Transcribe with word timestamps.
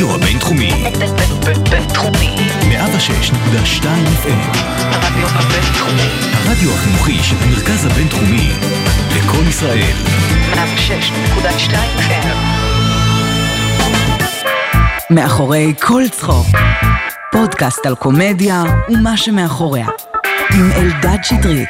הרדיו 0.00 0.14
הבינתחומי. 0.14 0.72
בינתחומי. 1.70 2.36
106.2 2.60 3.84
FM. 4.22 4.58
הרדיו 4.80 5.28
הבינתחומי. 5.28 6.08
הרדיו 6.32 6.70
החינוכי 6.74 7.18
של 7.22 7.36
המרכז 7.40 7.86
הבינתחומי. 7.86 8.48
לקום 9.16 9.48
ישראל. 9.48 9.94
106.2 10.54 11.72
FM. 11.98 12.36
מאחורי 15.10 15.74
כל 15.80 16.02
צחוק. 16.10 16.46
פודקאסט 17.32 17.86
על 17.86 17.94
קומדיה 17.94 18.64
ומה 18.88 19.16
שמאחוריה. 19.16 19.88
עם 20.54 20.72
אלדד 20.72 21.18
שטרית. 21.22 21.68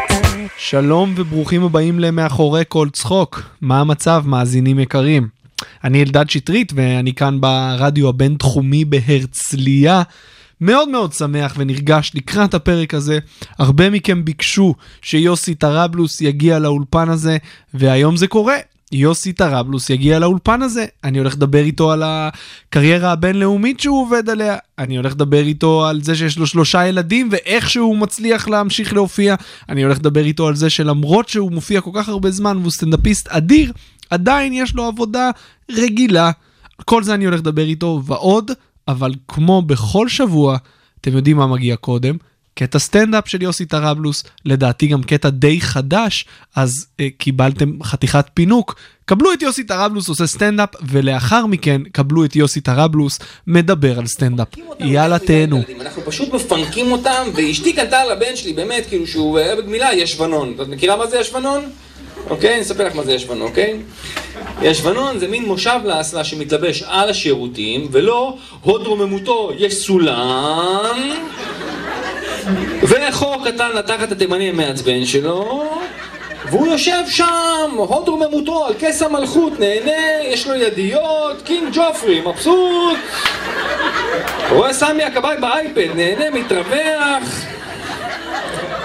שלום 0.57 1.15
וברוכים 1.17 1.65
הבאים 1.65 2.01
למאחורי 2.01 2.63
כל 2.69 2.89
צחוק. 2.93 3.43
מה 3.61 3.81
המצב, 3.81 4.23
מאזינים 4.27 4.79
יקרים? 4.79 5.40
אני 5.85 6.03
אלדד 6.03 6.31
שטרית 6.31 6.73
ואני 6.77 7.15
כאן 7.15 7.41
ברדיו 7.41 8.09
הבינתחומי 8.09 8.85
בהרצליה. 8.85 10.03
מאוד 10.61 10.89
מאוד 10.89 11.13
שמח 11.13 11.55
ונרגש 11.57 12.13
לקראת 12.15 12.55
הפרק 12.55 12.95
הזה. 12.95 13.19
הרבה 13.59 13.91
מכם 13.91 14.25
ביקשו 14.25 14.75
שיוסי 15.03 15.55
טראבלוס 15.55 16.21
יגיע 16.21 16.59
לאולפן 16.59 17.09
הזה, 17.09 17.37
והיום 17.75 18.17
זה 18.17 18.27
קורה. 18.27 18.57
יוסי 18.93 19.33
טראבלוס 19.33 19.91
יגיע 19.91 20.19
לאולפן 20.19 20.63
הזה, 20.63 20.87
אני 21.05 21.19
הולך 21.19 21.35
לדבר 21.35 21.65
איתו 21.65 21.93
על 21.93 22.03
הקריירה 22.05 23.13
הבינלאומית 23.13 23.81
שהוא 23.81 24.03
עובד 24.03 24.31
עליה, 24.31 24.57
אני 24.79 24.97
הולך 24.97 25.13
לדבר 25.13 25.41
איתו 25.41 25.87
על 25.87 26.03
זה 26.03 26.15
שיש 26.15 26.39
לו 26.39 26.47
שלושה 26.47 26.87
ילדים 26.87 27.29
ואיך 27.33 27.71
שהוא 27.71 27.97
מצליח 27.97 28.49
להמשיך 28.49 28.93
להופיע, 28.93 29.35
אני 29.69 29.83
הולך 29.83 29.99
לדבר 29.99 30.25
איתו 30.25 30.49
על 30.49 30.57
זה 30.57 30.71
שלמרות 30.71 31.29
שהוא 31.29 31.53
מופיע 31.53 31.81
כל 31.81 31.91
כך 31.95 32.09
הרבה 32.09 32.31
זמן 32.31 32.57
והוא 32.57 32.71
סטנדאפיסט 32.71 33.29
אדיר, 33.29 33.73
עדיין 34.11 34.53
יש 34.53 34.75
לו 34.75 34.85
עבודה 34.85 35.31
רגילה. 35.71 36.31
כל 36.85 37.03
זה 37.03 37.15
אני 37.15 37.25
הולך 37.25 37.41
לדבר 37.41 37.65
איתו 37.65 38.03
ועוד, 38.05 38.51
אבל 38.89 39.15
כמו 39.29 39.63
בכל 39.63 40.09
שבוע, 40.09 40.57
אתם 41.01 41.17
יודעים 41.17 41.37
מה 41.37 41.47
מגיע 41.47 41.77
קודם, 41.77 42.17
קטע 42.55 42.79
סטנדאפ 42.79 43.29
של 43.29 43.43
יוסי 43.43 43.67
טראבלוס, 43.67 44.25
לדעתי 44.45 44.87
גם 44.87 45.03
קטע 45.03 45.29
די 45.29 45.61
חדש, 45.61 46.25
אז 46.57 46.87
אה, 47.01 47.09
קיבלתם 47.19 47.83
חתיכת 47.83 48.27
פינוק. 48.35 48.75
קבלו 49.05 49.33
את 49.33 49.43
יוסי 49.43 49.65
טראבלוס 49.65 50.09
עושה 50.09 50.27
סטנדאפ, 50.27 50.69
ולאחר 50.83 51.47
מכן 51.47 51.83
קבלו 51.93 52.25
את 52.25 52.37
יוסי 52.37 52.61
טראבלוס 52.61 53.19
מדבר 53.47 53.99
על 53.99 54.07
סטנדאפ. 54.07 54.49
יאללה 54.81 55.19
תהנו. 55.19 55.63
אנחנו 55.81 56.03
פשוט 56.03 56.35
מפנקים 56.35 56.93
אותם, 56.93 57.29
ואשתי 57.35 57.73
קנתה 57.73 58.05
לבן 58.05 58.37
שלי, 58.37 58.53
באמת, 58.53 58.87
כאילו 58.89 59.07
שהוא 59.07 59.41
בגמילה, 59.59 59.95
ישבנון. 59.95 60.55
את 60.63 60.69
מכירה 60.69 60.97
מה 60.97 61.07
זה 61.07 61.19
ישבנון? 61.19 61.61
אוקיי? 62.31 62.55
אני 62.55 62.63
אספר 62.63 62.87
לך 62.87 62.97
מה 62.97 63.03
זה 63.03 63.13
ישבנון, 63.13 63.49
אוקיי? 63.49 63.77
ישבנון 64.63 65.19
זה 65.19 65.29
מין 65.29 65.45
מושב 65.45 65.81
לאסלה 65.85 66.25
שמתלבש 66.25 66.83
על 66.87 67.11
השירותים, 67.11 67.89
ולהוד 67.93 68.87
רוממותו 68.87 69.51
יש 69.59 69.75
סולם, 69.75 71.11
וחור 72.83 73.37
קטן 73.45 73.71
לתחת 73.75 74.13
התימני 74.13 74.49
המעצבן 74.49 75.07
שלו, 75.07 75.65
והוא 76.51 76.67
יושב 76.67 77.03
שם, 77.09 77.71
הוד 77.77 78.09
רוממותו 78.09 78.67
על 78.67 78.75
כס 78.79 79.03
המלכות, 79.03 79.61
נהנה, 79.61 80.23
יש 80.25 80.47
לו 80.47 80.55
ידיות, 80.55 81.43
King 81.45 81.69
Joffrey, 81.73 82.21
מבסוט, 82.21 82.99
רואה 84.51 84.73
סמי 84.73 85.05
הכבאי 85.05 85.37
באייפד, 85.37 85.89
נהנה, 85.95 86.31
מתרווח, 86.31 87.45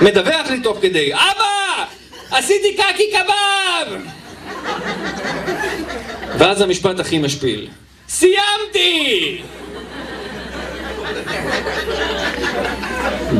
מדווח 0.01 0.49
לי 0.49 0.59
תוך 0.59 0.77
כדי, 0.81 1.13
אבא! 1.13 1.44
עשיתי 2.37 2.73
קקי 2.73 3.11
קבב! 3.11 4.01
ואז 6.37 6.61
המשפט 6.61 6.99
הכי 6.99 7.17
משפיל, 7.17 7.67
סיימתי! 8.09 9.41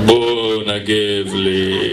בוא 0.06 0.64
נגב 0.64 1.34
לי. 1.34 1.92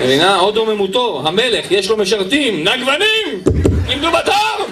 מבינה? 0.00 0.36
הוד 0.36 0.56
רוממותו, 0.56 1.22
המלך, 1.24 1.70
יש 1.70 1.88
לו 1.88 1.96
משרתים, 1.96 2.68
נגבנים! 2.68 3.42
עמדו 3.88 4.10
בתור! 4.10 4.66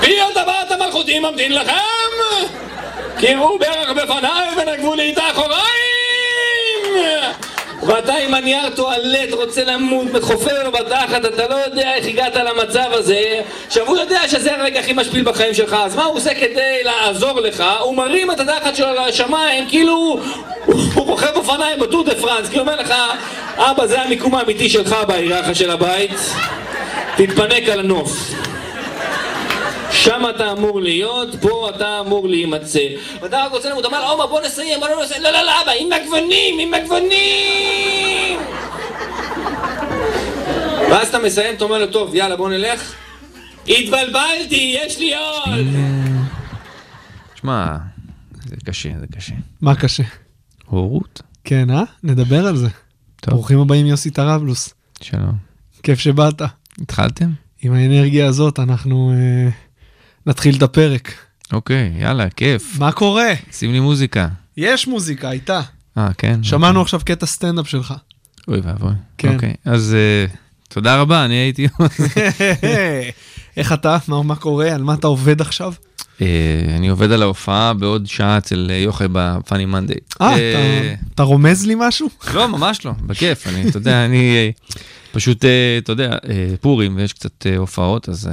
מי 0.00 0.20
עוד 0.20 0.32
טבעת 0.32 0.70
המלכותי 0.70 1.18
ממתין 1.18 1.54
לכם? 1.54 1.72
קירו 3.18 3.58
ברך 3.58 3.90
בפניי 3.90 4.48
ונגבו 4.56 4.94
לי 4.94 5.12
את 5.12 5.18
האחוריים! 5.18 5.72
ואתה 7.86 8.14
עם 8.14 8.34
הנייר 8.34 8.70
טואלט 8.70 9.32
רוצה 9.32 9.64
למות, 9.64 10.06
חופר 10.20 10.64
לו 10.64 10.72
בתחת, 10.72 11.24
אתה 11.24 11.48
לא 11.48 11.54
יודע 11.54 11.94
איך 11.94 12.06
הגעת 12.06 12.36
למצב 12.36 12.88
הזה. 12.92 13.40
עכשיו 13.66 13.86
הוא 13.86 13.98
יודע 13.98 14.28
שזה 14.28 14.54
הרגע 14.54 14.80
הכי 14.80 14.92
משפיל 14.92 15.24
בחיים 15.24 15.54
שלך 15.54 15.76
אז 15.84 15.96
מה 15.96 16.04
הוא 16.04 16.16
עושה 16.16 16.34
כדי 16.34 16.78
לעזור 16.84 17.40
לך? 17.40 17.64
הוא 17.80 17.96
מרים 17.96 18.30
את 18.30 18.40
התחת 18.40 18.76
שלו 18.76 18.88
לשמיים 19.08 19.68
כאילו 19.68 19.92
הוא, 19.94 20.20
הוא 20.94 21.06
רוכב 21.06 21.36
אופניים 21.36 21.80
בטור 21.80 22.04
דה 22.04 22.14
פרנס 22.14 22.48
כאילו 22.48 22.60
אומר 22.60 22.76
לך 22.76 22.94
אבא 23.56 23.86
זה 23.86 24.02
המיקום 24.02 24.34
האמיתי 24.34 24.68
שלך 24.68 24.96
בהיררכיה 25.08 25.54
של 25.54 25.70
הבית. 25.70 26.10
תתפנק 27.16 27.68
על 27.68 27.80
הנוף 27.80 28.32
שם 29.92 30.22
אתה 30.36 30.52
אמור 30.52 30.80
להיות, 30.80 31.28
פה 31.40 31.70
אתה 31.76 32.00
אמור 32.00 32.28
להימצא. 32.28 32.86
ואתה 33.20 33.44
רק 33.44 33.52
רוצה 33.52 33.70
למות, 33.70 33.84
אמר, 33.84 34.10
עומר 34.10 34.26
בוא 34.26 34.40
נסיים, 34.40 34.80
בוא 34.80 34.88
לא 34.88 35.04
נסיים, 35.04 35.22
לא, 35.22 35.30
לא, 35.30 35.42
לא, 35.42 35.52
אבא, 35.62 35.72
עם 35.80 35.92
הגוונים, 35.92 36.58
עם 36.58 36.74
הגוונים! 36.74 38.38
ואז 40.90 41.08
אתה 41.08 41.18
מסיים, 41.18 41.54
אתה 41.54 41.64
אומר 41.64 41.78
לו, 41.78 41.86
טוב, 41.86 42.14
יאללה, 42.14 42.36
בוא 42.36 42.50
נלך. 42.50 42.94
התבלבלתי, 43.68 44.76
יש 44.84 44.98
לי 44.98 45.14
עוד! 45.14 45.66
שמע, 47.34 47.76
זה 48.44 48.56
קשה, 48.64 48.88
זה 49.00 49.06
קשה. 49.16 49.34
מה 49.60 49.74
קשה? 49.74 50.02
הורות? 50.66 51.22
כן, 51.44 51.70
אה? 51.70 51.82
נדבר 52.02 52.46
על 52.46 52.56
זה. 52.56 52.68
טוב. 53.20 53.34
ברוכים 53.34 53.58
הבאים 53.58 53.86
יוסי 53.86 54.10
טראבלוס. 54.10 54.74
שלום. 55.02 55.34
כיף 55.82 55.98
שבאת. 55.98 56.42
התחלתם? 56.82 57.30
עם 57.62 57.74
האנרגיה 57.74 58.26
הזאת 58.26 58.58
אנחנו 58.58 59.12
אה, 59.12 59.50
נתחיל 60.26 60.56
את 60.56 60.62
הפרק. 60.62 61.12
אוקיי, 61.52 61.92
יאללה, 62.00 62.30
כיף. 62.30 62.76
מה 62.78 62.92
קורה? 62.92 63.28
שים 63.52 63.72
לי 63.72 63.80
מוזיקה. 63.80 64.28
יש 64.56 64.86
מוזיקה, 64.88 65.28
הייתה. 65.28 65.60
אה, 65.98 66.08
כן? 66.18 66.42
שמענו 66.42 66.82
עכשיו 66.82 67.00
קטע 67.04 67.26
סטנדאפ 67.26 67.68
שלך. 67.68 67.94
אוי 68.48 68.60
ואבוי. 68.64 68.92
כן. 69.18 69.34
אוקיי, 69.34 69.54
אז 69.64 69.94
אה, 69.94 70.34
תודה 70.68 70.96
רבה, 71.00 71.24
אני 71.24 71.34
הייתי... 71.34 71.66
איך 73.56 73.72
אתה? 73.72 73.98
מה, 74.08 74.22
מה 74.22 74.36
קורה? 74.36 74.74
על 74.74 74.82
מה 74.82 74.94
אתה 74.94 75.06
עובד 75.06 75.40
עכשיו? 75.40 75.72
אה, 76.22 76.26
אני 76.76 76.88
עובד 76.88 77.12
על 77.12 77.22
ההופעה 77.22 77.74
בעוד 77.74 78.06
שעה 78.06 78.38
אצל 78.38 78.66
אה, 78.70 78.76
יוחאי 78.76 79.06
בפאני 79.12 79.64
מנדי. 79.64 79.94
אה, 80.20 80.94
אתה- 81.14 81.22
רומז 81.22 81.66
לי 81.66 81.74
משהו? 81.78 82.08
לא, 82.34 82.48
ממש 82.48 82.84
לא, 82.84 82.92
בכיף, 83.06 83.46
אני, 83.46 83.68
אתה 83.68 83.76
יודע, 83.78 84.04
אני 84.04 84.52
פשוט, 85.12 85.44
אה, 85.44 85.78
אתה 85.78 85.92
יודע, 85.92 86.10
אה, 86.28 86.54
פורים 86.60 86.96
ויש 86.96 87.12
קצת 87.12 87.46
אה, 87.46 87.56
הופעות, 87.56 88.08
אז 88.08 88.30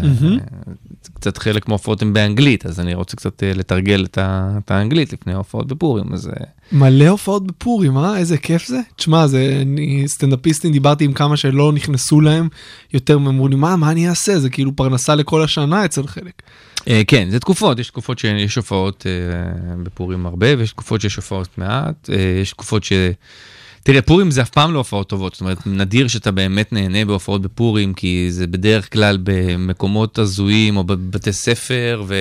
קצת 1.14 1.38
חלק 1.38 1.68
מההופעות 1.68 2.02
הן 2.02 2.14
באנגלית, 2.14 2.66
אז 2.66 2.80
אני 2.80 2.94
רוצה 2.94 3.18
קצת 3.18 3.44
לתרגל 3.46 4.06
את 4.18 4.72
האנגלית 4.72 5.14
לפני 5.14 5.34
ההופעות 5.34 5.68
בפורים, 5.68 6.14
אז 6.14 6.30
מלא 6.72 7.08
הופעות 7.08 7.48
בפורים, 7.48 7.98
אה? 7.98 8.18
איזה 8.18 8.38
כיף 8.38 8.68
זה. 8.68 8.80
תשמע, 8.96 9.28
זה, 9.28 9.60
אני 9.62 10.08
סטנדאפיסטים, 10.08 10.72
דיברתי 10.72 11.06
עם 11.06 11.14
כמה 11.14 11.38
שלא 11.38 11.72
נכנסו 11.72 12.22
להם 12.22 12.48
יותר, 12.94 13.16
הם 13.16 13.28
אמרו 13.28 13.48
לי, 13.48 13.56
מה, 13.56 13.76
מה 13.76 13.92
אני 13.92 14.10
אעשה? 14.10 14.40
זה 14.40 14.50
כאילו 14.50 14.76
פרנסה 14.76 15.16
לכל 15.16 15.44
השנה 15.44 15.86
אצל 15.86 16.08
חלק. 16.08 16.42
אה, 16.88 17.02
כן, 17.08 17.30
זה 17.30 17.40
תקופות, 17.40 17.80
יש 17.80 17.88
תקופות 17.88 18.20
שיש 18.20 18.56
הופעות 18.56 19.06
אה, 19.08 19.76
בפורים 19.84 20.26
הרבה, 20.26 20.48
ויש 20.58 20.72
תקופות 20.72 21.02
שיש 21.02 21.16
הופעות 21.16 21.58
מעט, 21.58 22.10
אה, 22.10 22.40
יש 22.42 22.52
תקופות 22.52 22.84
ש... 22.84 22.94
תראה, 23.84 24.02
פורים 24.02 24.32
זה 24.32 24.42
אף 24.42 24.50
פעם 24.50 24.74
לא 24.74 24.78
הופעות 24.78 25.10
טובות, 25.10 25.34
זאת 25.34 25.42
אומרת, 25.42 25.68
נדיר 25.68 26.08
שאתה 26.08 26.32
באמת 26.32 26.74
נהנה 26.74 27.06
בהופעות 27.06 27.42
בפורים, 27.42 27.94
כי 27.94 28.28
זה 28.30 28.48
בדרך 28.48 28.94
כלל 28.94 29.18
במקומות 29.24 30.18
הזויים 30.20 30.78
או 30.78 30.84
בבתי 30.84 31.34
ספר, 31.34 32.04
ו... 32.08 32.16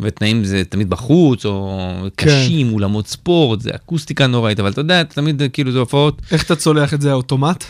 ותנאים 0.00 0.44
זה 0.44 0.62
תמיד 0.64 0.90
בחוץ, 0.90 1.46
או 1.46 1.80
כן. 2.16 2.26
קשים, 2.26 2.72
אולמות 2.72 3.06
ספורט, 3.06 3.60
זה 3.60 3.70
אקוסטיקה 3.74 4.26
נוראית, 4.26 4.60
אבל 4.60 4.70
אתה 4.70 4.80
יודע, 4.80 5.02
תמיד 5.02 5.42
כאילו 5.52 5.72
זה 5.72 5.78
הופעות 5.78 6.22
איך 6.30 6.44
אתה 6.44 6.56
צולח 6.56 6.94
את 6.94 7.00
זה, 7.00 7.10
האוטומט? 7.10 7.64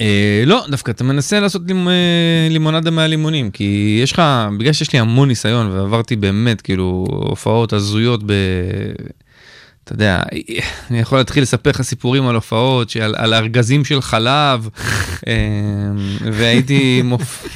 אה, 0.00 0.42
לא, 0.46 0.64
דווקא 0.70 0.90
אתה 0.90 1.04
מנסה 1.04 1.40
לעשות 1.40 1.62
לימ, 1.66 1.88
אה, 1.88 2.48
לימונדה 2.50 2.90
מהלימונים, 2.90 3.50
כי 3.50 3.98
יש 4.02 4.12
לך, 4.12 4.22
בגלל 4.58 4.72
שיש 4.72 4.92
לי 4.92 4.98
המון 4.98 5.28
ניסיון 5.28 5.70
ועברתי 5.70 6.16
באמת 6.16 6.60
כאילו 6.60 7.06
הופעות 7.08 7.72
הזויות 7.72 8.22
ב... 8.26 8.32
אתה 9.86 9.94
יודע, 9.94 10.22
אני 10.90 10.98
יכול 10.98 11.18
להתחיל 11.18 11.42
לספר 11.42 11.70
לך 11.70 11.82
סיפורים 11.82 12.26
על 12.26 12.34
הופעות, 12.34 12.90
שעל, 12.90 13.14
על 13.18 13.34
ארגזים 13.34 13.84
של 13.84 14.02
חלב, 14.02 14.68
אה, 15.26 15.32
והייתי 16.32 17.02
מופ... 17.04 17.48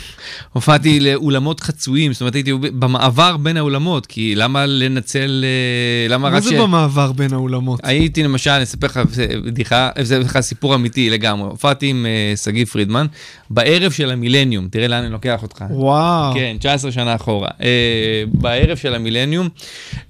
הופעתי 0.52 1.00
לאולמות 1.00 1.61
חצויים, 1.61 2.12
זאת 2.12 2.20
אומרת 2.20 2.35
הייתי 2.35 2.52
במעבר 2.55 3.37
בין 3.37 3.56
האולמות, 3.56 4.06
כי 4.06 4.35
למה 4.35 4.67
לנצל, 4.67 5.44
אה, 5.44 6.08
למה 6.14 6.31
מה 6.31 6.37
רק 6.37 6.43
זה 6.43 6.58
במעבר 6.58 7.12
בין 7.12 7.32
האולמות? 7.32 7.81
הייתי 7.82 8.23
למשל, 8.23 8.50
אני 8.50 8.62
אספר 8.62 8.87
לך 8.87 9.00
בדיחה, 9.44 9.91
זה 10.00 10.19
לך 10.19 10.41
סיפור 10.41 10.75
אמיתי 10.75 11.11
לגמרי. 11.11 11.49
הופעתי 11.50 11.87
עם 11.87 12.06
אה, 12.06 12.37
שגיא 12.37 12.64
פרידמן 12.64 13.06
בערב 13.50 13.93
של 13.93 14.11
המילניום, 14.11 14.69
תראה 14.69 14.88
לאן 14.88 15.02
אני 15.02 15.12
לוקח 15.12 15.43
אותך. 15.43 15.64
וואו. 15.70 16.35
כן, 16.35 16.56
19 16.58 16.93
שנה 16.93 17.14
אחורה. 17.14 17.49
אה, 17.62 18.25
בערב 18.32 18.76
של 18.76 18.94
המילניום, 18.94 19.49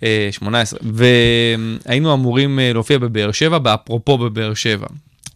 אה, 0.02 0.28
18, 0.30 0.80
והיינו 0.82 2.14
אמורים 2.14 2.58
להופיע 2.74 2.98
בבאר 2.98 3.32
שבע, 3.32 3.58
באפרופו 3.58 4.18
בבאר 4.18 4.54
שבע. 4.54 4.86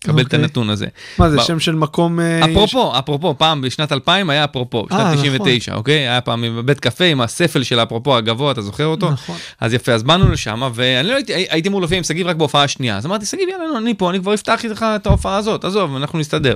קבל 0.04 0.20
את 0.20 0.24
אוקיי. 0.24 0.38
הנתון 0.38 0.70
הזה. 0.70 0.86
מה 1.18 1.30
זה 1.30 1.36
ב- 1.36 1.42
שם 1.42 1.60
של 1.60 1.74
מקום... 1.74 2.20
אה, 2.20 2.44
אפרופו, 2.44 2.98
אפרופו, 2.98 3.34
פעם 3.38 3.60
בשנת 3.60 3.92
2000 3.92 4.30
היה 4.30 4.44
אפרופו, 4.44 4.78
אה, 4.78 4.84
בשנת 4.86 5.00
נכון. 5.00 5.16
99, 5.16 5.74
אוקיי? 5.74 6.08
היה 6.08 6.20
פעם 6.20 6.44
בבית 6.56 6.80
קפה 6.80 7.04
עם 7.04 7.20
הספל 7.20 7.62
של 7.62 7.82
אפרופו 7.82 8.16
הגבוה, 8.16 8.52
אתה 8.52 8.62
זוכר 8.62 8.86
אותו? 8.86 9.10
נכון. 9.10 9.36
אז 9.60 9.74
יפה, 9.74 9.92
אז 9.92 10.02
באנו 10.02 10.32
לשם, 10.32 10.62
ואני 10.74 11.08
לא 11.08 11.14
הייתי, 11.14 11.32
הייתי 11.32 11.68
אמור 11.68 11.80
להופיע 11.80 11.98
עם 11.98 12.04
שגיב 12.04 12.26
רק 12.26 12.36
בהופעה 12.36 12.64
השנייה. 12.64 12.96
אז 12.96 13.06
אמרתי, 13.06 13.26
שגיב, 13.26 13.48
יאללה, 13.48 13.78
אני 13.78 13.94
פה, 13.94 14.10
אני 14.10 14.20
כבר 14.20 14.34
אפתח 14.34 14.64
איתך 14.64 14.86
את 14.96 15.06
ההופעה 15.06 15.36
הזאת, 15.36 15.64
עזוב, 15.64 15.96
אנחנו 15.96 16.18
נסתדר. 16.18 16.54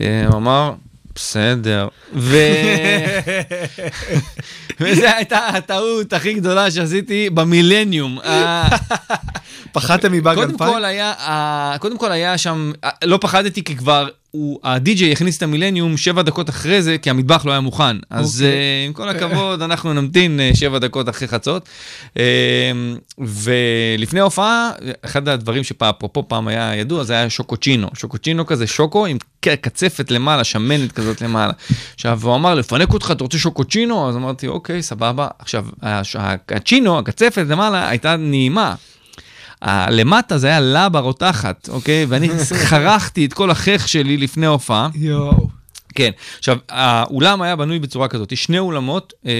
אה, 0.00 0.26
הוא 0.26 0.36
אמר, 0.36 0.72
בסדר. 1.14 1.88
ו... 2.14 2.36
וזו 4.80 5.06
הייתה 5.16 5.38
הטעות 5.38 6.12
הכי 6.12 6.34
גדולה 6.34 6.70
שעשיתי 6.70 7.30
במילניום. 7.30 8.18
פחדתם 9.72 10.12
מבאג 10.12 10.34
קודם 10.36 10.50
2000? 10.50 10.72
כל 10.72 10.84
היה, 10.84 11.12
ה- 11.18 11.76
קודם 11.78 11.98
כל 11.98 12.12
היה 12.12 12.38
שם, 12.38 12.72
ה- 12.84 13.06
לא 13.06 13.18
פחדתי 13.20 13.64
כי 13.64 13.76
כבר, 13.76 14.08
הדי-ג'יי 14.64 15.12
הכניס 15.12 15.36
את 15.38 15.42
המילניום 15.42 15.96
שבע 15.96 16.22
דקות 16.22 16.48
אחרי 16.50 16.82
זה, 16.82 16.98
כי 16.98 17.10
המטבח 17.10 17.44
לא 17.46 17.50
היה 17.50 17.60
מוכן. 17.60 17.96
אז 18.10 18.42
אוקיי. 18.42 18.50
uh, 18.50 18.86
עם 18.86 18.92
כל 18.92 19.08
הכבוד, 19.08 19.62
אנחנו 19.68 19.92
נמתין 19.94 20.40
שבע 20.54 20.78
דקות 20.78 21.08
אחרי 21.08 21.28
חצות. 21.28 21.68
ולפני 23.18 24.20
ההופעה, 24.20 24.70
אחד 25.04 25.28
הדברים 25.28 25.64
שאפרופו 25.64 26.28
פעם 26.28 26.48
היה 26.48 26.76
ידוע, 26.76 27.04
זה 27.04 27.12
היה 27.12 27.30
שוקוצ'ינו. 27.30 27.88
שוקוצ'ינו 27.94 28.46
כזה 28.46 28.66
שוקו 28.66 29.06
עם 29.06 29.16
קצפת 29.40 30.10
למעלה, 30.10 30.44
שמנת 30.44 30.92
כזאת 30.92 31.20
למעלה. 31.22 31.52
עכשיו, 31.94 32.20
הוא 32.22 32.34
אמר, 32.34 32.54
לפנק 32.54 32.92
אותך, 32.92 33.10
אתה 33.10 33.24
רוצה 33.24 33.38
שוקוצ'ינו? 33.38 34.08
אז 34.08 34.16
אמרתי, 34.16 34.48
אוקיי, 34.48 34.82
סבבה. 34.82 35.28
עכשיו, 35.38 35.66
הקצ'ינו, 35.82 36.98
הקצפת 36.98 37.44
למעלה, 37.48 37.88
הייתה 37.88 38.16
נעימה. 38.16 38.74
ה- 39.62 39.90
למטה 39.90 40.38
זה 40.38 40.46
היה 40.46 40.60
לבה 40.60 41.00
רותחת, 41.00 41.68
אוקיי? 41.68 42.04
ואני 42.08 42.28
חרכתי 42.70 43.24
את 43.26 43.32
כל 43.32 43.50
החייך 43.50 43.88
שלי 43.88 44.16
לפני 44.16 44.46
ההופעה. 44.46 44.88
יואו. 44.94 45.48
כן. 45.94 46.10
עכשיו, 46.38 46.58
האולם 46.68 47.42
היה 47.42 47.56
בנוי 47.56 47.78
בצורה 47.78 48.08
כזאת, 48.08 48.32
יש 48.32 48.44
שני 48.44 48.58
אולמות, 48.58 49.12
אה, 49.26 49.32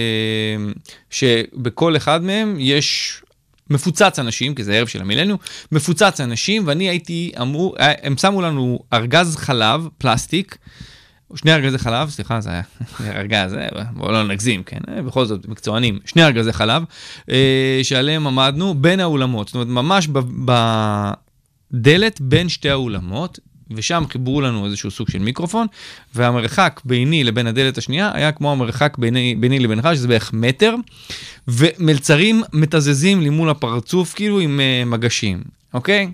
שבכל 1.09 1.97
אחד 1.97 2.23
מהם 2.23 2.55
יש... 2.59 3.17
מפוצץ 3.69 4.19
אנשים, 4.19 4.55
כי 4.55 4.63
זה 4.63 4.73
ערב 4.73 4.87
של 4.87 5.01
המילניום, 5.01 5.37
מפוצץ 5.71 6.19
אנשים, 6.21 6.63
ואני 6.65 6.89
הייתי 6.89 7.31
אמור, 7.41 7.75
אה, 7.79 7.93
הם 8.03 8.17
שמו 8.17 8.41
לנו 8.41 8.79
ארגז 8.93 9.35
חלב, 9.35 9.87
פלסטיק, 9.97 10.57
שני 11.35 11.53
ארגזי 11.53 11.77
חלב, 11.77 12.09
סליחה, 12.09 12.41
זה 12.41 12.49
היה 12.49 12.61
ארגז, 13.19 13.53
אה, 13.53 13.83
בואו 13.93 14.11
לא 14.11 14.23
נגזים, 14.23 14.63
כן, 14.63 14.79
אה, 14.87 15.01
בכל 15.01 15.25
זאת, 15.25 15.47
מקצוענים, 15.47 15.99
שני 16.05 16.23
ארגזי 16.23 16.53
חלב, 16.53 16.83
אה, 17.29 17.79
שעליהם 17.83 18.27
עמדנו 18.27 18.73
בין 18.73 18.99
האולמות, 18.99 19.47
זאת 19.47 19.55
אומרת, 19.55 19.67
ממש 19.67 20.07
בדלת 21.73 22.21
בין 22.21 22.49
שתי 22.49 22.69
האולמות, 22.69 23.39
ושם 23.75 24.03
חיברו 24.09 24.41
לנו 24.41 24.65
איזשהו 24.65 24.91
סוג 24.91 25.09
של 25.09 25.19
מיקרופון, 25.19 25.67
והמרחק 26.15 26.81
ביני 26.85 27.23
לבין 27.23 27.47
הדלת 27.47 27.77
השנייה 27.77 28.11
היה 28.13 28.31
כמו 28.31 28.51
המרחק 28.51 28.97
ביני, 28.97 29.35
ביני 29.39 29.59
לבינך, 29.59 29.89
שזה 29.93 30.07
בערך 30.07 30.33
מטר, 30.33 30.75
ומלצרים 31.47 32.43
מתזזים 32.53 33.21
לי 33.21 33.29
מול 33.29 33.49
הפרצוף, 33.49 34.13
כאילו 34.13 34.39
עם 34.39 34.59
uh, 34.59 34.89
מגשים, 34.89 35.41
אוקיי? 35.73 36.09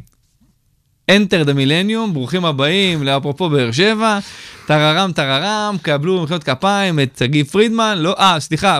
Enter 1.12 1.46
the 1.46 1.54
Millennium, 1.54 2.12
ברוכים 2.14 2.46
הבאים 2.46 3.04
לאפרופו 3.04 3.50
באר 3.50 3.72
שבע, 3.72 4.20
טררם 4.66 5.12
טררם, 5.12 5.76
קבלו 5.82 6.24
מחיאות 6.24 6.44
כפיים 6.44 7.00
את 7.00 7.18
שגיא 7.20 7.44
פרידמן, 7.44 7.98
לא, 7.98 8.16
אה, 8.20 8.40
סליחה, 8.40 8.80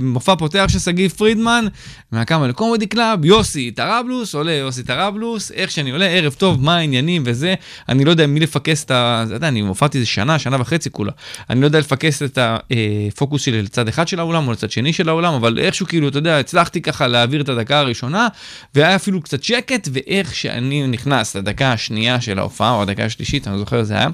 מופע 0.00 0.36
פותח 0.36 0.64
של 0.68 0.78
שגיא 0.78 1.08
פרידמן, 1.08 1.64
מה 2.12 2.22
Camel 2.22 2.48
Comedy 2.48 2.86
Club, 2.86 3.24
יוסי 3.24 3.70
טרבלוס, 3.70 4.34
עולה 4.34 4.52
יוסי 4.52 4.82
טרבלוס, 4.82 5.52
איך 5.52 5.70
שאני 5.70 5.90
עולה, 5.90 6.06
ערב 6.06 6.32
טוב, 6.32 6.64
מה 6.64 6.76
העניינים 6.76 7.22
וזה, 7.26 7.54
אני 7.88 8.04
לא 8.04 8.10
יודע 8.10 8.26
מי 8.26 8.40
לפקס 8.40 8.84
את 8.84 8.90
ה... 8.90 9.24
אתה 9.26 9.34
יודע, 9.34 9.48
אני 9.48 9.60
הופעתי 9.60 9.98
איזה 9.98 10.08
שנה, 10.08 10.38
שנה 10.38 10.56
וחצי 10.60 10.90
כולה, 10.90 11.12
אני 11.50 11.60
לא 11.60 11.66
יודע 11.66 11.78
לפקס 11.78 12.22
את 12.22 12.38
הפוקוס 12.42 13.42
שלי 13.42 13.62
לצד 13.62 13.88
אחד 13.88 14.08
של 14.08 14.20
האולם 14.20 14.46
או 14.46 14.52
לצד 14.52 14.70
שני 14.70 14.92
של 14.92 15.08
האולם, 15.08 15.34
אבל 15.34 15.58
איכשהו 15.58 15.86
כאילו, 15.86 16.08
אתה 16.08 16.18
יודע, 16.18 16.38
הצלחתי 16.38 16.82
ככה 16.82 17.06
להעביר 17.06 17.40
את 17.40 17.48
הדקה 17.48 17.78
הראשונה, 17.78 18.28
והיה 18.74 18.96
אפילו 18.96 19.22
קצת 19.22 19.42
שקט, 19.42 19.88
ואיך 19.92 20.34
שאני 20.34 20.86
נכנס 20.86 21.36
לדקה 21.44 21.72
השנייה 21.72 22.20
של 22.20 22.38
ההופעה, 22.38 22.70
או 22.70 22.82
הדקה 22.82 23.04
השלישית, 23.04 23.46
אני 23.46 23.54
לא 23.54 23.60
זוכר 23.60 23.78
איזה 23.78 23.94
היה, 23.94 24.08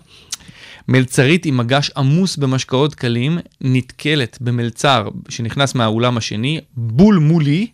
מלצרית 0.89 1.47
עם 1.47 1.57
מגש 1.57 1.91
עמוס 1.97 2.37
במשקאות 2.37 2.95
קלים, 2.95 3.39
נתקלת 3.61 4.39
במלצר 4.41 5.09
שנכנס 5.29 5.75
מהאולם 5.75 6.17
השני, 6.17 6.61
בול 6.77 7.19
מולי, 7.19 7.67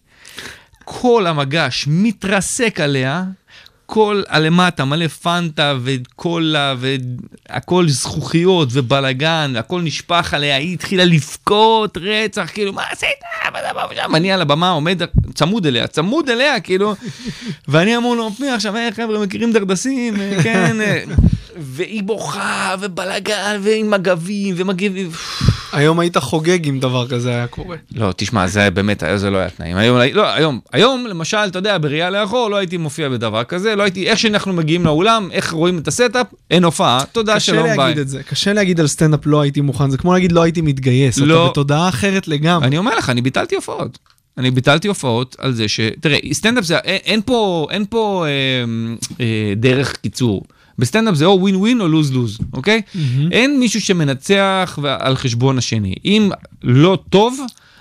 כל 0.84 1.26
המגש 1.26 1.84
מתרסק 1.88 2.80
עליה, 2.80 3.24
כל 3.86 4.22
הלמטה 4.28 4.84
מלא 4.84 5.08
פנטה 5.08 5.74
וקולה 5.82 6.74
והכל 6.78 7.88
זכוכיות 7.88 8.68
ובלאגן, 8.72 9.54
הכל 9.58 9.80
נשפך 9.82 10.34
עליה, 10.34 10.56
היא 10.56 10.74
התחילה 10.74 11.04
לבכות 11.04 11.98
רצח, 12.00 12.50
כאילו, 12.54 12.72
מה 12.72 12.82
עשית? 12.90 13.08
ואני 14.12 14.32
על 14.32 14.42
הבמה 14.42 14.70
עומד 14.70 15.02
צמוד 15.34 15.66
אליה, 15.66 15.86
צמוד 15.86 16.30
אליה, 16.30 16.60
כאילו, 16.60 16.94
ואני 17.68 17.96
אמור 17.96 18.16
להופיע 18.16 18.54
עכשיו, 18.54 18.76
היי 18.76 18.92
חבר'ה, 18.92 19.18
מכירים 19.18 19.52
דרדסים, 19.52 20.14
כן, 20.42 20.80
אה." 20.80 21.04
והיא 21.58 22.02
בוכה 22.02 22.74
ובלאגן 22.80 23.60
ועם 23.62 23.90
מגבים 23.90 24.54
ומגבים. 24.58 25.10
היום 25.72 26.00
היית 26.00 26.16
חוגג 26.16 26.68
אם 26.68 26.80
דבר 26.80 27.08
כזה 27.08 27.30
היה 27.30 27.46
קורה. 27.46 27.76
לא, 27.94 28.12
תשמע, 28.16 28.46
זה 28.46 28.70
באמת, 28.70 29.02
זה 29.16 29.30
לא 29.30 29.38
היה 29.38 29.50
תנאים. 29.50 29.76
היום, 29.76 29.98
לא, 30.12 30.34
היום, 30.34 30.60
היום, 30.72 31.06
למשל, 31.06 31.36
אתה 31.36 31.58
יודע, 31.58 31.78
בראייה 31.78 32.10
לאחור, 32.10 32.50
לא 32.50 32.56
הייתי 32.56 32.76
מופיע 32.76 33.08
בדבר 33.08 33.44
כזה, 33.44 33.75
לא 33.76 33.82
הייתי, 33.82 34.08
איך 34.08 34.18
שאנחנו 34.18 34.52
מגיעים 34.52 34.84
לאולם, 34.84 35.28
איך 35.32 35.52
רואים 35.52 35.78
את 35.78 35.88
הסטאפ, 35.88 36.26
אין 36.50 36.64
הופעה, 36.64 37.04
תודה, 37.12 37.36
קדימה 37.36 37.52
שלום, 37.52 37.62
ביי. 37.62 37.76
להגיד 37.76 37.98
את 37.98 38.08
זה, 38.08 38.22
קשה 38.22 38.52
להגיד 38.52 38.80
על 38.80 38.86
סטנדאפ 38.86 39.26
לא 39.26 39.40
הייתי 39.40 39.60
מוכן, 39.60 39.90
זה 39.90 39.98
כמו 39.98 40.12
להגיד 40.12 40.32
לא 40.32 40.42
הייתי 40.42 40.60
מתגייס, 40.60 41.18
אתה 41.18 41.26
לא. 41.26 41.48
בתודעה 41.50 41.88
אחרת 41.88 42.28
לגמרי. 42.28 42.66
אני 42.66 42.78
אומר 42.78 42.98
לך, 42.98 43.10
אני 43.10 43.22
ביטלתי 43.22 43.54
הופעות. 43.54 43.98
אני 44.38 44.50
ביטלתי 44.50 44.88
הופעות 44.88 45.36
על 45.38 45.52
זה 45.52 45.68
ש... 45.68 45.80
תראה, 46.00 46.18
סטנדאפ 46.32 46.64
זה, 46.64 46.78
אין, 46.78 46.98
אין 47.04 47.20
פה, 47.24 47.66
אין 47.70 47.84
פה 47.90 48.24
אה, 48.26 48.30
אה, 49.20 49.54
דרך 49.56 49.96
קיצור. 49.96 50.42
בסטנדאפ 50.78 51.14
זה 51.14 51.24
או 51.24 51.40
win 51.40 51.56
win 51.56 51.80
או 51.80 51.88
lose 51.88 52.12
lose, 52.12 52.38
אוקיי? 52.52 52.82
אין 53.32 53.60
מישהו 53.60 53.80
שמנצח 53.80 54.78
על 54.98 55.16
חשבון 55.16 55.58
השני. 55.58 55.94
אם 56.04 56.30
לא 56.62 56.98
טוב, 57.10 57.40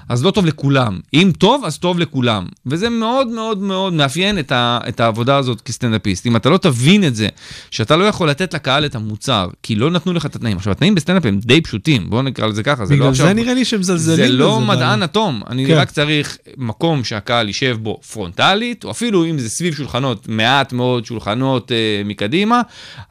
אז 0.09 0.23
לא 0.25 0.31
טוב 0.31 0.45
לכולם. 0.45 0.99
אם 1.13 1.31
טוב, 1.37 1.63
אז 1.65 1.77
טוב 1.77 1.99
לכולם. 1.99 2.45
וזה 2.65 2.89
מאוד 2.89 3.27
מאוד 3.27 3.57
מאוד 3.57 3.93
מאפיין 3.93 4.39
את, 4.39 4.51
ה, 4.51 4.79
את 4.87 4.99
העבודה 4.99 5.37
הזאת 5.37 5.61
כסטנדאפיסט. 5.61 6.27
אם 6.27 6.35
אתה 6.35 6.49
לא 6.49 6.57
תבין 6.57 7.03
את 7.03 7.15
זה, 7.15 7.27
שאתה 7.71 7.95
לא 7.95 8.03
יכול 8.03 8.29
לתת 8.29 8.53
לקהל 8.53 8.85
את 8.85 8.95
המוצר, 8.95 9.47
כי 9.63 9.75
לא 9.75 9.91
נתנו 9.91 10.13
לך 10.13 10.25
את 10.25 10.35
התנאים. 10.35 10.57
עכשיו, 10.57 10.71
התנאים 10.71 10.95
בסטנדאפ 10.95 11.25
הם 11.25 11.39
די 11.45 11.61
פשוטים, 11.61 12.09
בואו 12.09 12.21
נקרא 12.21 12.47
לזה 12.47 12.63
ככה. 12.63 12.85
זה 12.85 12.93
לא 12.93 12.99
בגלל 12.99 13.09
עכשיו... 13.11 13.27
זה 13.27 13.33
נראה 13.33 13.53
לי 13.53 13.65
שהם 13.65 13.79
מזלזלים 13.79 14.15
זה 14.17 14.23
בזה. 14.23 14.33
לא 14.33 14.57
אבל- 14.57 14.65
מדען 14.65 15.03
אטום, 15.03 15.41
אני 15.49 15.65
כן. 15.67 15.73
רק 15.77 15.91
צריך 15.91 16.37
מקום 16.57 17.03
שהקהל 17.03 17.47
יישב 17.47 17.77
בו 17.81 17.99
פרונטלית, 18.13 18.83
או 18.83 18.91
אפילו 18.91 19.25
אם 19.25 19.39
זה 19.39 19.49
סביב 19.49 19.75
שולחנות, 19.75 20.29
מעט 20.29 20.73
מאוד 20.73 21.05
שולחנות 21.05 21.71
אה, 21.71 21.77
מקדימה, 22.05 22.61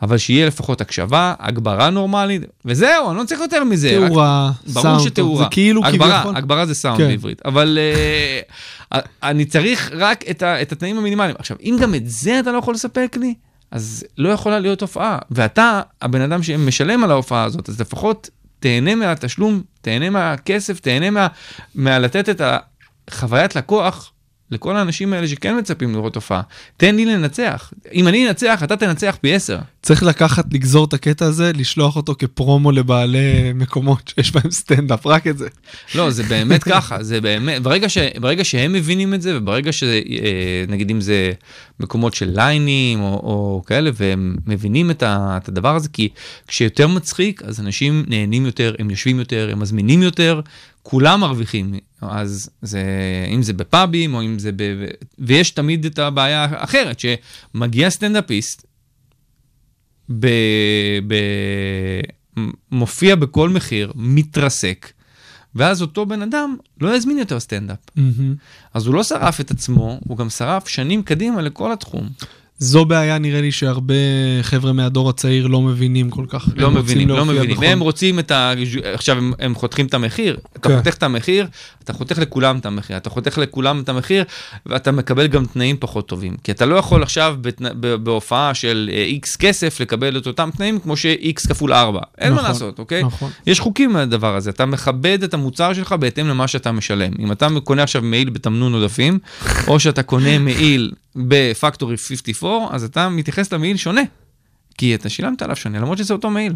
אבל 0.03 0.19
שיהיה 0.19 0.47
לפחות 0.47 0.81
הקשבה, 0.81 1.35
הגברה 1.39 1.91
נורמלית, 1.91 2.43
וזהו, 2.65 3.11
אני 3.11 3.19
לא 3.19 3.25
צריך 3.25 3.41
יותר 3.41 3.65
מזה. 3.65 3.99
רק- 3.99 4.09
תאורה, 4.09 4.51
ברור 4.67 4.83
סאונד, 4.83 5.01
שתאורה. 5.01 5.43
זה 5.43 5.49
כאילו 5.51 5.85
הגברה, 5.85 6.19
כביכול. 6.21 6.37
הגברה 6.37 6.67
זה 6.67 6.75
סאונד 6.85 6.99
כן. 6.99 7.09
בעברית, 7.09 7.43
אבל 7.45 7.79
אה, 8.93 9.00
אני 9.23 9.45
צריך 9.45 9.91
רק 9.95 10.25
את, 10.31 10.43
ה, 10.43 10.62
את 10.62 10.73
התנאים 10.73 10.99
המינימליים. 10.99 11.37
עכשיו, 11.38 11.57
אם 11.62 11.76
גם 11.81 11.95
את 11.95 12.09
זה 12.09 12.41
אתה 12.41 12.53
לא 12.53 12.59
יכול 12.59 12.75
לספק 12.75 13.17
לי, 13.21 13.35
אז 13.71 14.05
לא 14.19 14.29
יכולה 14.29 14.59
להיות 14.59 14.83
הופעה. 14.83 15.19
ואתה, 15.31 15.81
הבן 16.03 16.21
אדם 16.21 16.43
שמשלם 16.43 17.05
על 17.05 17.11
ההופעה 17.11 17.45
הזאת, 17.45 17.69
אז 17.69 17.81
לפחות 17.81 18.31
תהנה 18.61 18.95
מהתשלום, 18.95 19.62
תהנה 19.81 20.11
מהכסף, 20.11 20.81
תהנה 20.81 21.11
מה, 21.11 21.26
מהלתת 21.75 22.29
את 22.29 22.41
החוויית 23.09 23.57
לקוח 23.57 24.12
לכל 24.55 24.77
האנשים 24.77 25.13
האלה 25.13 25.29
שכן 25.29 25.59
מצפים 25.59 25.95
לראות 25.95 26.15
הופעה. 26.15 26.43
תן 26.77 26.97
לי 26.97 27.05
לנצח. 27.05 27.73
אם 27.93 28.09
אני 28.09 28.29
אנצח, 28.29 28.63
אתה 28.63 28.77
תנצח 28.77 29.17
פי 29.21 29.35
עשר. 29.35 29.59
צריך 29.83 30.03
לקחת, 30.03 30.55
לגזור 30.55 30.85
את 30.85 30.93
הקטע 30.93 31.27
הזה, 31.27 31.53
לשלוח 31.55 31.97
אותו 31.97 32.15
כפרומו 32.19 32.73
לבעלי 32.73 33.53
מקומות 33.55 34.13
שיש 34.15 34.33
בהם 34.33 34.51
סטנדאפ, 34.51 35.07
רק 35.07 35.27
את 35.27 35.39
זה. 35.39 35.49
לא, 35.95 36.11
זה 36.11 36.23
באמת 36.23 36.65
ככה, 36.65 37.03
זה 37.03 37.21
באמת, 37.21 37.63
ברגע, 37.63 37.89
ש, 37.89 37.99
ברגע 38.21 38.45
שהם 38.45 38.73
מבינים 38.73 39.15
את 39.15 39.23
זה, 39.23 39.37
וברגע 39.39 39.71
שנגיד 39.73 40.91
אם 40.91 41.01
זה 41.01 41.33
מקומות 41.81 42.14
של 42.14 42.31
ליינים 42.35 43.00
או, 43.00 43.07
או 43.07 43.62
כאלה, 43.66 43.90
והם 43.95 44.37
מבינים 44.47 44.90
את, 44.90 45.02
ה, 45.02 45.38
את 45.43 45.49
הדבר 45.49 45.76
הזה, 45.76 45.88
כי 45.88 46.09
כשיותר 46.49 46.88
מצחיק, 46.88 47.43
אז 47.43 47.61
אנשים 47.61 48.04
נהנים 48.09 48.47
יותר, 48.47 48.75
הם 48.78 48.90
יושבים 48.90 49.19
יותר, 49.19 49.49
הם 49.52 49.59
מזמינים 49.59 50.02
יותר, 50.02 50.40
כולם 50.83 51.21
מרוויחים. 51.21 51.75
אז 52.00 52.50
זה, 52.62 52.83
אם 53.35 53.43
זה 53.43 53.52
בפאבים 53.52 54.14
או 54.14 54.23
אם 54.23 54.38
זה 54.38 54.52
ב... 54.57 54.62
ויש 55.19 55.50
תמיד 55.50 55.85
את 55.85 55.99
הבעיה 55.99 56.45
האחרת, 56.45 57.00
שמגיע 57.00 57.90
סטנדאפיסט, 57.90 58.66
ב, 60.19 60.26
ב, 61.07 61.14
מופיע 62.71 63.14
בכל 63.14 63.50
מחיר, 63.50 63.93
מתרסק, 63.95 64.93
ואז 65.55 65.83
אותו 65.83 66.07
בן 66.07 66.23
אדם 66.23 66.57
לא 66.81 66.97
יזמין 66.97 67.19
יותר 67.19 67.41
סטנדאפ. 67.41 67.79
מהמם. 67.97 68.35
אז 68.75 68.87
הוא 68.87 68.95
לא 68.95 69.03
שרף 69.03 69.41
את 69.41 69.51
עצמו, 69.51 70.01
הוא 70.07 70.17
גם 70.17 70.31
שרף 70.31 70.69
שנים 70.69 71.03
קדימה 71.03 71.43
לכל 71.43 71.73
התחום. 71.73 72.09
זו 72.64 72.85
בעיה 72.85 73.18
נראה 73.18 73.40
לי 73.40 73.52
שהרבה 73.52 73.94
חבר'ה 74.42 74.73
מהדור 74.73 75.09
הצעיר 75.11 75.47
לא 75.47 75.61
מבינים 75.62 76.11
כל 76.11 76.25
כך. 76.28 76.49
לא 76.56 76.66
הם 76.66 76.75
מבינים, 76.75 77.09
לא 77.09 77.25
מבינים. 77.25 77.50
בכל- 77.50 77.64
והם 77.64 77.80
רוצים 77.80 78.18
את 78.18 78.30
ה... 78.30 78.52
עכשיו 78.94 79.16
הם, 79.18 79.33
הם 79.38 79.54
חותכים 79.54 79.87
את 79.87 79.94
המחיר, 79.94 80.37
אתה 80.52 80.68
כן. 80.68 80.76
חותך 80.76 80.94
את 80.94 81.02
המחיר, 81.02 81.47
אתה 81.85 81.92
חותך 81.92 82.18
לכולם 82.18 82.59
את 82.59 82.66
המחיר, 82.66 82.97
אתה 82.97 83.11
חותך 83.11 83.38
לכולם 83.38 83.80
את 83.80 83.88
המחיר, 83.88 84.25
ואתה 84.66 84.92
מקבל 84.92 85.26
גם 85.26 85.44
תנאים 85.47 85.76
פחות 85.80 86.09
טובים. 86.09 86.37
כי 86.44 86.52
אתה 86.52 86.66
לא 86.66 86.76
יכול 86.76 87.02
עכשיו 87.02 87.37
בתנ... 87.40 87.64
ב- 87.80 87.94
בהופעה 87.94 88.54
של 88.54 88.90
איקס 88.92 89.37
כסף 89.37 89.80
לקבל 89.80 90.16
את 90.18 90.26
אותם 90.26 90.50
תנאים 90.56 90.78
כמו 90.78 90.97
ש-X 90.97 91.49
כפול 91.49 91.73
4. 91.73 92.00
אין 92.18 92.33
מה 92.33 92.37
נכון, 92.38 92.49
לעשות, 92.50 92.78
אוקיי? 92.78 93.02
נכון. 93.04 93.30
יש 93.47 93.61
חוקים 93.61 93.92
מהדבר 93.92 94.37
הזה, 94.37 94.50
אתה 94.50 94.66
מכבד 94.66 95.23
את 95.23 95.35
המוצר 95.35 95.73
שלך 95.73 95.92
בהתאם 95.92 96.28
למה 96.28 96.49
שאתה 96.49 96.73
משלם. 96.73 97.12
אם 97.18 97.33
אתה 97.33 97.49
קונה 97.64 97.83
עכשיו 97.83 98.02
מעיל 98.02 98.30
בתמנון 98.30 98.75
עודפים, 98.75 99.18
או 99.68 99.80
שאתה 99.80 100.02
קונה 100.02 100.38
מעיל 100.38 100.92
בפקטורי 101.16 101.97
54, 101.97 102.66
אז 102.71 102.85
אתה 102.85 103.09
מתייחס 103.09 103.52
למעיל 103.52 103.76
שונה. 103.76 104.02
כי 104.78 104.94
אתה 104.94 105.09
שילמת 105.09 105.42
עליו 105.42 105.56
שונה, 105.56 105.78
למרות 105.78 105.99
שזה 105.99 106.14
אותו 106.14 106.30
מעיל. 106.30 106.54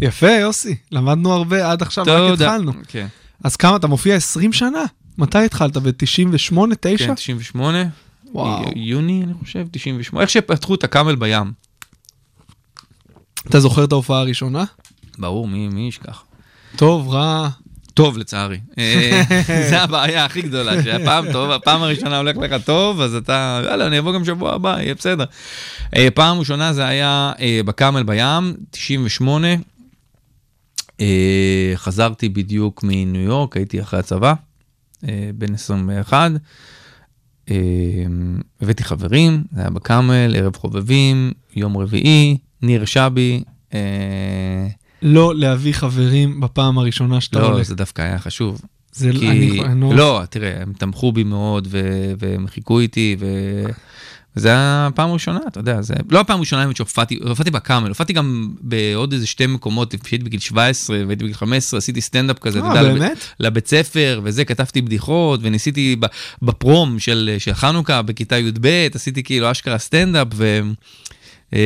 יפה, 0.00 0.30
יוסי, 0.30 0.76
למדנו 0.92 1.32
הרבה, 1.32 1.70
עד 1.70 1.82
עכשיו 1.82 2.04
רק 2.08 2.32
התחלנו. 2.32 2.72
כן, 2.88 3.06
אז 3.44 3.56
כמה, 3.56 3.76
אתה 3.76 3.86
מופיע 3.86 4.14
20 4.16 4.52
שנה? 4.52 4.84
מתי 5.18 5.38
התחלת? 5.38 5.76
ב-98, 5.76 6.56
9? 6.80 7.06
כן, 7.06 7.14
98. 7.14 7.84
וואו. 8.32 8.64
יוני, 8.76 9.22
אני 9.24 9.34
חושב, 9.34 9.66
98. 9.70 10.22
איך 10.22 10.30
שפתחו 10.30 10.74
את 10.74 10.84
הקאמל 10.84 11.14
בים. 11.14 11.52
אתה 13.48 13.60
זוכר 13.60 13.84
את 13.84 13.92
ההופעה 13.92 14.20
הראשונה? 14.20 14.64
ברור, 15.18 15.48
מי, 15.48 15.68
מי 15.68 15.88
ישכח. 15.88 16.24
טוב, 16.76 17.08
רע. 17.08 17.48
טוב 17.94 18.18
לצערי. 18.18 18.60
אה, 18.78 19.22
זה 19.70 19.82
הבעיה 19.82 20.24
הכי 20.24 20.42
גדולה, 20.42 20.82
שהפעם 20.82 21.32
טוב, 21.32 21.50
הפעם 21.50 21.82
הראשונה 21.82 22.18
הולך 22.18 22.36
לך 22.36 22.64
טוב, 22.64 23.00
אז 23.00 23.14
אתה, 23.14 23.60
יאללה, 23.64 23.86
אני 23.86 23.98
אבוא 23.98 24.14
גם 24.14 24.24
שבוע 24.24 24.54
הבא, 24.54 24.76
יהיה 24.80 24.94
בסדר. 24.94 25.24
אה, 25.96 26.08
פעם 26.14 26.38
ראשונה 26.38 26.72
זה 26.72 26.86
היה 26.86 27.32
אה, 27.40 27.60
בקאמל 27.64 28.02
בים, 28.02 28.54
98. 28.70 29.48
אה, 31.00 31.72
חזרתי 31.74 32.28
בדיוק 32.28 32.82
מניו 32.82 33.20
יורק, 33.20 33.56
הייתי 33.56 33.80
אחרי 33.80 33.98
הצבא, 33.98 34.34
בן 35.34 35.54
21. 35.54 36.30
אה, 37.50 37.56
הבאתי 38.60 38.84
חברים, 38.84 39.44
זה 39.52 39.60
היה 39.60 39.70
בקאמל, 39.70 40.36
ערב 40.36 40.56
חובבים, 40.56 41.32
יום 41.56 41.76
רביעי, 41.76 42.38
ניר 42.62 42.84
שבי. 42.84 43.42
לא 45.02 45.34
להביא 45.36 45.72
חברים 45.72 46.40
בפעם 46.40 46.78
הראשונה 46.78 47.20
שאתה 47.20 47.38
לא, 47.38 47.46
הולך. 47.46 47.66
זה 47.66 47.74
דווקא 47.74 48.02
היה 48.02 48.18
חשוב. 48.18 48.60
זה, 48.92 49.10
כי... 49.12 49.28
אני, 49.28 49.60
אני 49.64 49.80
לא... 49.80 49.94
לא, 49.94 50.22
תראה, 50.30 50.62
הם 50.62 50.72
תמכו 50.78 51.12
בי 51.12 51.24
מאוד, 51.24 51.68
ו... 51.70 51.80
והם 52.18 52.46
חיכו 52.46 52.80
איתי, 52.80 53.16
ו... 53.18 53.26
וזה 54.36 54.48
היה 54.48 54.86
הפעם 54.86 55.10
הראשונה, 55.10 55.40
אתה 55.46 55.60
יודע, 55.60 55.82
זה 55.82 55.94
לא 56.10 56.20
הפעם 56.20 56.36
הראשונה 56.36 56.64
באמת 56.64 56.76
שהופעתי, 56.76 57.18
הופעתי 57.28 57.50
בקאמל, 57.50 57.88
הופעתי 57.88 58.12
גם 58.12 58.54
בעוד 58.60 59.12
איזה 59.12 59.26
שתי 59.26 59.46
מקומות, 59.46 59.94
כשהייתי 59.94 60.24
בגיל 60.24 60.40
17 60.40 60.96
והייתי 60.96 61.24
בגיל 61.24 61.34
15, 61.34 61.78
עשיתי 61.78 62.00
סטנדאפ 62.00 62.38
כזה, 62.38 62.58
אתה 62.58 62.66
אה, 62.66 62.70
יודע, 62.70 62.82
לב- 62.82 62.98
באמת? 62.98 63.18
לבית 63.40 63.68
ספר, 63.68 64.20
וזה, 64.24 64.44
כתבתי 64.44 64.82
בדיחות, 64.82 65.40
וניסיתי 65.42 65.96
בפרום 66.42 66.98
של, 66.98 67.36
של 67.38 67.54
חנוכה 67.54 68.02
בכיתה 68.02 68.38
י"ב, 68.38 68.88
עשיתי 68.94 69.22
כאילו 69.22 69.50
אשכרה 69.50 69.78
סטנדאפ, 69.78 70.28
ו... 70.34 70.60
אה, 71.54 71.58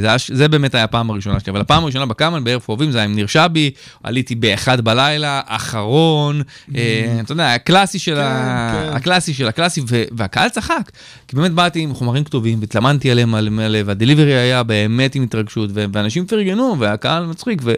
זה, 0.00 0.06
היה- 0.06 0.16
זה 0.32 0.48
באמת 0.48 0.74
היה 0.74 0.84
הפעם 0.84 1.10
הראשונה 1.10 1.40
שלי, 1.40 1.50
אבל 1.50 1.60
הפעם 1.60 1.82
הראשונה 1.82 2.06
בקאמל 2.06 2.40
בערב 2.40 2.62
חובבים 2.66 2.90
זה 2.90 2.98
היה 2.98 3.04
עם 3.04 3.14
ניר 3.14 3.26
שבי, 3.26 3.70
עליתי 4.02 4.34
באחד 4.34 4.80
בלילה, 4.80 5.40
אחרון, 5.46 6.42
אה, 6.76 7.18
אתה 7.24 7.32
יודע, 7.32 7.54
הקלאסי 7.54 7.98
של 7.98 8.18
ה... 8.20 8.70
כן. 8.90 8.96
הקלאסי 8.96 9.34
של 9.34 9.48
הקלאסי, 9.48 9.82
והקהל 10.12 10.48
צחק, 10.48 10.90
כי 11.28 11.36
באמת 11.36 11.52
באתי 11.52 11.80
עם 11.80 11.94
חומרים 11.94 12.24
כתובים, 12.24 12.60
והתלמנתי 12.60 13.10
עליהם 13.10 13.30
מלא 13.30 13.50
מלא, 13.50 13.78
והדליברי 13.86 14.34
היה 14.34 14.62
באמת 14.62 15.14
עם 15.14 15.22
התרגשות, 15.22 15.70
ואנשים 15.74 16.26
פרגנו, 16.26 16.76
והקהל 16.78 17.26
מצחיק, 17.26 17.58
ו- 17.64 17.74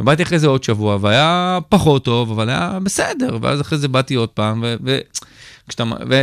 ובאתי 0.00 0.22
אחרי 0.22 0.38
זה 0.38 0.46
עוד 0.46 0.64
שבוע, 0.64 0.98
והיה 1.00 1.58
פחות 1.68 2.04
טוב, 2.04 2.30
אבל 2.30 2.48
היה 2.48 2.78
בסדר, 2.82 3.38
ואז 3.42 3.60
אחרי 3.60 3.78
זה 3.78 3.88
באתי 3.88 4.14
עוד 4.14 4.28
פעם, 4.28 4.60
ו... 4.64 4.74
ו- 4.84 4.98
כשאתה, 5.68 5.84
ו, 6.08 6.14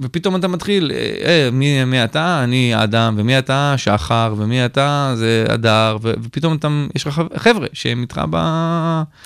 ופתאום 0.00 0.36
אתה 0.36 0.48
מתחיל, 0.48 0.92
אה, 1.24 1.48
מי, 1.52 1.84
מי 1.84 2.04
אתה? 2.04 2.40
אני 2.44 2.82
אדם, 2.84 3.14
ומי 3.18 3.38
אתה? 3.38 3.74
שחר, 3.76 4.34
ומי 4.38 4.64
אתה? 4.64 5.12
זה 5.16 5.44
הדר, 5.48 5.96
ו, 6.02 6.12
ופתאום 6.22 6.54
אתה, 6.56 6.68
יש 6.94 7.06
לך 7.06 7.22
חבר'ה 7.36 7.66
שהם 7.72 8.00
איתך 8.02 8.20
ב, 8.30 8.36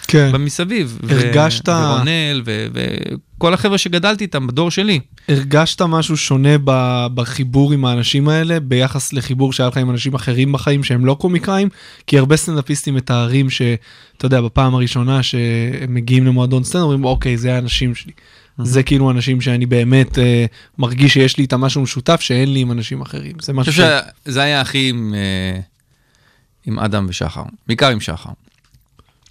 כן. 0.09 0.31
במסביב. 0.33 0.99
ו- 1.03 1.15
הרגשת- 1.15 1.69
ורונל, 1.69 2.43
ו, 2.47 2.67
וכל 3.37 3.55
החבר'ה 3.55 3.79
שגדלתי 3.79 4.25
איתם 4.25 4.47
בדור 4.47 4.71
שלי. 4.71 5.01
הרגשת 5.29 5.83
משהו 5.83 6.17
שונה 6.17 6.59
ב- 6.65 7.07
בחיבור 7.15 7.73
עם 7.73 7.85
האנשים 7.85 8.29
האלה 8.29 8.61
ביחס 8.61 9.13
לחיבור 9.13 9.53
שהיה 9.53 9.69
לך 9.69 9.77
עם 9.77 9.91
אנשים 9.91 10.15
אחרים 10.15 10.53
בחיים 10.53 10.85
שהם 10.85 11.07
לא 11.07 11.15
קומיקאים? 11.21 11.69
כי 12.07 12.19
הרבה 12.19 12.37
סטנדאפיסטים 12.37 12.95
מתארים 12.95 13.51
שאתה 13.51 13.77
יודע 14.27 14.41
בפעם 14.41 14.75
הראשונה 14.75 15.23
שהם 15.23 15.41
מגיעים 15.95 16.27
למועדון 16.27 16.65
סטנדאפ 16.65 16.83
אומרים 16.85 17.05
אוקיי 17.05 17.37
זה 17.37 17.55
האנשים 17.55 17.95
שלי. 17.95 18.13
זה 18.59 18.83
כאילו 18.83 19.11
אנשים 19.11 19.41
שאני 19.41 19.67
באמת 19.67 20.19
אה, 20.19 20.45
מרגיש 20.79 21.13
שיש 21.13 21.37
לי 21.37 21.43
איתם 21.43 21.61
משהו 21.61 21.83
משותף 21.83 22.21
שאין 22.21 22.53
לי 22.53 22.61
עם 22.61 22.73
אנשים 22.73 23.01
אחרים. 23.01 23.33
זה 23.43 23.53
אני 23.53 23.61
משהו 23.61 23.73
חושב 23.73 23.99
שזה 24.29 24.43
היה 24.43 24.61
הכי 24.61 24.89
עם, 24.89 25.15
אה, 25.15 25.61
עם 26.67 26.79
אדם 26.79 27.07
ושחר, 27.09 27.43
בעיקר 27.67 27.89
עם 27.89 28.01
שחר. 28.01 28.31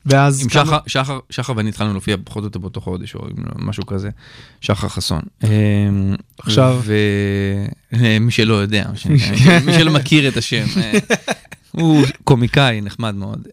ואז 0.05 0.41
עם 0.43 0.49
כמה- 0.49 0.65
שחר, 0.65 0.77
שחר, 0.87 1.19
שחר 1.29 1.53
ואני 1.57 1.69
התחלנו 1.69 1.91
להופיע 1.91 2.15
פחות 2.23 2.43
או 2.43 2.47
יותר 2.47 2.59
באותו 2.59 2.81
חודש, 2.81 3.15
או 3.15 3.27
משהו 3.55 3.85
כזה, 3.85 4.09
שחר 4.61 4.87
חסון. 4.87 5.21
עכשיו- 6.39 6.81
ומי 7.93 8.31
שלא 8.31 8.53
יודע, 8.53 8.85
מה 8.89 8.95
שנקרא, 8.97 9.27
מי 9.65 9.73
שלא 9.73 9.91
מכיר 9.91 10.27
את 10.27 10.37
השם, 10.37 10.65
אה, 10.77 10.91
הוא 11.71 12.05
קומיקאי 12.23 12.81
נחמד 12.81 13.15
מאוד. 13.15 13.47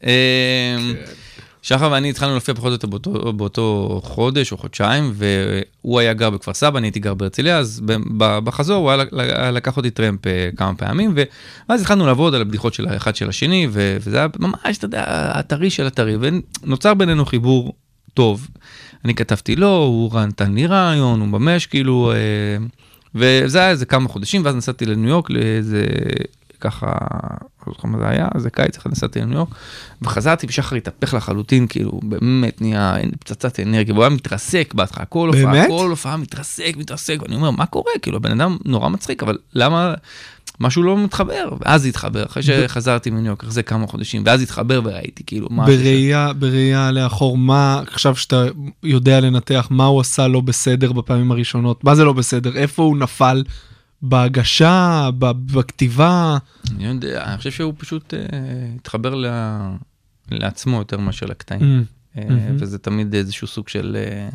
שחר 1.62 1.88
ואני 1.92 2.10
התחלנו 2.10 2.32
להופיע 2.32 2.54
פחות 2.54 2.66
או 2.66 2.72
יותר 2.72 2.88
באותו, 2.88 3.32
באותו 3.32 4.00
חודש 4.04 4.52
או 4.52 4.56
חודשיים, 4.58 5.12
והוא 5.14 6.00
היה 6.00 6.12
גר 6.12 6.30
בכפר 6.30 6.54
סבא, 6.54 6.78
אני 6.78 6.86
הייתי 6.86 7.00
גר 7.00 7.14
בהרצליה, 7.14 7.58
אז 7.58 7.82
בחזור 8.18 8.90
הוא 8.90 9.04
היה 9.18 9.50
לקח 9.50 9.76
אותי 9.76 9.90
טרמפ 9.90 10.26
אה, 10.26 10.50
כמה 10.56 10.74
פעמים, 10.74 11.14
ואז 11.68 11.80
התחלנו 11.80 12.06
לעבוד 12.06 12.34
על 12.34 12.40
הבדיחות 12.40 12.74
של 12.74 12.88
האחד 12.88 13.16
של 13.16 13.28
השני, 13.28 13.66
וזה 13.70 14.16
היה 14.18 14.26
ממש, 14.38 14.78
אתה 14.78 14.84
יודע, 14.84 15.04
הטרי 15.08 15.70
של 15.70 15.86
הטרי, 15.86 16.16
ונוצר 16.20 16.94
בינינו 16.94 17.26
חיבור 17.26 17.74
טוב. 18.14 18.48
אני 19.04 19.14
כתבתי 19.14 19.56
לו, 19.56 19.76
הוא 19.76 20.20
נתן 20.20 20.54
לי 20.54 20.66
רעיון, 20.66 21.20
הוא 21.20 21.28
ממש 21.28 21.66
כאילו, 21.66 22.12
אה, 22.12 22.16
וזה 23.14 23.58
היה 23.58 23.70
איזה 23.70 23.86
כמה 23.86 24.08
חודשים, 24.08 24.44
ואז 24.44 24.54
נסעתי 24.54 24.86
לניו 24.86 25.08
יורק 25.08 25.30
לאיזה, 25.30 25.84
ככה, 26.60 26.86
לא 27.66 27.72
זוכר 27.72 27.88
מה 27.88 27.98
זה 27.98 28.08
היה, 28.08 28.28
איזה 28.34 28.50
קיץ 28.50 28.76
אחד 28.76 28.90
נסעתי 28.90 29.20
לניו 29.20 29.38
יורק, 29.38 29.48
וחזרתי 30.02 30.46
ושחר 30.46 30.76
התהפך 30.76 31.14
לחלוטין, 31.14 31.66
כאילו, 31.66 32.00
באמת 32.02 32.60
נהיה 32.60 32.96
פצצת 33.20 33.60
אנרגיה, 33.60 33.94
והוא 33.94 34.04
היה 34.04 34.10
מתרסק 34.10 34.74
בהתחלה, 34.74 35.04
כל 35.04 35.28
הופעה? 35.28 35.68
כל 35.68 35.90
הופעה 35.90 36.16
מתרסק, 36.16 36.74
מתרסק, 36.76 37.18
ואני 37.22 37.34
אומר, 37.34 37.50
מה 37.50 37.66
קורה? 37.66 37.92
כאילו, 38.02 38.16
הבן 38.16 38.40
אדם 38.40 38.56
נורא 38.64 38.88
מצחיק, 38.88 39.22
אבל 39.22 39.38
למה... 39.54 39.94
משהו 40.60 40.82
לא 40.82 40.98
מתחבר, 40.98 41.48
ואז 41.60 41.86
התחבר, 41.86 42.26
אחרי 42.26 42.42
שחזרתי 42.42 43.10
מניו 43.10 43.26
יורק, 43.26 43.44
אחרי 43.44 43.62
כמה 43.62 43.86
חודשים, 43.86 44.22
ואז 44.26 44.42
התחבר 44.42 44.80
וראיתי 44.84 45.22
כאילו 45.26 45.48
מה... 45.50 45.66
בראייה, 45.66 46.32
בראייה 46.32 46.90
לאחור, 46.90 47.38
מה, 47.38 47.82
עכשיו 47.86 48.16
שאתה 48.16 48.46
יודע 48.82 49.20
לנתח 49.20 49.68
מה 49.70 49.84
הוא 49.84 50.00
עשה 50.00 50.28
לא 50.28 50.40
בסדר 50.40 50.92
בפעמים 50.92 51.32
הראשונות, 51.32 51.84
מה 51.84 51.94
זה 51.94 52.04
לא 52.04 52.12
בסדר, 52.12 52.56
איפה 52.56 52.82
הוא 52.82 52.96
נפל 52.96 53.42
בהגשה, 54.02 55.10
בכתיבה, 55.18 56.38
אני 56.70 56.86
יודע, 56.86 57.24
אני 57.24 57.36
חושב 57.36 57.50
שהוא 57.50 57.74
פשוט 57.78 58.14
אה, 58.14 58.20
התחבר 58.76 59.14
ל... 59.14 59.26
לעצמו 60.30 60.78
יותר 60.78 60.98
מאשר 60.98 61.26
לקטעים. 61.26 61.60
Mm, 61.60 62.18
אה, 62.18 62.24
מהמם. 62.28 62.56
וזה 62.58 62.78
תמיד 62.78 63.14
איזשהו 63.14 63.46
סוג 63.46 63.68
של... 63.68 63.96
אה, 64.00 64.28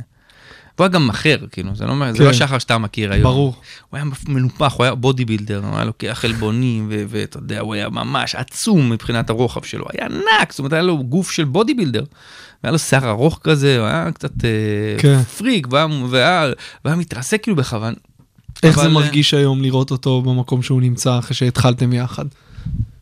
הוא 0.78 0.86
היה 0.86 0.88
גם 0.88 1.10
אחר, 1.10 1.38
כאילו, 1.52 1.76
זה 1.76 1.86
לא, 1.86 2.12
זה 2.12 2.18
כן. 2.18 2.24
לא 2.24 2.34
שחר 2.34 2.58
שאתה 2.58 2.78
מכיר 2.78 3.12
היום. 3.12 3.24
ברור. 3.24 3.56
הוא 3.90 3.98
היה 3.98 4.06
מנופח, 4.28 4.74
הוא 4.74 4.84
היה 4.84 4.96
body 4.96 5.26
builder, 5.26 5.62
הוא 5.66 5.76
היה 5.76 5.86
לוקח 5.86 6.12
חלבונים, 6.14 6.92
ואתה 7.10 7.38
יודע, 7.38 7.60
הוא 7.60 7.74
היה 7.74 7.90
ממש 7.90 8.36
עצום 8.36 8.90
מבחינת 8.90 9.30
הרוחב 9.30 9.64
שלו, 9.64 9.86
היה 9.94 10.06
ענק, 10.06 10.52
זאת 10.52 10.60
אומרת, 10.60 10.74
היה 10.74 10.82
לו 10.82 11.04
גוף 11.04 11.32
של 11.32 11.44
body 11.44 11.74
builder. 11.74 12.04
והיה 12.64 12.72
לו 12.72 12.80
שיער 12.80 13.10
ארוך 13.10 13.40
כזה, 13.44 13.80
הוא 13.80 13.88
היה 13.88 14.12
קצת 14.12 14.46
אה, 14.46 14.96
כן. 15.00 15.24
פריק, 15.24 15.68
והיה, 15.72 15.88
והיה, 16.10 16.52
והיה 16.86 16.98
מתרסק 16.98 17.44
כאילו 17.44 17.56
בכוונה. 17.56 17.96
איך 18.64 18.76
זה 18.76 18.82
אבל, 18.82 18.90
אה, 18.90 18.94
מרגיש 18.94 19.34
היום 19.34 19.62
לראות 19.62 19.92
אותו 19.92 20.22
במקום 20.22 20.62
שהוא 20.62 20.82
נמצא 20.82 21.20
אחרי 21.20 21.36
שהתחלתם 21.36 21.94
יחד? 21.94 22.26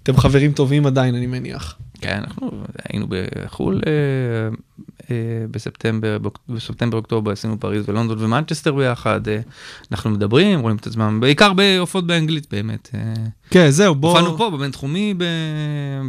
אתם 0.03 0.17
חברים 0.17 0.51
טובים 0.51 0.86
עדיין, 0.86 1.15
אני 1.15 1.27
מניח. 1.27 1.75
כן, 2.01 2.22
אנחנו 2.24 2.51
היינו 2.89 3.07
בחו"ל 3.10 3.81
אה, 3.88 3.91
אה, 5.12 5.45
בספטמבר, 5.51 6.17
בספטמבר, 6.50 6.98
אוקטובר, 6.98 7.31
עשינו 7.31 7.60
פריז 7.60 7.89
ולונדון 7.89 8.24
ומנצ'סטר 8.24 8.74
ביחד. 8.74 9.27
אה, 9.27 9.39
אנחנו 9.91 10.10
מדברים, 10.10 10.60
רואים 10.60 10.77
את 10.77 10.88
עצמם, 10.88 11.19
בעיקר 11.22 11.53
בהופעות 11.53 12.07
באנגלית 12.07 12.48
באמת. 12.51 12.89
אה, 12.95 13.13
כן, 13.50 13.69
זהו, 13.69 13.95
בוא... 13.95 14.10
הופענו 14.10 14.38
פה 14.38 14.50
בבינתחומי 14.50 15.13
ב- 15.17 15.24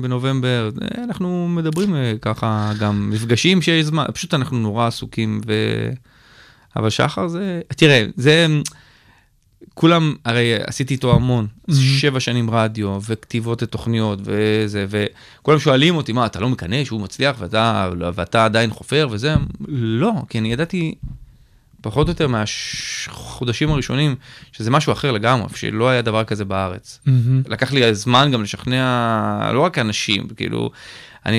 בנובמבר, 0.02 0.70
אה, 0.82 1.04
אנחנו 1.04 1.48
מדברים 1.48 1.94
ככה, 2.22 2.72
גם 2.80 3.10
מפגשים 3.10 3.62
שיש 3.62 3.86
זמן, 3.86 4.04
פשוט 4.14 4.34
אנחנו 4.34 4.58
נורא 4.58 4.86
עסוקים, 4.86 5.40
ו... 5.46 5.52
אבל 6.76 6.90
שחר 6.90 7.28
זה, 7.28 7.60
תראה, 7.76 8.04
זה, 8.16 8.46
כולם, 9.75 10.14
הרי 10.25 10.54
עשיתי 10.66 10.94
איתו 10.94 11.14
המון, 11.14 11.47
שבע 11.71 12.21
שנים 12.21 12.50
רדיו, 12.50 12.99
וכתיבות 13.06 13.62
לתוכניות, 13.62 14.18
וזה, 14.23 14.87
וכולם 14.88 15.59
שואלים 15.59 15.97
אותי, 15.97 16.12
מה, 16.12 16.26
אתה 16.26 16.40
לא 16.40 16.49
מקנא 16.49 16.85
שהוא 16.85 17.00
מצליח, 17.00 17.37
ואתה, 17.38 17.90
ואתה 18.14 18.44
עדיין 18.44 18.71
חופר 18.71 19.09
וזה? 19.11 19.35
לא, 19.68 20.12
כי 20.28 20.38
אני 20.38 20.52
ידעתי 20.52 20.94
פחות 21.80 22.06
או 22.06 22.12
יותר 22.12 22.28
מהחודשים 22.28 23.71
הראשונים, 23.71 24.16
שזה 24.52 24.71
משהו 24.71 24.92
אחר 24.92 25.12
לגמרי, 25.12 25.49
שלא 25.54 25.88
היה 25.88 26.02
דבר 26.02 26.25
כזה 26.25 26.44
בארץ. 26.44 27.00
מהמם. 27.06 27.42
לקח 27.49 27.73
לי 27.73 27.94
זמן 27.94 28.30
גם 28.33 28.42
לשכנע 28.42 29.50
לא 29.54 29.61
רק 29.61 29.78
אנשים, 29.78 30.28
כאילו, 30.37 30.71
אני, 31.26 31.38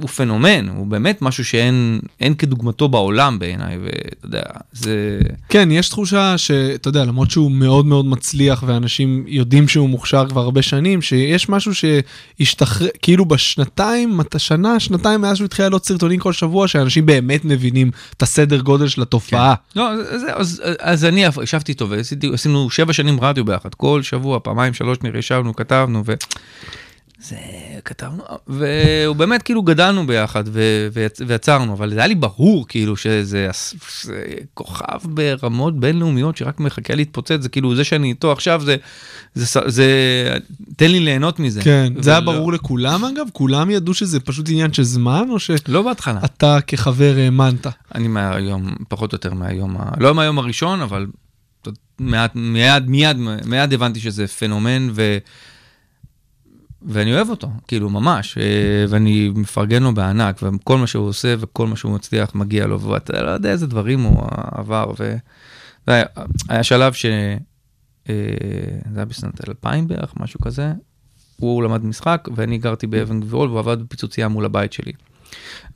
הוא 0.00 0.08
פנומן, 0.08 0.68
הוא 0.68 0.86
באמת 0.86 1.22
משהו 1.22 1.44
שאין 1.44 2.00
אין 2.20 2.34
כדוגמתו 2.34 2.88
בעולם 2.88 3.38
בעיניי, 3.38 3.78
ואתה 3.78 4.26
יודע, 4.26 4.42
זה... 4.72 5.18
כן, 5.48 5.68
יש 5.70 5.88
תחושה 5.88 6.38
שאתה 6.38 6.88
יודע, 6.88 7.04
למרות 7.04 7.30
שהוא 7.30 7.50
מאוד 7.50 7.86
מאוד 7.86 8.06
מצליח 8.06 8.64
ואנשים 8.66 9.24
יודעים 9.26 9.68
שהוא 9.68 9.88
מוכשר 9.88 10.28
כבר 10.28 10.40
הרבה 10.40 10.62
שנים, 10.62 11.02
שיש 11.02 11.48
משהו 11.48 11.72
שהשתחרר, 11.74 12.88
כאילו 13.02 13.24
בשנתיים, 13.24 14.20
שנה, 14.38 14.80
שנתיים 14.80 15.20
מאז 15.20 15.36
שהוא 15.36 15.44
התחיל 15.44 15.64
לעלות 15.64 15.86
סרטונים 15.86 16.20
כל 16.20 16.32
שבוע, 16.32 16.68
שאנשים 16.68 17.06
באמת 17.06 17.44
מבינים 17.44 17.90
את 18.16 18.22
הסדר 18.22 18.60
גודל 18.60 18.88
של 18.88 19.02
התופעה. 19.02 19.54
לא, 19.76 19.90
אז, 19.90 20.00
אז, 20.10 20.22
אז, 20.34 20.62
אז 20.78 21.04
אני 21.04 21.24
ישבתי 21.42 21.72
איתו 21.72 21.88
ועשינו 21.90 22.70
שבע 22.70 22.92
שנים 22.92 23.20
רדיו 23.20 23.44
ביחד, 23.44 23.74
כל 23.74 24.02
שבוע, 24.02 24.38
פעמיים, 24.42 24.74
שלוש 24.74 24.98
נראה, 25.02 25.18
ישבנו, 25.18 25.56
כתבנו, 25.56 26.02
ו... 26.06 26.14
זה 27.28 27.36
כתבנו, 27.84 28.22
והוא 28.46 29.16
באמת 29.16 29.42
כאילו 29.42 29.62
גדלנו 29.62 30.06
ביחד 30.06 30.44
ו- 30.46 30.88
ויצ- 30.92 31.22
ויצרנו, 31.26 31.72
אבל 31.72 31.90
זה 31.90 31.98
היה 31.98 32.06
לי 32.06 32.14
ברור 32.14 32.66
כאילו 32.68 32.96
שזה 32.96 33.48
זה 34.02 34.22
כוכב 34.54 34.98
ברמות 35.04 35.80
בינלאומיות 35.80 36.36
שרק 36.36 36.60
מחכה 36.60 36.94
להתפוצץ, 36.94 37.36
זה 37.40 37.48
כאילו 37.48 37.74
זה 37.76 37.84
שאני 37.84 38.08
איתו 38.08 38.32
עכשיו 38.32 38.62
זה, 38.64 38.76
זה, 39.34 39.60
זה, 39.66 39.86
תן 40.76 40.90
לי 40.90 41.00
ליהנות 41.00 41.40
מזה. 41.40 41.62
כן, 41.62 41.92
זה 41.98 42.10
היה 42.10 42.20
ולא- 42.20 42.32
ברור 42.32 42.52
לכולם 42.52 43.04
אגב? 43.04 43.26
כולם 43.32 43.70
ידעו 43.70 43.94
שזה 43.94 44.20
פשוט 44.20 44.48
עניין 44.48 44.72
של 44.72 44.82
זמן, 44.82 45.24
או 45.30 45.36
לא 45.68 45.82
בהתחלה. 45.82 46.20
שאתה 46.20 46.58
כחבר 46.66 47.14
האמנת? 47.18 47.66
אני 47.94 48.08
מהיום, 48.08 48.74
פחות 48.88 49.12
או 49.12 49.16
יותר 49.16 49.34
מהיום, 49.34 49.76
ה- 49.78 49.90
לא 50.00 50.14
מהיום 50.14 50.38
הראשון, 50.38 50.80
אבל 50.80 51.06
מעט, 51.98 52.30
מיד, 52.34 52.88
מיד, 52.88 53.16
מיד 53.46 53.72
הבנתי 53.72 54.00
שזה 54.00 54.26
פנומן, 54.26 54.88
ו... 54.94 55.18
ואני 56.84 57.14
אוהב 57.14 57.30
אותו, 57.30 57.50
כאילו, 57.68 57.90
ממש, 57.90 58.38
אה, 58.38 58.84
ואני 58.88 59.32
מפרגן 59.34 59.82
לו 59.82 59.94
בענק, 59.94 60.40
וכל 60.42 60.78
מה 60.78 60.86
שהוא 60.86 61.08
עושה 61.08 61.34
וכל 61.38 61.66
מה 61.66 61.76
שהוא 61.76 61.94
מצליח 61.94 62.34
מגיע 62.34 62.66
לו, 62.66 62.80
ואתה 62.80 63.22
לא 63.22 63.30
יודע 63.30 63.50
איזה 63.50 63.66
דברים 63.66 64.02
הוא 64.02 64.22
עבר, 64.52 64.92
ו... 64.98 65.16
היה 66.48 66.62
שלב 66.62 66.92
ש... 66.92 67.06
אה, 68.08 68.14
זה 68.92 68.98
היה 68.98 69.04
בשנת 69.04 69.48
2000 69.48 69.88
בערך, 69.88 70.14
משהו 70.20 70.40
כזה, 70.40 70.72
הוא 71.36 71.62
למד 71.62 71.84
משחק, 71.84 72.28
ואני 72.36 72.58
גרתי 72.58 72.86
באבן 72.86 73.20
גבירול, 73.20 73.48
והוא 73.48 73.58
עבד 73.58 73.82
בפיצוצייה 73.82 74.28
מול 74.28 74.44
הבית 74.44 74.72
שלי. 74.72 74.92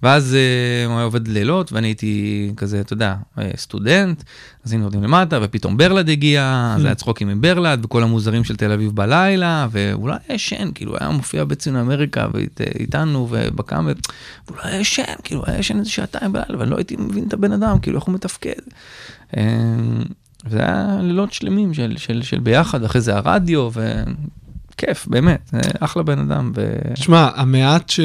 ואז 0.03 0.35
אה, 0.35 0.87
הוא 0.87 0.95
היה 0.97 1.05
עובד 1.05 1.29
לילות, 1.29 1.73
ואני 1.73 1.87
הייתי 1.87 2.53
כזה, 2.57 2.81
אתה 2.81 2.93
יודע, 2.93 3.15
אה, 3.39 3.51
סטודנט, 3.57 4.23
אז 4.65 4.73
היינו 4.73 4.85
יורדים 4.85 5.03
למטה, 5.03 5.39
ופתאום 5.43 5.77
ברלד 5.77 6.09
הגיע, 6.09 6.73
אז 6.77 6.85
היה 6.85 6.95
צחוקים 6.95 7.29
עם 7.29 7.41
ברלד, 7.41 7.85
וכל 7.85 8.03
המוזרים 8.03 8.45
של 8.45 8.57
תל 8.57 8.73
אביב 8.73 8.93
בלילה, 8.97 9.67
היה 10.23 10.35
ישן, 10.35 10.69
כאילו, 10.75 10.97
היה 11.01 11.11
מופיע 11.11 11.45
בציון 11.45 11.77
אמריקה, 11.77 12.27
ואית- 12.35 12.61
איתנו, 12.79 13.29
ובקאמר, 13.31 13.93
והוא 14.47 14.57
לא 14.59 14.63
היה 14.65 14.81
ישן, 14.81 15.15
כאילו, 15.25 15.43
היה 15.47 15.59
ישן 15.59 15.79
איזה 15.79 15.91
שעתיים 15.91 16.33
בלילה, 16.33 16.59
ואני 16.59 16.71
לא 16.71 16.77
הייתי 16.77 16.97
מבין 16.97 17.25
את 17.29 17.33
הבן 17.33 17.53
אדם, 17.53 17.79
כאילו, 17.79 17.99
איך 17.99 18.05
הוא 18.05 18.15
מתפקד. 18.15 18.61
וזה 20.47 20.59
היה 20.59 20.99
לילות 21.03 21.33
שלמים 21.33 21.75
של, 21.75 21.95
של, 21.97 22.23
של 22.23 22.39
ביחד, 22.39 22.85
אחרי 22.85 23.01
זה 23.01 23.17
הרדיו, 23.17 23.71
וכיף, 24.79 25.07
באמת, 25.07 25.51
זה 25.53 25.59
אחלה 25.81 26.03
בן 26.03 26.19
אדם. 26.19 26.53
ו... 26.57 26.73
תשמע, 26.95 27.29
המעט 27.35 27.91
ש... 27.91 28.01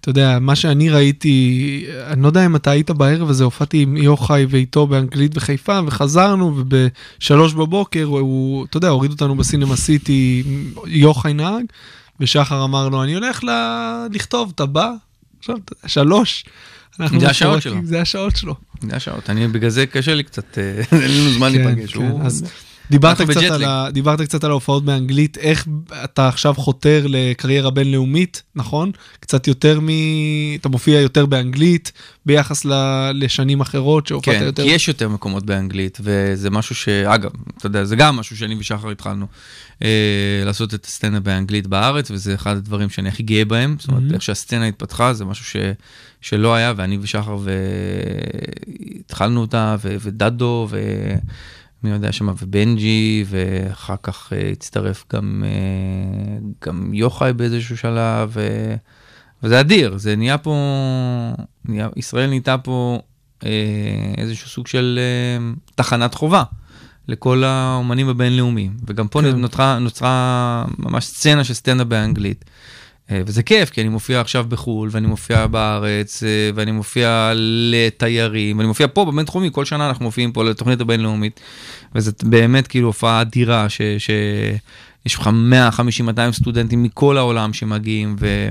אתה 0.00 0.10
יודע, 0.10 0.38
מה 0.40 0.56
שאני 0.56 0.90
ראיתי, 0.90 1.84
אני 2.06 2.22
לא 2.22 2.26
יודע 2.26 2.46
אם 2.46 2.56
אתה 2.56 2.70
היית 2.70 2.90
בערב 2.90 3.30
הזה, 3.30 3.44
הופעתי 3.44 3.82
עם 3.82 3.96
יוחאי 3.96 4.46
ואיתו 4.48 4.86
באנגלית 4.86 5.34
בחיפה, 5.34 5.80
וחזרנו, 5.86 6.54
ובשלוש 6.56 7.54
בבוקר 7.54 8.04
הוא, 8.04 8.64
אתה 8.64 8.76
יודע, 8.76 8.88
הוריד 8.88 9.10
אותנו 9.10 9.34
בסינמה 9.36 9.76
סיטי, 9.76 10.42
יוחאי 10.86 11.32
נהג, 11.34 11.64
ושחר 12.20 12.64
אמר 12.64 12.88
לו, 12.88 13.02
אני 13.02 13.14
הולך 13.14 13.44
ל... 13.44 13.48
לכתוב, 14.12 14.52
אתה 14.54 14.66
בא? 14.66 14.90
עכשיו, 15.38 15.56
אתה 15.64 15.72
יודע, 15.72 15.88
שלוש. 15.88 16.44
זה 17.18 17.28
השעות 17.30 17.62
שלו. 17.62 17.76
זה 17.84 18.00
השעות 18.00 18.36
שלו. 18.36 18.54
זה 18.90 18.96
השעות, 18.96 19.30
אני 19.30 19.48
בגלל 19.48 19.70
זה 19.70 19.86
קשה 19.86 20.14
לי 20.14 20.22
קצת, 20.22 20.58
אה, 20.58 20.82
אין 21.02 21.10
לנו 21.20 21.30
זמן 21.32 21.52
כן, 21.52 21.64
להיפגש. 21.64 21.92
כן, 21.94 22.02
הוא- 22.02 22.22
אז 22.22 22.44
דיברת 22.92 23.20
קצת. 23.20 23.42
על 23.42 23.64
ה... 23.64 23.88
דיברת 23.92 24.20
קצת 24.20 24.44
על 24.44 24.50
ההופעות 24.50 24.84
באנגלית, 24.84 25.38
איך 25.38 25.66
אתה 26.04 26.28
עכשיו 26.28 26.54
חותר 26.54 27.06
לקריירה 27.08 27.70
בינלאומית, 27.70 28.42
נכון? 28.54 28.90
קצת 29.20 29.48
יותר 29.48 29.80
מ... 29.80 29.88
אתה 30.60 30.68
מופיע 30.68 31.00
יותר 31.00 31.26
באנגלית 31.26 31.92
ביחס 32.26 32.64
ל... 32.64 32.72
לשנים 33.14 33.60
אחרות 33.60 34.06
שהופעת 34.06 34.36
כן, 34.36 34.44
יותר... 34.44 34.62
כי 34.62 34.68
יש 34.68 34.88
יותר 34.88 35.08
מקומות 35.08 35.46
באנגלית, 35.46 35.98
וזה 36.00 36.50
משהו 36.50 36.74
ש... 36.74 36.88
אגב, 36.88 37.30
אתה 37.58 37.66
יודע, 37.66 37.84
זה 37.84 37.96
גם 37.96 38.16
משהו 38.16 38.36
שאני 38.36 38.56
ושחר 38.58 38.90
התחלנו 38.90 39.26
אה, 39.82 40.42
לעשות 40.44 40.74
את 40.74 40.84
הסצנה 40.84 41.20
באנגלית 41.20 41.66
בארץ, 41.66 42.10
וזה 42.10 42.34
אחד 42.34 42.56
הדברים 42.56 42.90
שאני 42.90 43.08
הכי 43.08 43.22
גאה 43.22 43.44
בהם. 43.44 43.76
זאת 43.78 43.88
אומרת, 43.88 44.02
מהמם. 44.02 44.14
איך 44.14 44.22
שהסצנה 44.22 44.66
התפתחה, 44.66 45.12
זה 45.14 45.24
משהו 45.24 45.44
ש... 45.44 45.56
שלא 46.20 46.54
היה, 46.54 46.72
ואני 46.76 46.98
ושחר 47.00 47.36
והתחלנו 48.98 49.40
אותה, 49.40 49.76
ו... 49.82 49.96
ודדו, 50.00 50.66
ו... 50.70 50.80
מי 51.84 51.90
יודע 51.90 52.12
שמה, 52.12 52.32
ובנג'י, 52.42 53.24
ואחר 53.26 53.94
כך 54.02 54.32
אה, 54.32 54.50
הצטרף 54.52 55.04
גם, 55.12 55.44
אה, 55.46 56.38
גם 56.64 56.94
יוחאי 56.94 57.32
באיזשהו 57.32 57.76
שלב, 57.76 58.30
ו... 58.32 58.74
וזה 59.42 59.60
אדיר, 59.60 59.98
זה 59.98 60.16
נהיה 60.16 60.38
פה, 60.38 60.54
נהיה, 61.64 61.88
ישראל 61.96 62.28
נהייתה 62.28 62.58
פה 62.58 63.00
אה, 63.44 63.50
איזשהו 64.18 64.48
סוג 64.48 64.66
של 64.66 64.98
תחנת 65.74 66.14
חובה 66.14 66.42
לכל 67.08 67.44
האומנים 67.44 68.08
הבינלאומיים, 68.08 68.76
וגם 68.86 69.08
פה 69.08 69.20
כן. 69.20 69.32
כן. 69.32 69.38
נוצרה, 69.38 69.78
נוצרה 69.78 70.64
ממש 70.78 71.04
סצנה 71.04 71.44
של 71.44 71.54
סצנה 71.54 71.84
באנגלית. 71.84 72.44
אה, 73.10 73.22
וזה 73.26 73.42
כיף, 73.42 73.70
כי 73.70 73.80
אני 73.80 73.88
מופיע 73.88 74.20
עכשיו 74.20 74.44
בחו"ל, 74.48 74.88
ואני 74.92 75.06
מופיע 75.06 75.46
בארץ, 75.46 76.22
אה, 76.22 76.50
ואני 76.54 76.72
מופיע 76.72 77.32
לתיירים, 77.70 78.58
ואני 78.58 78.68
מופיע 78.68 78.86
פה 78.92 79.04
בבינתחומי, 79.04 79.48
כל 79.52 79.64
שנה 79.64 79.88
אנחנו 79.88 80.04
מופיעים 80.04 80.32
פה 80.32 80.44
לתוכנית 80.44 80.80
הבינלאומית, 80.80 81.40
וזאת 81.94 82.24
באמת 82.24 82.66
כאילו 82.66 82.86
הופעה 82.86 83.20
אדירה, 83.20 83.68
ש... 83.68 83.82
ש... 83.98 84.10
לך 85.06 85.26
150-200 85.26 86.32
סטודנטים 86.32 86.82
מכל 86.82 87.18
העולם 87.18 87.52
שמגיעים, 87.52 88.16
ו... 88.18 88.48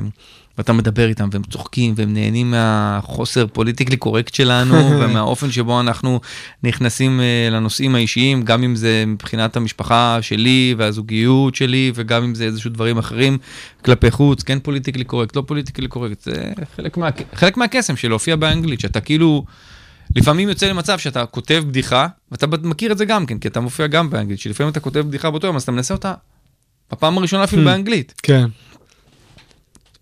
ואתה 0.57 0.73
מדבר 0.73 1.07
איתם, 1.09 1.29
והם 1.31 1.43
צוחקים, 1.43 1.93
והם 1.97 2.13
נהנים 2.13 2.51
מהחוסר 2.51 3.47
politically 3.47 3.97
correct 3.97 4.33
שלנו, 4.33 4.75
ומהאופן 5.01 5.51
שבו 5.51 5.79
אנחנו 5.79 6.19
נכנסים 6.63 7.21
אה, 7.21 7.49
לנושאים 7.51 7.95
האישיים, 7.95 8.43
גם 8.43 8.63
אם 8.63 8.75
זה 8.75 9.03
מבחינת 9.07 9.55
המשפחה 9.55 10.17
שלי, 10.21 10.75
והזוגיות 10.77 11.55
שלי, 11.55 11.91
וגם 11.95 12.23
אם 12.23 12.35
זה 12.35 12.43
איזשהו 12.43 12.69
דברים 12.69 12.97
אחרים 12.97 13.37
כלפי 13.85 14.11
חוץ, 14.11 14.43
כן 14.43 14.59
politically 14.59 15.03
correct, 15.03 15.35
לא 15.35 15.43
politically 15.47 15.87
correct, 15.87 16.21
זה 16.21 16.51
חלק, 16.75 16.97
מה... 16.97 17.09
חלק 17.33 17.57
מהקסם 17.57 17.95
של 17.95 18.07
להופיע 18.09 18.35
באנגלית, 18.35 18.79
שאתה 18.79 19.01
כאילו... 19.01 19.45
לפעמים 20.15 20.49
יוצא 20.49 20.67
למצב 20.69 20.99
שאתה 20.99 21.25
כותב 21.25 21.63
בדיחה, 21.67 22.07
ואתה 22.31 22.47
מכיר 22.47 22.91
את 22.91 22.97
זה 22.97 23.05
גם 23.05 23.25
כן, 23.25 23.37
כי 23.39 23.47
אתה 23.47 23.59
מופיע 23.59 23.87
גם 23.87 24.09
באנגלית, 24.09 24.39
שלפעמים 24.39 24.71
אתה 24.71 24.79
כותב 24.79 24.99
בדיחה 24.99 25.29
באותו 25.31 25.47
יום, 25.47 25.55
אז 25.55 25.63
אתה 25.63 25.71
מנסה 25.71 25.93
אותה 25.93 26.13
בפעם 26.91 27.17
הראשונה 27.17 27.43
אפילו 27.43 27.61
Hmm. 27.61 27.65
באנגלית. 27.65 28.13
כן, 28.23 28.45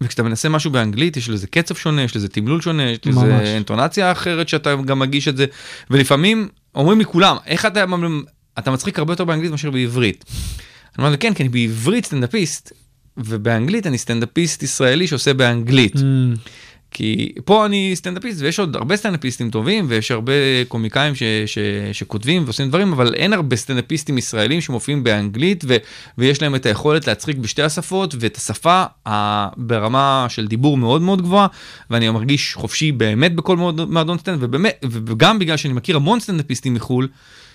וכשאתה 0.02 0.24
מנסה 0.24 0.50
משהו 0.50 0.72
באנגלית, 0.72 1.18
יש 1.18 1.30
לזה 1.30 1.48
קצב 1.48 1.76
שונה, 1.76 2.04
יש 2.04 2.16
לזה 2.16 2.28
תמלול 2.28 2.62
שונה, 2.62 2.90
יש 2.90 3.00
ממש. 3.06 3.18
לזה 3.18 3.56
אינטונציה 3.56 4.12
אחרת 4.12 4.50
שאתה 4.50 4.76
גם 4.76 5.00
מגיש 5.00 5.28
את 5.28 5.38
זה, 5.38 5.46
ולפעמים 5.90 6.48
אומרים 6.76 7.00
לי 7.00 7.06
כולם, 7.06 7.38
איך 7.46 7.66
אתה, 7.66 7.86
אתה 8.60 8.72
מצחיק 8.72 9.00
הרבה 9.00 9.14
יותר 9.14 9.24
באנגלית 9.24 9.52
מאשר 9.52 9.72
בעברית. 9.72 10.26
אני 10.98 11.06
אומר, 11.06 11.18
כן, 11.18 11.34
כי 11.34 11.44
אני 11.44 11.50
בעברית 11.50 12.06
סטנדאפיסט, 12.06 12.74
ובאנגלית 13.18 13.88
אני 13.88 13.98
סטנדאפיסט 13.98 14.64
ישראלי 14.64 15.08
שעושה 15.08 15.34
באנגלית. 15.34 15.96
Mm, 15.96 16.00
כי 16.92 17.32
פה 17.46 17.66
אני 17.66 17.92
סטנדאפיסט 17.96 18.42
ויש 18.42 18.60
עוד 18.60 18.76
הרבה 18.76 18.98
סטנדאפיסטים 18.98 19.50
טובים 19.50 19.86
ויש 19.88 20.12
הרבה 20.12 20.34
קומיקאים 20.68 21.16
ש, 21.16 21.24
ש, 21.46 21.58
שכותבים 21.94 22.44
ועושים 22.44 22.70
דברים 22.70 22.94
אבל 22.94 23.14
אין 23.16 23.34
הרבה 23.34 23.56
סטנדאפיסטים 23.56 24.18
ישראלים 24.18 24.62
שמופיעים 24.62 25.04
באנגלית 25.04 25.64
ו, 25.68 25.78
ויש 26.18 26.42
להם 26.42 26.56
את 26.56 26.66
היכולת 26.66 27.08
להצחיק 27.08 27.38
בשתי 27.38 27.62
השפות 27.62 28.16
ואת 28.20 28.38
השפה 28.38 28.84
ברמה 29.58 30.26
של 30.30 30.48
דיבור 30.48 30.78
מאוד 30.78 31.02
מאוד 31.02 31.22
גבוהה 31.22 31.48
ואני 31.90 32.10
מרגיש 32.10 32.56
חופשי 32.56 32.92
באמת 32.92 33.36
בכל 33.36 33.58
מועדון 33.58 34.18
סטנדאפ 34.18 34.40
ובאמת 34.44 34.86
וגם 34.92 35.40
בגלל 35.40 35.58
שאני 35.58 35.74
מכיר 35.74 35.96
המון 35.96 36.20
סטנדאפיסטים 36.20 36.74
מחו"ל. 36.74 37.08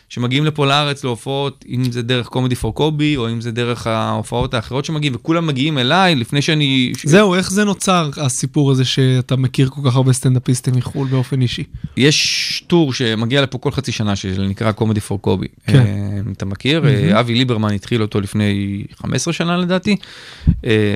שמגיעים 0.09 0.45
לפה 0.45 0.67
לארץ 0.67 1.05
להופעות, 1.05 1.65
אם 1.69 1.93
זה 1.93 2.03
דרך 2.03 2.27
Comedy 2.27 2.55
for 2.55 2.75
Koby, 2.75 3.17
או 3.17 3.29
אם 3.31 3.41
זה 3.41 3.51
דרך 3.51 3.87
ההופעות 3.87 4.55
האחרות 4.55 4.85
שמגיעים, 4.85 5.15
וכולם 5.15 5.47
מגיעים 5.47 5.79
אליי 5.79 6.15
לפני 6.15 6.43
שאני... 6.43 6.93
זהו, 7.05 7.35
איך 7.35 7.51
זה 7.51 7.65
נוצר 7.65 8.11
הסיפור 8.17 8.71
הזה 8.71 8.85
שאתה 8.85 9.37
מכיר 9.37 9.69
כל 9.69 9.81
כך 9.85 9.97
הרבה 9.97 10.13
סטנדאפיסטים 10.13 10.75
מחו"ל 10.77 11.09
באופן 11.09 11.41
אישי? 11.41 11.65
יש 11.97 12.65
טור 12.67 12.93
שמגיע 12.93 13.43
לפה 13.43 13.59
כל 13.59 13.71
חצי 13.71 13.93
שנה 13.93 14.17
שנקרא 14.17 14.73
קומדי 14.73 15.01
פור 15.01 15.21
קובי. 15.21 15.47
כן. 15.67 15.79
אה, 15.79 16.33
אתה 16.33 16.45
מכיר? 16.45 16.81
מהמם. 16.81 17.17
אבי 17.17 17.35
ליברמן 17.35 17.73
התחיל 17.73 18.03
אותו 18.03 18.21
לפני 18.21 18.85
15 18.97 19.35
שנה 19.35 19.57
לדעתי, 19.57 19.97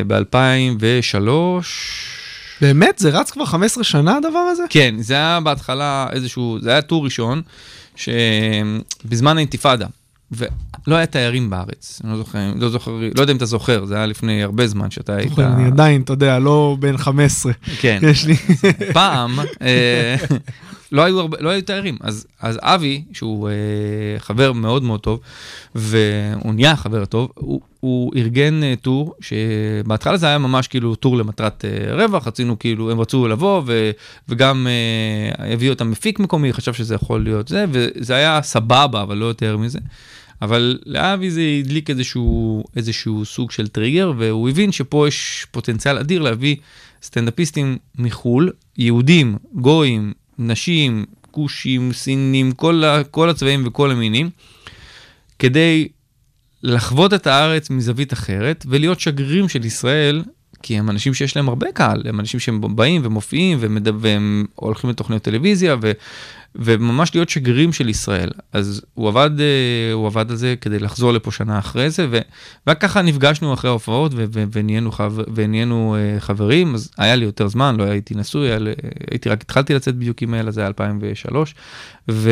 ב-2003. 0.06 1.28
באמת? 2.60 2.98
זה 2.98 3.10
רץ 3.10 3.30
כבר 3.30 3.44
15 3.44 3.84
שנה 3.84 4.16
הדבר 4.16 4.38
הזה? 4.38 4.62
כן, 4.70 4.94
זה 4.98 5.14
היה 5.14 5.40
בהתחלה 5.40 6.06
איזשהו, 6.12 6.58
זה 6.60 6.70
היה 6.70 6.82
טור 6.82 7.04
ראשון, 7.04 7.42
שבזמן 7.98 9.36
האינתיפאדה, 9.36 9.86
ולא 10.32 10.96
היה 10.96 11.06
תיירים 11.06 11.50
בארץ, 11.50 12.00
אני 12.04 12.12
לא 12.12 12.18
זוכר, 12.18 12.38
לא 12.56 12.68
זוכר, 12.68 12.90
לא 13.14 13.20
יודע 13.20 13.32
אם 13.32 13.36
אתה 13.36 13.46
זוכר, 13.46 13.84
זה 13.84 13.96
היה 13.96 14.06
לפני 14.06 14.42
הרבה 14.42 14.66
זמן 14.66 14.90
שאתה 14.90 15.16
היית... 15.16 15.28
זוכר, 15.28 15.46
אני 15.46 15.66
עדיין, 15.66 16.02
אתה 16.02 16.12
יודע, 16.12 16.38
לא 16.38 16.76
בן 16.80 16.96
15. 16.96 17.52
כן. 17.80 17.98
יש 18.02 18.26
לי... 18.26 18.36
פעם 18.92 19.38
אה, 19.62 20.16
לא 20.92 21.02
היו 21.02 21.20
הרבה, 21.20 21.36
לא 21.40 21.48
היו 21.48 21.62
תיירים, 21.62 21.96
אז, 22.00 22.26
אז 22.40 22.58
אבי, 22.62 23.04
שהוא 23.12 23.48
אה, 23.48 23.54
חבר 24.18 24.52
מאוד 24.52 24.82
מאוד 24.82 25.00
טוב, 25.00 25.20
והוא 25.74 26.54
נהיה 26.54 26.76
חבר 26.76 27.04
טוב, 27.04 27.30
הוא, 27.34 27.60
הוא 27.80 28.12
ארגן 28.16 28.62
אה, 28.62 28.74
tour, 28.82 29.14
שבהתחלה 29.20 30.16
זה 30.16 30.26
היה 30.26 30.38
ממש 30.38 30.68
כאילו 30.68 30.94
tour 30.94 31.16
למטרת 31.16 31.64
אה, 31.64 31.94
רווח, 31.94 32.26
רצינו 32.26 32.58
כאילו, 32.58 32.90
הם 32.90 33.00
רצו 33.00 33.28
לבוא, 33.28 33.62
ו, 33.66 33.90
וגם 34.28 34.66
אה, 34.66 35.52
הביאו 35.52 35.72
אותם 35.72 35.90
מפיק 35.90 36.18
מקומי, 36.18 36.52
חשב 36.52 36.72
שזה 36.72 36.94
יכול 36.94 37.24
להיות 37.24 37.48
זה, 37.48 37.64
וזה 37.72 38.14
היה 38.14 38.42
סבבה, 38.42 39.02
אבל 39.02 39.16
לא 39.16 39.26
יותר 39.26 39.56
מזה. 39.56 39.78
אבל 40.42 40.78
לאבי 40.86 41.30
זה 41.30 41.42
הדליק 41.58 41.90
איזשהו, 41.90 42.64
איזשהו 42.76 43.24
סוג 43.24 43.50
של 43.50 43.68
טריגר, 43.68 44.12
והוא 44.18 44.48
הבין 44.48 44.72
שפה 44.72 45.08
יש 45.08 45.46
פוטנציאל 45.50 45.98
אדיר 45.98 46.22
להביא 46.22 46.56
סטנדאפיסטים 47.02 47.78
מחו"ל, 47.98 48.50
יהודים, 48.78 49.36
גויים, 49.54 50.12
נשים, 50.38 51.04
כושים, 51.30 51.92
סינים, 51.92 52.52
כל, 52.52 52.82
כל 53.10 53.30
הצבעים 53.30 53.66
וכל 53.66 53.90
המינים, 53.90 54.30
כדי 55.38 55.88
לחוות 56.62 57.14
את 57.14 57.26
הארץ 57.26 57.70
מזווית 57.70 58.12
אחרת 58.12 58.64
ולהיות 58.68 59.00
שגרירים 59.00 59.48
של 59.48 59.64
ישראל, 59.64 60.22
כי 60.62 60.78
הם 60.78 60.90
אנשים 60.90 61.14
שיש 61.14 61.36
להם 61.36 61.48
הרבה 61.48 61.72
קהל, 61.72 62.02
הם 62.08 62.20
אנשים 62.20 62.40
שהם 62.40 62.76
באים 62.76 63.00
ומופיעים 63.04 63.58
ומד... 63.60 63.88
והם 64.00 64.46
הולכים 64.54 64.90
לתוכניות 64.90 65.22
טלוויזיה 65.22 65.76
ו... 65.82 65.92
וממש 66.54 67.14
להיות 67.14 67.28
שגרירים 67.28 67.72
של 67.72 67.88
ישראל. 67.88 68.30
אז 68.52 68.82
הוא 68.94 69.08
עבד, 69.08 69.30
אה, 69.40 69.92
הוא 69.92 70.06
עבד 70.06 70.30
על 70.30 70.36
זה 70.36 70.54
כדי 70.60 70.78
לחזור 70.78 71.12
לפה 71.12 71.30
שנה 71.30 71.58
אחרי 71.58 71.90
זה, 71.90 72.06
ו... 72.10 72.18
וככה 72.66 73.02
נפגשנו 73.02 73.54
אחרי 73.54 73.70
ההופעות 73.70 74.12
ו... 74.14 74.24
ונהיינו, 74.52 74.92
חב... 74.92 75.12
ונהיינו 75.34 75.96
אה, 75.98 76.20
חברים, 76.20 76.74
אז 76.74 76.90
היה 76.98 77.16
לי 77.16 77.24
יותר 77.24 77.48
זמן, 77.48 77.76
לא 77.76 77.84
הייתי 77.84 78.14
נשוי, 78.14 78.48
היה... 78.48 78.58
הייתי 79.10 79.28
רק 79.28 79.42
התחלתי 79.42 79.74
לצאת 79.74 79.96
בדיוק 79.96 80.22
עם 80.22 80.34
אלה, 80.34 80.50
זה 80.50 80.60
היה 80.60 80.68
2003, 80.68 81.54
ו... 82.10 82.30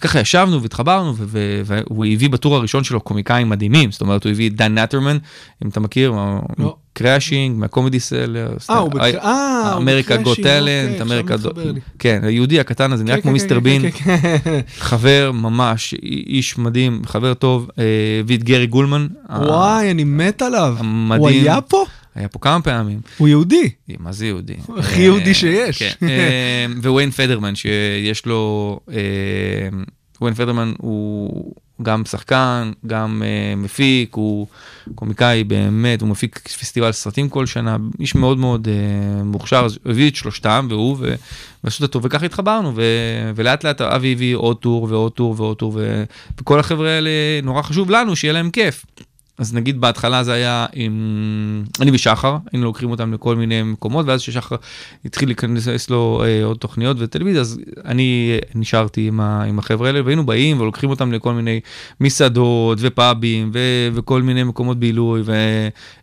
ככה 0.00 0.20
ישבנו 0.20 0.62
והתחברנו, 0.62 1.14
והוא 1.16 2.06
הביא 2.06 2.28
בטור 2.30 2.56
הראשון 2.56 2.84
שלו 2.84 3.00
קומיקאים 3.00 3.48
מדהימים, 3.48 3.92
זאת 3.92 4.00
אומרת 4.00 4.24
הוא 4.24 4.32
הביא 4.32 4.50
את 4.50 4.56
דן 4.56 4.78
נטרמן, 4.78 5.18
אם 5.64 5.68
אתה 5.68 5.80
מכיר, 5.80 6.14
לא. 6.58 6.76
קראשינג, 6.98 7.58
מהקומדי 7.58 8.00
סלר, 8.00 8.56
אה, 8.70 8.84
אה, 9.24 9.74
אמריקה 9.76 10.16
גו 10.16 10.22
בקראשינג, 10.22 10.46
טלנט, 10.46 10.90
אוקיי, 10.90 11.02
אמריקה, 11.02 11.34
מתחבר 11.36 11.72
לי. 11.72 11.80
כן, 11.98 12.20
היהודי 12.22 12.60
הקטן 12.60 12.92
הזה 12.92 13.04
נראה 13.04 13.16
כן, 13.16 13.22
כמו 13.22 13.28
כן, 13.28 13.32
מיסטר 13.32 13.54
כן, 13.54 13.60
בין, 13.60 13.90
כן, 13.90 14.16
כן. 14.44 14.60
חבר 14.90 15.30
ממש, 15.34 15.94
איש 16.02 16.58
מדהים, 16.58 17.02
חבר 17.06 17.34
טוב, 17.34 17.70
אה, 17.78 17.84
הביא 18.20 18.36
את 18.36 18.42
גרי 18.42 18.66
גולמן, 18.66 19.06
וואי, 19.30 19.90
אני 19.90 20.04
מת 20.04 20.42
עליו. 20.42 20.76
המדהים. 20.78 21.20
הוא 21.20 21.28
היה 21.28 21.60
פה? 21.60 21.84
היה 22.14 22.28
פה 22.28 22.38
כמה 22.38 22.62
פעמים, 22.62 23.00
הוא 23.18 23.28
יהודי. 23.28 23.70
מה 23.98 24.12
זה 24.12 24.26
יהודי? 24.26 24.54
הכי 24.78 25.00
יהודי 25.00 25.34
שיש. 25.34 25.82
כן. 25.82 26.70
וויין 26.84 27.10
פדרמן 27.10 27.54
שיש 27.54 28.26
לו, 28.26 28.80
וויין 30.20 30.34
פדרמן 30.34 30.72
הוא 30.78 31.52
גם 31.82 32.04
שחקן, 32.04 32.72
גם 32.86 33.22
אה, 33.26 33.54
מפיק, 33.56 34.14
הוא 34.14 34.46
קומיקאי 34.94 35.44
באמת, 35.44 36.00
הוא 36.00 36.08
מפיק 36.08 36.38
פסטיבל 36.38 36.92
סרטים 36.92 37.28
כל 37.28 37.46
שנה, 37.46 37.76
איש 38.00 38.14
מאוד 38.14 38.38
מאוד 38.38 38.68
אה, 38.68 39.24
מוכשר, 39.24 39.62
אז 39.64 39.78
הביא 39.86 40.10
את 40.10 40.16
שלושתם 40.16 40.66
והוא 40.70 40.96
ועשו 41.64 41.84
את 41.84 41.90
הטור 41.90 42.02
וככה 42.04 42.26
התחברנו 42.26 42.72
ו- 42.76 43.30
ולאט 43.34 43.64
לאט 43.64 43.80
אבי 43.80 44.12
הביא 44.12 44.36
עוד 44.36 44.56
טור 44.56 44.86
ועוד 44.90 45.12
טור 45.12 45.34
ועוד 45.36 45.56
טור 45.56 45.72
ו- 45.74 46.04
וכל 46.40 46.60
החבר'ה 46.60 46.90
האלה 46.90 47.10
נורא 47.42 47.62
חשוב 47.62 47.90
לנו 47.90 48.16
שיהיה 48.16 48.32
להם 48.32 48.50
כיף. 48.50 48.84
אז 49.38 49.54
נגיד 49.54 49.80
בהתחלה 49.80 50.24
זה 50.24 50.32
היה 50.32 50.66
עם 50.72 51.64
אני 51.80 51.90
ושחר 51.90 52.36
היינו 52.52 52.64
לוקחים 52.64 52.90
אותם 52.90 53.12
לכל 53.12 53.36
מיני 53.36 53.62
מקומות 53.62 54.06
ואז 54.06 54.20
כששחר 54.20 54.56
התחיל 55.04 55.28
להיכנס 55.28 55.90
לו 55.90 56.22
אה, 56.24 56.44
עוד 56.44 56.56
תוכניות 56.56 56.96
וטלוויזיה 57.00 57.40
אז 57.40 57.58
אני 57.84 58.38
נשארתי 58.54 59.06
עם, 59.06 59.20
ה, 59.20 59.42
עם 59.42 59.58
החבר'ה 59.58 59.86
האלה 59.86 60.00
והיינו 60.04 60.26
באים 60.26 60.60
ולוקחים 60.60 60.90
אותם 60.90 61.12
לכל 61.12 61.32
מיני 61.32 61.60
מסעדות 62.00 62.78
ופאבים 62.80 63.50
ו, 63.54 63.58
וכל 63.94 64.22
מיני 64.22 64.44
מקומות 64.44 64.78
בילוי 64.78 65.22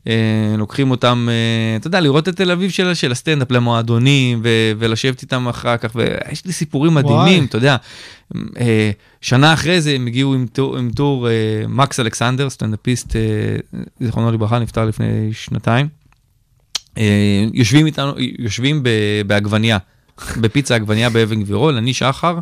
ולוקחים 0.05 0.91
אותם 0.91 1.27
אה, 1.31 1.75
אתה 1.75 1.87
יודע 1.87 1.99
לראות 1.99 2.29
את 2.29 2.35
תל 2.35 2.51
אביב 2.51 2.71
של, 2.71 2.93
של 2.93 3.11
הסטנדאפ 3.11 3.51
למועדונים 3.51 4.39
ו, 4.43 4.49
ולשבת 4.77 5.21
איתם 5.21 5.47
אחר 5.47 5.77
כך 5.77 5.91
ויש 5.95 6.45
לי 6.45 6.51
סיפורים 6.51 6.93
מדהימים 6.93 7.25
וואי. 7.25 7.45
אתה 7.45 7.57
יודע. 7.57 7.75
אה, 8.59 8.91
שנה 9.21 9.53
אחרי 9.53 9.81
זה 9.81 9.91
הם 9.91 10.07
הגיעו 10.07 10.33
עם 10.33 10.45
טור, 10.53 10.77
עם 10.77 10.91
טור 10.95 11.29
אה, 11.29 11.33
מקס 11.67 11.99
אלכסנדר, 11.99 12.49
סטנדאפיסט, 12.49 13.15
אה, 13.15 13.21
זיכרונו 13.99 14.31
לברכה, 14.31 14.59
נפטר 14.59 14.85
לפני 14.85 15.33
שנתיים. 15.33 15.87
אה, 16.97 17.45
יושבים 17.53 17.85
איתנו, 17.85 18.13
יושבים 18.39 18.83
בעגבניה, 19.27 19.77
בפיצה 20.41 20.75
עגבניה 20.75 21.09
באבן 21.09 21.41
גבירול, 21.41 21.75
אני 21.75 21.93
שחר, 21.93 22.39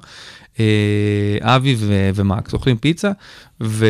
אה, 0.59 1.37
אבי 1.41 1.75
ו- 1.77 2.09
ומקס 2.15 2.53
אוכלים 2.53 2.77
פיצה, 2.77 3.11
ו... 3.63 3.85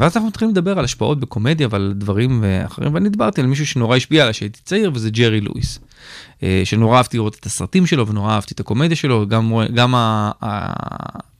ואז 0.00 0.16
אנחנו 0.16 0.28
מתחילים 0.28 0.52
לדבר 0.52 0.78
על 0.78 0.84
השפעות 0.84 1.20
בקומדיה 1.20 1.68
ועל 1.70 1.92
דברים 1.96 2.44
אה, 2.44 2.66
אחרים, 2.66 2.94
ואני 2.94 3.08
דיברתי 3.08 3.40
על 3.40 3.46
מישהו 3.46 3.66
שנורא 3.66 3.96
השפיע 3.96 4.22
עליי 4.22 4.32
כשהייתי 4.32 4.60
צעיר, 4.64 4.90
וזה 4.94 5.10
ג'רי 5.10 5.40
לואיס. 5.40 5.80
אה, 6.42 6.60
שנורא 6.64 6.96
אהבתי 6.96 7.16
לראות 7.16 7.36
את 7.40 7.46
הסרטים 7.46 7.86
שלו 7.86 8.06
ונורא 8.06 8.32
אהבתי 8.32 8.54
את 8.54 8.60
הקומדיה 8.60 8.96
שלו, 8.96 9.28
גם, 9.28 9.52
גם 9.74 9.94
ה, 9.94 10.30
ה, 10.42 10.72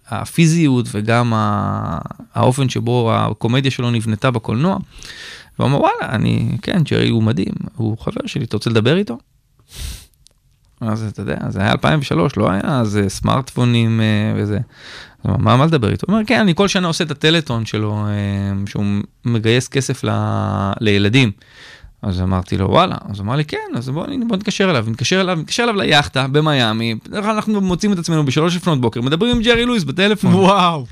הפיזיות 0.09 0.87
וגם 0.93 1.35
ה, 1.35 1.99
האופן 2.35 2.69
שבו 2.69 3.13
הקומדיה 3.15 3.71
שלו 3.71 3.91
נבנתה 3.91 4.31
בקולנוע. 4.31 4.77
והוא 5.59 5.69
אמר 5.69 5.81
וואלה, 5.81 6.13
אני, 6.13 6.59
כן, 6.63 6.83
ג'רי 6.83 7.09
הוא 7.09 7.23
מדהים, 7.23 7.53
הוא 7.77 7.99
חבר 7.99 8.27
שלי, 8.27 8.45
אתה 8.45 8.57
רוצה 8.57 8.71
לדבר 8.71 8.97
איתו? 8.97 9.19
אז 10.81 11.03
אתה 11.03 11.23
יודע, 11.23 11.37
זה 11.49 11.61
היה 11.61 11.73
2003, 11.73 12.37
לא 12.37 12.51
היה 12.51 12.61
אז 12.81 13.01
סמארטפונים 13.09 14.01
אה, 14.01 14.33
וזה. 14.37 14.59
אז 15.25 15.31
מה, 15.39 15.57
מה 15.57 15.67
לדבר 15.67 15.91
איתו? 15.91 16.07
הוא 16.09 16.15
אומר, 16.15 16.27
כן, 16.27 16.41
אני 16.41 16.55
כל 16.55 16.69
שנה 16.69 16.87
עושה 16.87 17.05
את 17.05 17.11
הטלטון 17.11 17.67
שלו, 17.67 18.07
אה, 18.07 18.67
שהוא 18.67 18.85
מגייס 19.25 19.69
כסף 19.69 20.05
ל, 20.05 20.11
לילדים. 20.81 21.31
אז 22.03 22.21
אמרתי 22.21 22.57
לו 22.57 22.71
וואלה, 22.71 22.97
אז 23.11 23.21
אמר 23.21 23.37
לי 23.37 23.45
כן, 23.45 23.59
אז 23.77 23.89
בוא, 23.89 24.07
בוא 24.27 24.37
נתקשר 24.37 24.71
אליו, 24.71 24.85
נתקשר 24.89 25.21
אליו, 25.21 25.39
נתקשר 25.41 25.63
אליו 25.63 25.75
ליאכטה 25.75 26.27
במיאמי, 26.33 26.95
אנחנו 27.13 27.61
מוצאים 27.61 27.93
את 27.93 27.99
עצמנו 27.99 28.25
בשלוש 28.25 28.57
לפנות 28.57 28.81
בוקר, 28.81 29.01
מדברים 29.01 29.37
עם 29.37 29.43
ג'רי 29.43 29.65
לואיס 29.65 29.85
בטלפון. 29.85 30.35
וואו. 30.35 30.87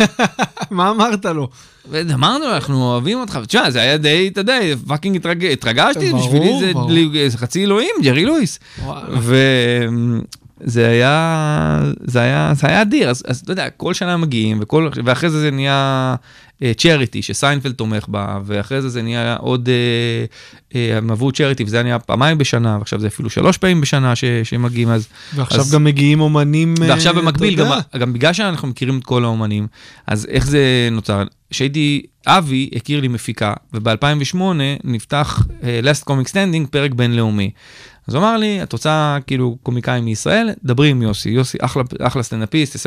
מה 0.70 0.90
אמרת 0.90 1.24
לו? 1.24 1.48
ואמרנו 1.90 2.44
לו, 2.44 2.54
אנחנו 2.54 2.82
אוהבים 2.82 3.20
אותך, 3.20 3.38
ותשמע, 3.42 3.70
זה 3.70 3.80
היה 3.80 3.96
די, 3.96 4.28
אתה 4.32 4.40
יודע, 4.40 4.60
fucking 4.86 5.16
התרג... 5.16 5.44
התרגשתי, 5.44 6.12
בשבילי 6.12 7.30
זה 7.30 7.38
חצי 7.38 7.64
אלוהים, 7.64 7.94
ג'רי 8.02 8.24
לואיס. 8.24 8.58
וזה 10.60 10.88
היה, 10.88 11.80
זה 12.04 12.20
היה, 12.20 12.52
זה 12.54 12.66
היה 12.66 12.82
אדיר, 12.82 13.10
אז, 13.10 13.22
אז 13.26 13.40
אתה 13.40 13.52
יודע, 13.52 13.70
כל 13.70 13.94
שנה 13.94 14.16
מגיעים, 14.16 14.58
וכל, 14.60 14.88
ואחרי 15.04 15.30
זה 15.30 15.40
זה 15.40 15.50
נהיה 15.50 16.14
charity, 16.76 17.22
שסיינפלד 17.22 17.72
תומך 17.72 18.04
בה, 18.08 18.38
ואחרי 18.46 18.82
זה 18.82 18.88
זה 18.88 19.02
נהיה 19.02 19.36
עוד, 19.36 19.68
אה, 19.68 19.74
אה, 20.74 20.98
הם 20.98 21.10
עברו 21.10 21.32
charity, 21.32 21.64
וזה 21.64 21.82
נהיה 21.82 21.98
פעמיים 21.98 22.38
בשנה, 22.38 22.76
ועכשיו 22.78 23.00
זה 23.00 23.06
אפילו 23.06 23.30
שלוש 23.30 23.58
פעמים 23.58 23.80
בשנה 23.80 24.16
ש- 24.16 24.24
שהם 24.44 24.62
מגיעים, 24.62 24.88
אז... 24.88 25.08
ועכשיו 25.34 25.60
אז- 25.60 25.74
גם 25.74 25.84
מגיעים 25.84 26.20
אומנים, 26.20 26.74
אה, 26.82 26.88
ועכשיו 26.88 27.12
אתה 27.12 27.20
במקביל, 27.22 27.58
יודע. 27.58 27.80
גם, 27.94 28.00
גם 28.00 28.12
בגלל 28.12 28.32
שאנחנו 28.32 28.68
מכירים 28.68 28.98
את 28.98 29.04
כל 29.04 29.24
האומנים, 29.24 29.66
אז 30.06 30.26
איך 30.30 30.46
זה 30.46 30.88
נוצר? 30.92 31.22
כשהייתי, 31.50 32.02
אבי 32.26 32.70
הכיר 32.76 33.00
לי 33.00 33.08
מפיקה, 33.08 33.52
וב-2008 33.72 34.36
נפתח 34.84 35.42
uh, 35.48 35.64
Last 35.84 36.04
Comic 36.10 36.28
Standing, 36.30 36.66
פרק 36.70 36.92
בינלאומי. 36.94 37.50
אז 38.08 38.14
הוא 38.14 38.22
אמר 38.22 38.36
לי, 38.36 38.62
אתה 38.62 38.72
רוצה 38.72 39.18
כאילו 39.26 39.56
קומיקאי 39.62 40.00
מישראל? 40.00 40.50
דבר 40.64 40.90
עם 40.90 41.02
יוסי, 41.02 41.30
יוסי 41.30 41.58
אחלה, 41.60 41.82
אחלה 42.00 42.22
סטנדאפיסט, 42.22 42.86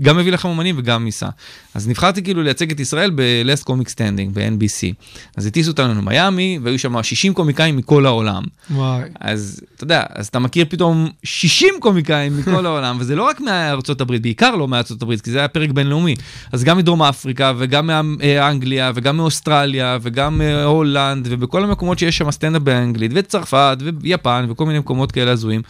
גם 0.00 0.16
מביא 0.16 0.32
לכם 0.32 0.48
אומנים 0.48 0.74
וגם 0.78 1.06
ייסע. 1.06 1.28
אז 1.74 1.88
נבחרתי 1.88 2.22
כאילו 2.22 2.42
לייצג 2.42 2.70
את 2.70 2.80
ישראל 2.80 3.10
ב-Last 3.14 3.64
Comic 3.64 3.88
Standing, 3.88 4.30
ב-NBC. 4.32 4.94
אז 5.36 5.46
הטיסו 5.46 5.70
אותנו 5.70 5.94
למיאמי, 5.94 6.58
והיו 6.62 6.78
שם 6.78 7.02
60 7.02 7.34
קומיקאים 7.34 7.76
מכל 7.76 8.06
העולם. 8.06 8.42
וואי. 8.70 9.02
אז 9.20 9.60
אתה 9.76 9.84
יודע, 9.84 10.02
אז 10.14 10.26
אתה 10.26 10.38
מכיר 10.38 10.66
פתאום 10.68 11.08
60 11.24 11.74
קומיקאים 11.80 12.38
מכל 12.38 12.66
העולם, 12.66 12.96
וזה 13.00 13.16
לא 13.16 13.22
רק 13.22 13.40
מארצות 13.40 14.00
הברית, 14.00 14.22
בעיקר 14.22 14.56
לא 14.56 14.68
מארצות 14.68 15.02
הברית, 15.02 15.20
כי 15.20 15.30
זה 15.30 15.38
היה 15.38 15.48
פרק 15.48 15.70
בינלאומי. 15.70 16.14
אז 16.52 16.64
גם 16.64 16.78
מדרום 16.78 17.02
אפריקה, 17.02 17.52
וגם 17.58 17.86
מאנגליה, 17.86 18.92
וגם 18.94 19.16
מאוסטרליה, 19.16 19.98
וגם 20.02 20.38
מהולנד, 20.38 21.26
ובכל 21.30 21.64
המקומות 21.64 21.98
שיש 21.98 22.18
שם 22.18 22.30
סטנדאפ 22.30 22.62
באנגלית, 22.62 23.10
וצרפת, 23.14 23.76
ויפן, 24.18 24.46
וכל 24.48 24.66
מיני 24.66 24.78
מקומות 24.78 25.12
כאלה 25.12 25.30
הזויים. 25.30 25.62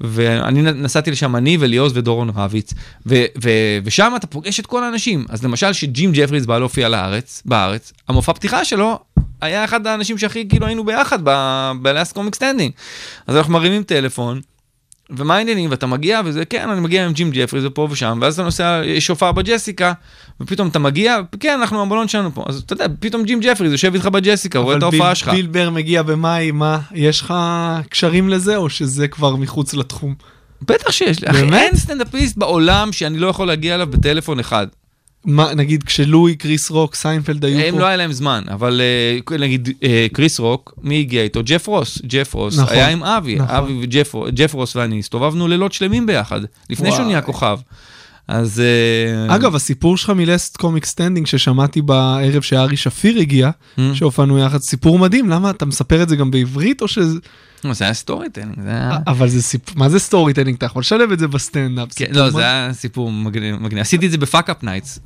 ואני 0.00 0.62
נסעתי 0.62 1.10
לשם, 1.10 1.36
אני 1.36 1.56
וליאוז 1.60 1.96
ודורון 1.96 2.30
רביץ, 2.36 2.74
ו- 3.06 3.24
ו- 3.42 3.78
ושם 3.84 4.12
אתה 4.16 4.26
פוגש 4.26 4.60
את 4.60 4.66
כל 4.66 4.84
האנשים. 4.84 5.24
אז 5.28 5.44
למשל, 5.44 5.72
שג'ים 5.72 6.12
ג'פריס 6.14 6.46
בא 6.46 6.58
להופיע 6.58 6.88
לארץ, 6.88 7.42
בארץ, 7.44 7.92
המופע 8.08 8.32
פתיחה 8.32 8.64
שלו 8.64 8.98
היה 9.40 9.64
אחד 9.64 9.86
האנשים 9.86 10.18
שהכי 10.18 10.48
כאילו 10.48 10.66
היינו 10.66 10.84
ביחד 10.84 11.18
ב-Last 11.24 12.12
Comic 12.14 12.36
Standing. 12.38 12.72
אז 13.26 13.36
אנחנו 13.36 13.52
מרימים 13.52 13.82
טלפון, 13.82 14.40
ומה 15.10 15.36
העניינים, 15.36 15.70
ואתה 15.70 15.86
מגיע, 15.86 16.20
וזה 16.24 16.44
כן, 16.44 16.70
אני 16.70 16.80
מגיע 16.80 17.06
עם 17.06 17.12
ג'ים 17.12 17.30
ג'פריס 17.30 17.64
ופה 17.64 17.88
ושם, 17.90 18.18
ואז 18.22 18.34
אתה 18.34 18.42
נוסע, 18.42 18.82
יש 18.84 19.08
הופעה 19.08 19.32
בג'סיקה, 19.32 19.92
ופתאום 20.40 20.68
אתה 20.68 20.78
מגיע, 20.78 21.18
כן, 21.40 21.58
אנחנו 21.60 21.82
הבלאגן 21.82 22.08
שלנו 22.08 22.34
פה, 22.34 22.44
אז 22.48 22.62
אתה 22.66 22.72
יודע, 22.72 22.86
פתאום 23.00 23.24
ג'ים 23.24 23.40
ג'פריס 23.40 23.72
יושב 23.72 23.94
איתך 23.94 24.06
בג'סיקה, 24.06 24.58
רואה 24.58 24.76
את 24.76 24.82
אבל 24.82 24.92
ההופעה 24.92 25.14
שלך. 25.14 25.28
ביל 25.28 25.53
בר 25.53 25.70
מגיע 25.70 26.02
במאי, 26.02 26.50
מה, 26.50 26.78
יש 26.94 27.20
לך 27.20 27.34
קשרים 27.90 28.28
לזה, 28.28 28.56
או 28.56 28.70
שזה 28.70 29.08
כבר 29.08 29.36
מחוץ 29.36 29.74
לתחום? 29.74 30.14
בטח 30.62 30.90
שיש 30.90 31.20
לי, 31.20 31.30
אחי? 31.30 31.56
אין 31.56 31.76
סטנדאפיסט 31.76 32.36
בעולם 32.36 32.92
שאני 32.92 33.18
לא 33.18 33.26
יכול 33.26 33.46
להגיע 33.46 33.74
אליו 33.74 33.86
בטלפון 33.86 34.38
אחד. 34.38 34.66
מה, 35.26 35.54
נגיד 35.54 35.82
כש 35.82 36.06
לואי, 36.06 36.36
קריס 36.36 36.70
רוק, 36.70 36.94
סיינפלד 36.94 37.44
היו 37.44 37.58
הם 37.60 37.74
פה? 37.74 37.80
לא 37.80 37.86
היה 37.86 37.96
להם 37.96 38.12
זמן, 38.12 38.42
אבל 38.50 38.80
אה, 39.32 39.38
נגיד 39.38 39.68
אה, 39.82 40.06
קריס 40.12 40.38
רוק, 40.40 40.74
מי 40.82 41.00
הגיע 41.00 41.22
איתו? 41.22 41.40
ג'ף 41.44 41.66
רוס. 41.66 42.02
ג'ף 42.06 42.34
רוס 42.34 42.58
נכון, 42.58 42.74
היה 42.74 42.88
עם 42.88 43.04
אבי, 43.04 43.34
נכון. 43.34 43.54
אבי 43.56 43.78
וג'ף 43.82 44.14
ג'ף 44.28 44.54
רוס 44.54 44.76
ואני 44.76 44.98
הסתובבנו 44.98 45.48
לילות 45.48 45.72
שלמים 45.72 46.06
ביחד, 46.06 46.40
לפני 46.70 46.92
שהוא. 46.92 47.06
נהיה 47.06 47.22
כוכב. 47.22 47.58
אז... 48.28 48.60
אה, 49.28 49.34
אגב, 49.34 49.54
הסיפור 49.54 49.96
שלך 49.96 50.10
מ 50.10 50.19
Last 50.19 50.56
Comic 50.56 50.84
Standing 50.84 51.26
ששמעתי 51.26 51.82
בערב 51.82 52.42
שארי 52.42 52.76
שפיר 52.76 53.18
הגיע, 53.20 53.50
Mm. 53.78 53.80
שהופענו 53.94 54.38
יחד, 54.38 54.58
סיפור 54.60 54.98
מדהים, 54.98 55.28
למה 55.30 55.50
אתה 55.50 55.66
מספר 55.66 56.02
את 56.02 56.08
זה 56.08 56.16
גם 56.16 56.30
בעברית 56.30 56.82
או 56.82 56.88
שזה... 56.88 57.18
זה 57.72 57.84
היה 57.84 57.94
storytelling, 57.94 58.60
זה 58.62 58.68
היה... 58.70 58.98
אבל 59.06 59.28
זה 59.28 59.42
סיפור, 59.42 59.74
מה 59.78 59.88
זה 59.88 59.98
storytelling? 59.98 60.56
אתה 60.56 60.66
יכול 60.66 60.80
לשלב 60.80 61.12
את 61.12 61.18
זה 61.18 61.28
בסטנדאפ. 61.28 61.88
כן, 61.96 62.04
לא, 62.12 62.30
זה 62.30 62.40
היה 62.42 62.72
סיפור 62.72 63.12
מגניב. 63.12 63.56
עשיתי 63.80 64.06
את 64.06 64.10
זה 64.10 64.18
ב 64.18 64.24
Fuckup 64.24 64.62
Nights 64.62 64.98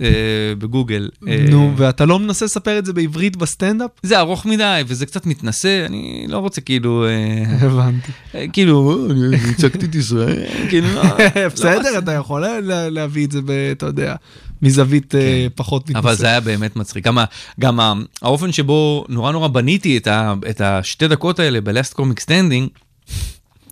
בגוגל. 0.59 1.09
אה, 1.29 1.45
נו, 1.51 1.73
ואתה 1.77 2.05
לא 2.07 2.19
מנסה 2.19 2.45
לספר 2.45 2.79
את 2.79 2.87
זה 2.87 2.93
בעברית 2.93 3.37
בסטנדאפ? 3.37 3.91
זה 4.03 4.19
ארוך 4.19 4.47
מדי 4.47 4.83
וזה 4.87 5.07
קצת 5.07 5.27
מתנשא, 5.27 5.87
אני 5.87 6.27
לא 6.29 6.39
רוצה 6.39 6.61
כאילו, 6.61 7.05
אה, 7.07 7.67
הבנתי. 7.67 8.13
אה, 8.35 8.45
כאילו, 8.53 9.07
אה, 9.11 9.15
אני 9.15 9.51
הצגתי 9.51 9.87
את 9.87 9.95
ישראל, 9.95 10.47
כאילו, 10.69 10.89
לא. 10.95 11.03
בסדר, 11.55 11.99
אתה 11.99 12.13
יכול 12.13 12.41
לה- 12.61 12.89
להביא 12.91 13.27
את 13.27 13.33
זה, 13.33 13.41
אתה 13.73 13.87
יודע, 13.87 14.15
מזווית 14.63 15.15
אה, 15.15 15.47
פחות 15.55 15.83
מתנשאת. 15.83 16.03
כן. 16.03 16.09
אבל 16.09 16.17
זה 16.17 16.27
היה 16.27 16.41
באמת 16.41 16.77
מצחיק. 16.77 17.05
גם, 17.05 17.19
גם 17.61 17.81
האופן 18.23 18.53
שבו 18.53 19.05
נורא 19.09 19.33
נורא 19.33 19.49
בניתי 19.49 19.97
את, 19.97 20.07
ה, 20.07 20.35
את 20.51 20.61
השתי 20.61 21.09
דקות 21.09 21.39
האלה 21.39 21.61
ב-Last 21.61 21.95
Comic 21.95 22.25
Standing, 22.25 22.69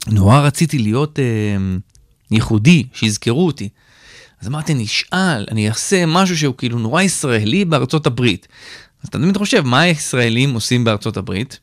נורא 0.07 0.41
רציתי 0.41 0.79
להיות 0.79 1.19
אה, 1.19 1.25
ייחודי, 2.31 2.87
שיזכרו 2.93 3.47
אותי. 3.47 3.69
אז 4.41 4.49
אמרתי, 4.49 4.73
אני 4.73 4.85
אשאל, 4.85 5.47
אני 5.51 5.69
אעשה 5.69 6.07
משהו 6.07 6.39
שהוא 6.39 6.55
כאילו 6.59 6.79
נורא 6.79 7.03
ישראלי 7.03 7.65
בארצות 7.65 8.07
הברית. 8.07 8.49
אז 9.03 9.09
אתה 9.09 9.19
תמיד 9.19 9.37
חושב, 9.37 9.63
מה 9.67 9.81
הישראלים 9.81 10.55
עושים 10.55 10.85
בארצות 10.85 11.17
הברית? 11.17 11.59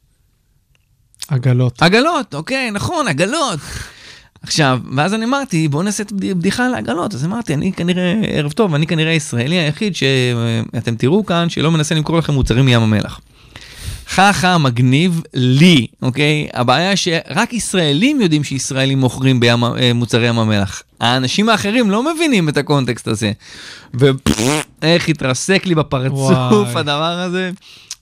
עגלות. 1.28 1.82
עגלות, 1.82 2.36
אוקיי, 2.36 2.72
נכון, 2.72 3.08
עגלות. 3.08 3.60
עכשיו, 4.46 4.80
ואז 4.96 5.14
אני 5.14 5.26
אמרתי, 5.26 5.68
בואו 5.68 5.84
נעשה 5.84 6.04
את 6.04 6.12
בדיחה 6.12 6.66
על 6.66 6.74
העגלות. 6.74 7.14
אז 7.14 7.26
אמרתי, 7.26 7.54
אני 7.54 7.74
כנראה, 7.74 8.14
ערב 8.28 8.52
טוב, 8.52 8.76
אני 8.76 8.88
כנראה 8.88 9.12
הישראלי 9.12 9.56
היחיד 9.56 9.96
שאתם 9.96 10.96
תראו 10.96 11.26
כאן, 11.26 11.50
שלא 11.50 11.72
מנסה 11.72 11.96
למכור 11.96 12.18
לכם 12.18 12.34
מוצרים 12.34 12.66
מים 12.66 12.82
המלח. 12.82 13.20
חכה 14.10 14.58
מגניב 14.58 15.22
לי, 15.34 15.88
אוקיי? 16.02 16.48
הבעיה 16.54 16.96
שרק 16.96 17.54
ישראלים 17.54 18.22
יודעים 18.22 18.44
שישראלים 18.44 19.00
מוכרים 19.00 19.40
בים, 19.40 19.64
אה, 19.64 19.92
מוצרי 19.96 20.28
ים 20.28 20.40
המלח. 20.40 20.82
האנשים 21.00 21.50
האחרים 21.50 21.92
לא 21.92 22.14
מבינים 22.14 22.50
את 22.50 22.58
הקונטקסט 22.58 23.08
הזה. 23.08 23.32
ואיך 23.94 25.10
התרסק 25.10 25.66
לי 25.66 25.76
בפרצוף 25.76 26.32
וואי. 26.32 26.72
הדבר 26.76 27.20
הזה. 27.20 27.52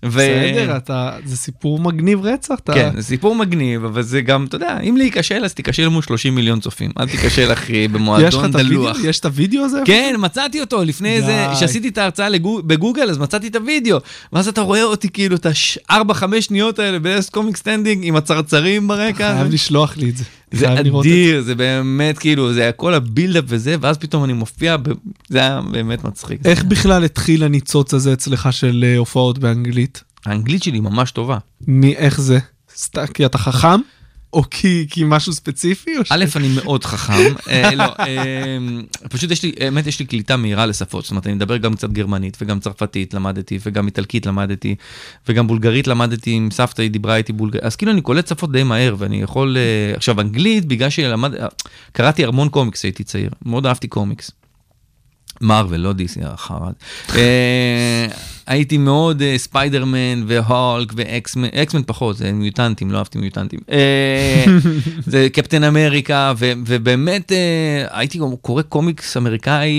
ו- 0.03 0.09
בסדר, 0.09 0.77
אתה, 0.77 1.11
זה 1.25 1.37
סיפור 1.37 1.79
מגניב 1.79 2.25
רצח. 2.25 2.55
אתה... 2.63 2.73
כן, 2.73 2.89
זה 2.95 3.03
סיפור 3.03 3.35
מגניב, 3.35 3.85
אבל 3.85 4.01
זה 4.01 4.21
גם, 4.21 4.45
אתה 4.45 4.55
יודע, 4.55 4.79
אם 4.89 4.97
להיכשל 4.97 5.45
אז 5.45 5.53
תיכשל 5.53 5.87
מול 5.87 6.01
30 6.01 6.35
מיליון 6.35 6.59
צופים. 6.59 6.91
אל 6.99 7.09
תיכשל 7.09 7.53
אחי 7.53 7.87
במועדון? 7.93 8.51
דלוח. 8.51 8.97
יש 9.03 9.19
את 9.19 9.25
הוידאו 9.25 9.65
הזה? 9.65 9.79
כן, 9.85 10.15
מצאתי 10.19 10.61
אותו 10.61 10.83
לפני. 10.83 11.09
איזה, 11.09 11.45
שעשיתי 11.59 11.87
את 11.87 11.97
ההרצאה 11.97 12.27
בגוגל, 12.65 13.09
אז 13.09 13.17
מצאתי 13.17 13.47
את 13.47 13.55
הוידאו. 13.55 13.97
ואז 14.33 14.47
אתה 14.47 14.61
רואה 14.61 14.83
אותי 14.83 15.09
כאילו 15.09 15.35
את 15.35 15.45
ה-4-5 15.45 16.41
שניות 16.41 16.79
האלה 16.79 16.99
ב 16.99 17.05
Last 17.05 17.29
Comic 17.29 17.57
Standing 17.57 18.01
עם 18.03 18.15
הצרצרים 18.15 18.87
ברקע. 18.87 19.35
חייב 19.35 19.53
לשלוח 19.53 19.97
לי 19.97 20.09
את 20.09 20.17
זה. 20.17 20.23
זה 20.53 20.73
אדיר, 20.79 21.41
זה 21.41 21.55
באמת 21.55 22.17
כאילו, 22.17 22.53
זה 22.53 22.61
היה 22.61 22.71
כל 22.71 22.93
ה 22.93 22.99
build-up 22.99 23.43
וזה, 23.47 23.75
ואז 23.81 23.97
פתאום 23.97 24.23
אני 24.23 24.33
מופיע, 24.33 24.77
ב- 24.77 24.83
זה 25.29 25.39
היה 25.39 25.61
באמת 25.71 26.03
מצחיק. 26.03 26.45
איך 26.45 26.63
בכלל 26.63 27.03
התחיל 27.03 27.43
הניצוץ 27.43 27.93
הזה 27.93 28.13
אצלך 28.13 28.53
של 28.53 28.85
אה, 28.87 28.97
הופעות 28.97 29.37
באנגלית? 29.37 30.03
האנגלית 30.25 30.63
שלי 30.63 30.79
ממש 30.79 31.11
טובה. 31.11 31.37
מאיך 31.67 32.21
זה? 32.21 32.39
סתם 32.77 33.05
כי 33.13 33.25
אתה 33.25 33.37
חכם? 33.37 33.79
או 34.33 34.43
כי, 34.51 34.87
כי 34.89 35.03
משהו 35.05 35.33
ספציפי? 35.33 35.97
או 35.97 36.05
ש- 36.05 36.11
א', 36.11 36.25
אני 36.35 36.47
מאוד 36.47 36.83
חכם, 36.83 37.33
אה, 37.49 37.75
לא, 37.75 37.83
אה, 37.99 38.57
פשוט 39.09 39.31
יש 39.31 39.43
לי, 39.43 39.51
באמת 39.59 39.87
יש 39.87 39.99
לי 39.99 40.05
קליטה 40.05 40.37
מהירה 40.37 40.65
לשפות, 40.65 41.03
זאת 41.03 41.11
אומרת, 41.11 41.27
אני 41.27 41.35
מדבר 41.35 41.57
גם 41.57 41.73
קצת 41.73 41.89
גרמנית 41.89 42.37
וגם 42.41 42.59
צרפתית 42.59 43.13
למדתי, 43.13 43.59
וגם 43.65 43.85
איטלקית 43.85 44.25
למדתי, 44.25 44.75
וגם 45.29 45.47
בולגרית 45.47 45.87
למדתי, 45.87 46.31
עם 46.31 46.51
סבתא 46.51 46.81
היא 46.81 46.91
דיברה 46.91 47.15
איתי 47.15 47.33
בולגרית, 47.33 47.63
אז 47.63 47.75
כאילו 47.75 47.91
אני 47.91 48.01
קולט 48.01 48.27
שפות 48.27 48.51
די 48.51 48.63
מהר, 48.63 48.95
ואני 48.97 49.21
יכול, 49.21 49.57
אה, 49.57 49.95
עכשיו 49.95 50.21
אנגלית, 50.21 50.65
בגלל 50.65 50.89
שלמד, 50.89 51.31
קראתי 51.91 52.25
המון 52.25 52.49
קומיקס 52.49 52.83
הייתי 52.83 53.03
צעיר, 53.03 53.29
מאוד 53.45 53.65
אהבתי 53.65 53.87
קומיקס. 53.87 54.31
מרוויל, 55.41 55.81
לא 55.81 55.93
דיסי, 55.93 56.19
החרד. 56.23 56.73
אה, 57.15 58.07
הייתי 58.47 58.77
מאוד 58.77 59.21
אה, 59.21 59.33
ספיידרמן 59.37 60.23
והולק 60.27 60.93
ואקסמן, 60.95 61.47
אקסמן 61.53 61.81
פחות, 61.87 62.17
זה 62.17 62.31
מיוטנטים, 62.31 62.91
לא 62.91 62.97
אהבתי 62.97 63.17
מיוטנטים. 63.19 63.59
אה, 63.71 64.45
זה 65.05 65.27
קפטן 65.33 65.63
אמריקה, 65.63 66.33
ובאמת 66.39 67.31
הייתי 67.89 68.19
קורא 68.41 68.61
קומיקס 68.61 69.17
אמריקאי 69.17 69.71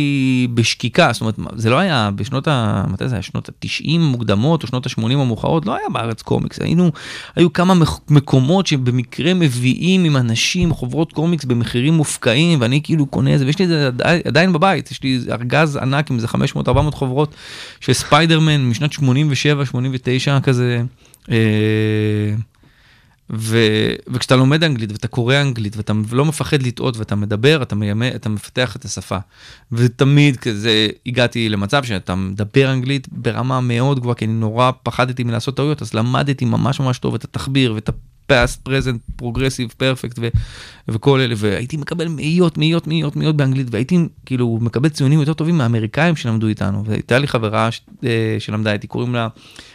בשקיקה, 0.54 1.10
זאת 1.12 1.20
אומרת, 1.20 1.34
זה 1.56 1.70
לא 1.70 1.78
היה 1.78 2.10
בשנות 2.16 2.48
ה... 2.48 2.84
מתי 2.88 3.08
זה 3.08 3.14
היה? 3.14 3.22
שנות 3.22 3.48
ה-90 3.48 3.98
מוקדמות 3.98 4.62
או 4.62 4.68
שנות 4.68 4.86
ה-80 4.86 5.02
המאוחרות, 5.12 5.66
לא 5.66 5.76
היה 5.76 5.88
בארץ 5.92 6.22
קומיקס, 6.22 6.60
היינו, 6.60 6.90
היו 7.36 7.52
כמה 7.52 7.74
מקומות 8.10 8.66
שבמקרה 8.66 9.34
מביאים 9.34 10.04
עם 10.04 10.16
אנשים 10.16 10.72
חוברות 10.74 11.12
קומיקס 11.12 11.44
במחירים 11.44 11.94
מופקעים, 11.94 12.60
ואני 12.60 12.80
כאילו 12.82 13.06
קונה 13.06 13.34
את 13.34 13.38
זה, 13.38 13.46
ויש 13.46 13.58
לי 13.58 13.64
את 13.64 13.70
זה 13.70 13.86
עדיין- 13.86 14.20
עדיין 14.24 14.52
בבית, 14.52 14.90
יש 14.90 15.02
לי 15.02 15.20
ארגז 15.30 15.53
ענק 15.82 16.10
עם 16.10 16.16
איזה 16.16 16.26
500-400 16.26 16.90
חוברות 16.92 17.34
של 17.80 17.92
ספיידרמן 17.92 18.68
משנת 18.68 18.92
87-89 18.92 20.40
כזה. 20.42 20.82
אה, 21.30 22.34
ו, 23.30 23.58
וכשאתה 24.08 24.36
לומד 24.36 24.64
אנגלית 24.64 24.92
ואתה 24.92 25.08
קורא 25.08 25.36
אנגלית 25.40 25.76
ואתה 25.76 25.92
לא 26.12 26.24
מפחד 26.24 26.62
לטעות 26.62 26.96
ואתה 26.96 27.14
מדבר, 27.14 27.62
אתה, 27.62 27.74
מיימה, 27.74 28.08
אתה 28.08 28.28
מפתח 28.28 28.76
את 28.76 28.84
השפה. 28.84 29.18
ותמיד 29.72 30.36
כזה 30.36 30.88
הגעתי 31.06 31.48
למצב 31.48 31.84
שאתה 31.84 32.14
מדבר 32.14 32.72
אנגלית 32.72 33.08
ברמה 33.12 33.60
מאוד 33.60 34.00
גבוהה, 34.00 34.14
כי 34.14 34.24
אני 34.24 34.32
נורא 34.32 34.70
פחדתי 34.82 35.24
מלעשות 35.24 35.56
טעויות, 35.56 35.82
אז 35.82 35.94
למדתי 35.94 36.44
ממש 36.44 36.80
ממש 36.80 36.98
טוב 36.98 37.14
את 37.14 37.24
התחביר 37.24 37.74
ואת 37.74 37.90
past, 38.26 38.60
present, 38.62 39.00
progressive, 39.16 39.74
perfect 39.76 40.18
וכל 40.88 41.20
אלה, 41.20 41.34
והייתי 41.38 41.76
מקבל 41.76 42.08
מאיות, 42.08 42.58
מאיות, 42.58 42.86
מאיות, 42.86 43.16
מאיות 43.16 43.36
באנגלית, 43.36 43.66
והייתי 43.70 43.98
כאילו 44.26 44.58
מקבל 44.60 44.88
ציונים 44.88 45.20
יותר 45.20 45.32
טובים 45.32 45.58
מהאמריקאים 45.58 46.16
שלמדו 46.16 46.46
איתנו, 46.46 46.84
והייתה 46.86 47.18
לי 47.18 47.26
חברה 47.28 47.70
ש, 47.70 47.80
אה, 48.04 48.36
שלמדה 48.38 48.72
איתי, 48.72 48.86
קוראים 48.86 49.14
לה 49.14 49.28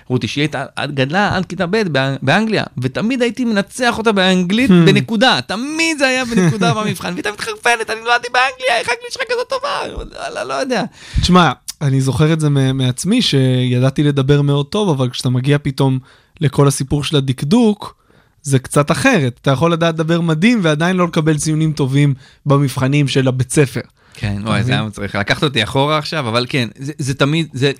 רותי, 0.07 0.27
שהיא 0.27 0.41
הייתה, 0.41 0.65
גדלה 0.85 1.35
עד 1.35 1.45
כיתה 1.45 1.65
ב' 1.65 1.81
באנ- 1.81 2.19
באנגליה, 2.21 2.63
ותמיד 2.81 3.21
הייתי 3.21 3.45
מנצח 3.45 3.97
אותה 3.97 4.11
באנגלית 4.11 4.71
בנקודה, 4.71 5.39
תמיד 5.47 5.97
זה 5.97 6.07
היה 6.07 6.25
בנקודה 6.25 6.73
במבחן, 6.83 7.07
והיא 7.07 7.15
הייתה 7.15 7.31
מתחרפנת, 7.31 7.89
אני 7.89 7.99
נולדתי 7.99 8.27
באנגליה, 8.33 8.77
איך 8.79 8.89
האנגלית 8.89 9.11
שלך 9.11 9.21
כזאת 9.29 9.49
טובה? 9.49 10.03
לא, 10.35 10.43
לא 10.43 10.53
יודע. 10.53 10.83
תשמע, 11.21 11.51
אני 11.81 12.01
זוכר 12.01 12.33
את 12.33 12.39
זה 12.39 12.49
מעצמי, 12.49 13.21
שידעתי 13.21 14.03
לדבר 14.03 14.41
מאוד 14.41 14.65
טוב, 14.65 14.89
אבל 14.89 15.09
כשאתה 15.09 15.29
מגיע 15.29 15.57
פתאום 15.61 15.99
לכל 16.41 16.67
הסיפור 16.67 17.03
של 17.03 17.15
הדקדוק, 17.17 17.95
זה 18.43 18.59
קצת 18.59 18.91
אחרת. 18.91 19.39
אתה 19.41 19.51
יכול 19.51 19.73
לדעת 19.73 19.95
לדבר 19.95 20.21
מדהים 20.21 20.59
ועדיין 20.63 20.95
לא 20.95 21.07
לקבל 21.07 21.37
ציונים 21.37 21.73
טובים 21.73 22.13
במבחנים 22.45 23.07
של 23.07 23.27
הבית 23.27 23.51
ספר. 23.51 23.81
כן, 24.13 24.41
וואי, 24.45 24.63
זה 24.63 24.71
היה 24.71 24.83
מצריך, 24.83 25.15
לקחת 25.15 25.43
אותי 25.43 25.63
אחורה 25.63 25.97
עכשיו, 25.97 26.29
אבל 26.29 26.45
כן, 26.49 26.67
זה, 26.77 26.93
זה 26.97 27.13
תמיד, 27.13 27.47
זה 27.53 27.71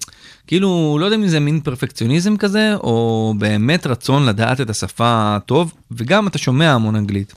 כאילו, 0.47 0.97
לא 0.99 1.05
יודע 1.05 1.17
אם 1.17 1.27
זה 1.27 1.39
מין 1.39 1.59
פרפקציוניזם 1.59 2.37
כזה, 2.37 2.75
או 2.75 3.33
באמת 3.37 3.87
רצון 3.87 4.25
לדעת 4.25 4.61
את 4.61 4.69
השפה 4.69 5.37
טוב, 5.45 5.73
וגם 5.91 6.27
אתה 6.27 6.37
שומע 6.37 6.73
המון 6.73 6.95
אנגלית. 6.95 7.33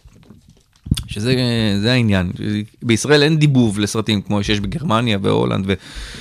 שזה 1.07 1.35
זה 1.81 1.93
העניין, 1.93 2.31
בישראל 2.83 3.23
אין 3.23 3.39
דיבוב 3.39 3.79
לסרטים 3.79 4.23
כמו 4.23 4.45
שיש 4.45 4.61
בגרמניה 4.61 5.19
והולנד 5.23 5.67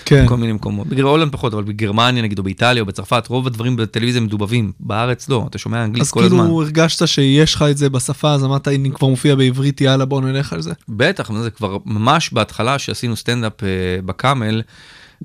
כן. 0.06 0.24
וכל 0.26 0.38
מיני 0.38 0.54
מקומות, 0.54 0.88
בהולנד 0.88 1.32
פחות, 1.32 1.54
אבל 1.54 1.64
בגרמניה 1.64 2.24
נגיד, 2.24 2.40
או 2.40 2.44
באיטליה 2.44 2.82
או 2.82 2.86
בצרפת, 2.86 3.28
רוב 3.28 3.48
הדברים 3.48 3.76
בטלוויזיה 3.76 4.22
מדובבים, 4.22 4.72
בארץ 4.80 5.30
לא, 5.30 5.46
אתה 5.50 5.58
שומע 5.58 5.84
אנגלית 5.84 6.02
אז 6.02 6.12
כל 6.12 6.24
הזמן. 6.24 6.44
כאילו 6.44 6.62
הרגשת 6.62 7.08
שיש 7.08 7.56
לך 7.56 7.66
את 7.72 7.78
זה 7.78 7.90
בשפה, 7.90 8.34
אז 8.34 8.44
אמרת, 8.44 8.68
אני 8.68 8.92
כבר 8.92 9.08
מופיע 9.08 9.36
בעברית, 9.36 9.82
יאללה, 9.82 10.06
בוא 10.06 10.22
נלך 10.22 10.54
על 10.54 10.62
זה. 10.62 10.72
בטח, 10.90 11.32
זה 11.42 11.50
כבר 11.50 11.78
ממש 11.86 12.34
בהתחלה 12.34 12.80
שעשינו 12.80 13.16
סטנדאפ 13.16 13.64
אה, 13.64 13.70
בקאמל, 14.06 14.62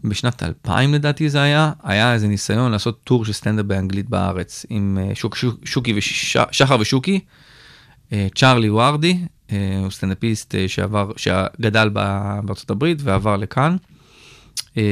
בשנת 0.04 0.42
2000 0.42 0.94
לדעתי 0.94 1.28
זה 1.28 1.42
היה, 1.42 1.72
היה 1.82 2.14
איזה 2.14 2.28
ניסיון 2.28 2.72
לעשות 2.72 3.00
טור 3.04 3.24
של 3.24 3.32
סטנדאפ 3.32 3.66
באנגלית 3.66 4.08
בארץ, 4.08 4.66
עם 4.68 4.98
אה, 5.00 5.14
שוק, 5.14 5.36
שוק, 5.36 5.54
שוקי 5.64 5.94
ושחר 5.96 6.76
ושוקי, 6.80 7.20
אה, 8.12 8.26
צ'ארלי 8.34 8.70
וורדי, 8.70 9.10
אה, 9.10 9.26
הוא 9.50 9.90
סטנדאפיסט 9.90 10.54
אה, 10.54 10.68
שעבר, 10.68 11.10
שגדל 11.16 11.88
בארצות 12.42 12.70
הברית 12.70 12.98
ועבר 13.02 13.36
לכאן. 13.36 13.76
אה, 14.78 14.82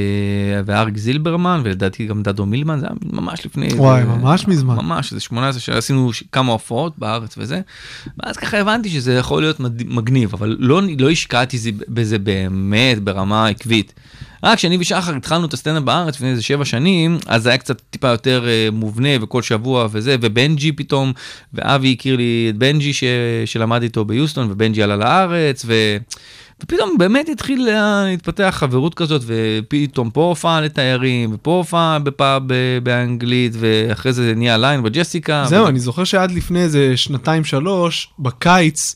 ואריק 0.65 0.97
זילברמן 0.97 1.61
ולדעתי 1.63 2.05
גם 2.05 2.23
דדו 2.23 2.45
מילמן 2.45 2.79
זה 2.79 2.85
היה 2.85 2.95
ממש 3.13 3.45
לפני 3.45 3.67
וואי, 3.73 3.99
איזה- 4.01 4.11
ממש 4.11 4.47
מזמן. 4.47 4.75
ממש 4.75 5.11
איזה 5.11 5.21
18 5.21 5.61
שעשינו 5.61 6.09
כמה 6.31 6.51
הופעות 6.51 6.93
בארץ 6.99 7.35
וזה 7.37 7.61
ואז 8.23 8.37
ככה 8.37 8.57
הבנתי 8.57 8.89
שזה 8.89 9.13
יכול 9.13 9.41
להיות 9.41 9.59
מגניב 9.85 10.29
אבל 10.33 10.57
לא 10.59 10.81
לא 10.99 11.09
השקעתי 11.09 11.57
זה- 11.57 11.69
בזה 11.87 12.19
באמת 12.19 12.99
ברמה 13.03 13.47
עקבית. 13.47 13.93
רק 14.43 14.57
כשאני 14.57 14.77
ושחר 14.79 15.15
התחלנו 15.15 15.45
את 15.45 15.53
הסטנדאפ 15.53 15.83
בארץ 15.83 16.15
לפני 16.15 16.29
איזה 16.29 16.41
שבע 16.41 16.65
שנים 16.65 17.17
אז 17.27 17.43
זה 17.43 17.49
היה 17.49 17.57
קצת 17.57 17.81
טיפה 17.89 18.07
יותר 18.07 18.45
אה, 18.47 18.69
מובנה 18.71 19.09
וכל 19.21 19.41
שבוע 19.41 19.87
וזה 19.91 20.15
ובנג'י 20.21 20.71
פתאום 20.71 21.13
ואבי 21.53 21.91
הכיר 21.91 22.15
לי 22.15 22.47
את 22.49 22.55
בנג'י 22.57 22.93
ש... 22.93 23.03
שלמד 23.45 23.81
איתו 23.83 24.05
ביוסטון 24.05 24.51
ובנג'י 24.51 24.83
עלה 24.83 24.95
לארץ 24.95 25.63
ו... 25.67 25.97
ופתאום 26.63 26.97
באמת 26.97 27.29
התחיל 27.29 27.65
לה- 27.65 28.03
להתפתח 28.05 28.55
חברות 28.59 28.93
כזאת 28.93 29.21
ופתאום 29.25 30.09
פה 30.09 30.23
הופעה 30.23 30.61
לתיירים 30.61 31.33
ופה 31.33 31.51
הופעה 31.51 31.99
בפאב 31.99 32.43
באנגלית 32.83 33.51
ואחרי 33.59 34.13
זה 34.13 34.33
נהיה 34.35 34.57
ליין 34.57 34.83
בג'סיקה. 34.83 35.45
זהו, 35.49 35.61
וזה- 35.61 35.69
אני 35.69 35.79
זוכר 35.79 36.03
שעד 36.03 36.31
לפני 36.31 36.61
איזה 36.61 36.97
שנתיים 36.97 37.43
שלוש, 37.43 38.09
בקיץ 38.19 38.95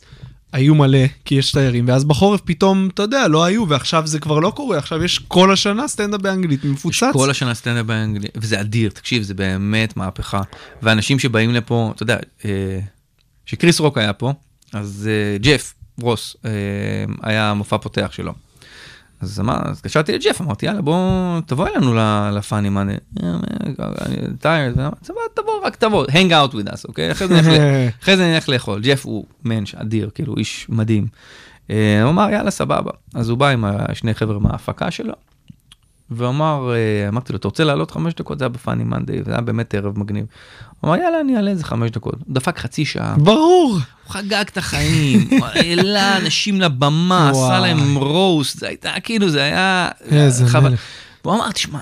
היו 0.53 0.75
מלא, 0.75 0.99
כי 1.25 1.35
יש 1.35 1.51
תיירים, 1.51 1.85
ואז 1.87 2.03
בחורף 2.05 2.41
פתאום, 2.45 2.89
אתה 2.93 3.01
יודע, 3.03 3.27
לא 3.27 3.43
היו, 3.43 3.69
ועכשיו 3.69 4.07
זה 4.07 4.19
כבר 4.19 4.39
לא 4.39 4.49
קורה, 4.55 4.77
עכשיו 4.77 5.03
יש 5.03 5.19
כל 5.27 5.51
השנה 5.53 5.87
סטנדאפ 5.87 6.21
באנגלית 6.21 6.63
מפוצץ. 6.65 7.03
כל 7.13 7.29
השנה 7.29 7.53
סטנדאפ 7.53 7.85
באנגלית, 7.85 8.31
וזה 8.37 8.61
אדיר, 8.61 8.89
תקשיב, 8.89 9.23
זה 9.23 9.33
באמת 9.33 9.97
מהפכה. 9.97 10.41
ואנשים 10.81 11.19
שבאים 11.19 11.53
לפה, 11.53 11.91
אתה 11.95 12.03
יודע, 12.03 12.17
אה, 12.45 12.79
שקריס 13.45 13.79
רוק 13.79 13.97
היה 13.97 14.13
פה, 14.13 14.33
אז 14.73 15.09
אה, 15.11 15.37
ג'ף 15.37 15.73
רוס 16.01 16.35
אה, 16.45 16.51
היה 17.23 17.53
מופע 17.53 17.77
פותח 17.77 18.09
שלו. 18.11 18.33
אז 19.21 19.39
אמר, 19.39 19.57
אז 19.65 19.77
התקשרתי 19.77 20.13
לג'ף, 20.13 20.41
אמרתי, 20.41 20.65
יאללה, 20.65 20.81
בוא, 20.81 21.39
תבוא 21.45 21.67
אלינו 21.67 21.93
לפאני 22.31 22.69
מאני. 22.69 22.93
טיירד, 24.39 24.75
תבוא, 25.33 25.53
רק 25.63 25.75
תבוא, 25.75 26.05
hang 26.05 26.29
out 26.29 26.53
with 26.53 26.73
us, 26.73 26.85
אוקיי? 26.87 27.11
אחרי 27.11 28.17
זה 28.17 28.33
נלך 28.33 28.49
לאכול. 28.49 28.81
ג'ף 28.81 29.05
הוא 29.05 29.25
מענץ' 29.43 29.75
אדיר, 29.75 30.09
כאילו 30.15 30.37
איש 30.37 30.65
מדהים. 30.69 31.07
אה, 31.69 32.01
הוא 32.03 32.09
אמר, 32.09 32.29
יאללה, 32.31 32.51
סבבה. 32.51 32.91
אז 33.13 33.29
הוא 33.29 33.37
בא 33.37 33.49
עם 33.49 33.65
שני 33.93 34.13
חבר'ה 34.13 34.39
מההפקה 34.39 34.91
שלו, 34.91 35.13
והוא 36.11 36.29
אמר, 36.29 36.71
אה, 36.73 37.07
אמרתי 37.07 37.33
לו, 37.33 37.37
אתה 37.37 37.47
רוצה 37.47 37.63
לעלות 37.63 37.91
חמש 37.91 38.13
דקות? 38.13 38.39
זה 38.39 38.45
היה 38.45 38.49
בפאני 38.49 38.83
מנדי, 38.83 39.23
זה 39.23 39.31
היה 39.31 39.41
באמת 39.41 39.75
ערב 39.75 39.99
מגניב. 39.99 40.25
הוא 40.79 40.89
אמר, 40.89 41.01
יאללה, 41.01 41.21
אני 41.21 41.35
אעלה 41.35 41.51
איזה 41.51 41.63
חמש 41.63 41.91
דקות. 41.91 42.15
דפק 42.29 42.57
חצי 42.59 42.85
שעה, 42.85 43.15
ברור. 43.17 43.71
הוא 44.03 44.13
חגג 44.13 44.43
את 44.51 44.57
החיים, 44.57 45.27
הוא 45.31 45.45
העלה 45.45 46.17
אנשים 46.17 46.61
לבמה, 46.61 47.29
עשה 47.29 47.39
וואי. 47.39 47.61
להם 47.61 47.95
רוסט, 47.95 48.59
זה 48.59 48.67
הייתה, 48.67 48.91
כאילו, 49.03 49.29
זה 49.29 49.43
היה... 49.43 49.89
איזה. 50.01 50.59
מלך. 50.59 50.81
והוא 51.25 51.35
אמר, 51.35 51.51
תשמע, 51.51 51.79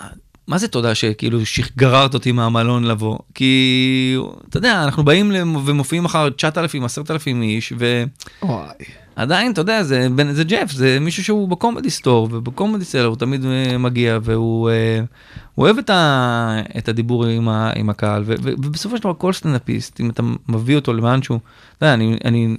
מה 0.47 0.57
זה 0.57 0.67
תודה 0.67 0.95
שכאילו 0.95 1.45
שגררת 1.45 2.13
אותי 2.13 2.31
מהמלון 2.31 2.83
לבוא? 2.83 3.17
כי, 3.33 4.17
אתה 4.49 4.57
יודע, 4.57 4.83
אנחנו 4.83 5.05
באים 5.05 5.31
ומופיעים 5.65 6.03
מחר 6.03 6.29
9,000, 6.29 6.83
10,000 6.83 7.41
איש, 7.41 7.73
ו... 7.79 8.03
וואי. 8.41 8.73
עדיין, 9.17 9.51
אתה 9.51 9.61
יודע, 9.61 9.83
זה, 9.83 10.07
זה 10.31 10.43
ג'ף, 10.43 10.71
זה 10.71 10.97
מישהו 11.01 11.23
שהוא 11.23 11.49
בקומדי 11.49 11.89
סטור, 11.89 12.27
ובקומדי 12.31 12.85
סלר 12.85 13.05
הוא 13.05 13.15
תמיד 13.15 13.45
אה, 13.45 13.77
מגיע, 13.77 14.19
והוא 14.21 14.69
אה, 14.69 14.99
אוהב 15.57 15.77
את, 15.77 15.89
ה, 15.89 16.59
את 16.77 16.89
הדיבור 16.89 17.25
עם, 17.25 17.49
ה, 17.49 17.71
עם 17.75 17.89
הקהל, 17.89 18.23
ו, 18.25 18.35
ו, 18.43 18.49
ובסופו 18.57 18.97
של 18.97 19.03
דבר 19.03 19.13
כל 19.17 19.33
סטנדאפיסט, 19.33 19.99
אם 19.99 20.09
אתה 20.09 20.23
מביא 20.49 20.75
אותו 20.75 20.93
למאן 20.93 21.21
שהוא, 21.21 21.39
אתה 21.77 21.85
יודע, 21.85 21.93
אני, 21.93 22.17
אני 22.25 22.57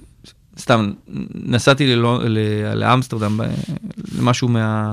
סתם 0.58 0.92
נסעתי 1.34 1.86
ללא, 1.86 2.20
ל, 2.24 2.38
לאמסטרדם, 2.74 3.38
ב- 3.38 3.42
למשהו 4.18 4.48
מה, 4.48 4.92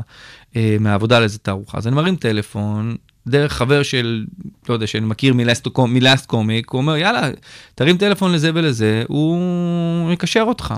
אה, 0.55 0.77
מהעבודה 0.79 1.19
לאיזה 1.19 1.39
תערוכה, 1.39 1.77
אז 1.77 1.87
אני 1.87 1.95
מרים 1.95 2.15
טלפון. 2.15 2.95
דרך 3.27 3.53
חבר 3.53 3.83
של, 3.83 4.25
לא 4.69 4.73
יודע, 4.73 4.87
שאני 4.87 5.05
מכיר 5.05 5.33
מלאסט 5.33 6.25
קומיק, 6.27 6.69
הוא 6.69 6.81
אומר, 6.81 6.97
יאללה, 6.97 7.29
תרים 7.75 7.97
טלפון 7.97 8.33
לזה 8.33 8.51
ולזה, 8.53 9.03
הוא 9.07 10.11
יקשר 10.11 10.43
אותך. 10.47 10.73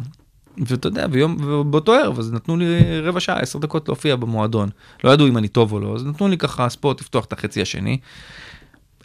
ואתה 0.66 0.88
יודע, 0.88 1.08
ביום, 1.08 1.38
ובאותו 1.40 1.94
ערב, 1.94 2.20
אז 2.20 2.34
נתנו 2.34 2.58
לי 2.58 2.66
רבע 3.02 3.20
שעה, 3.20 3.40
עשר 3.40 3.60
דקות 3.60 3.88
להופיע 3.88 4.16
במועדון. 4.16 4.70
לא 5.04 5.10
ידעו 5.10 5.28
אם 5.28 5.38
אני 5.38 5.48
טוב 5.48 5.72
או 5.72 5.80
לא, 5.80 5.96
אז 5.96 6.06
נתנו 6.06 6.28
לי 6.28 6.38
ככה 6.38 6.70
ספוט 6.70 7.02
לפתוח 7.02 7.26
את 7.26 7.34
החצי 7.34 7.62
השני. 7.62 7.98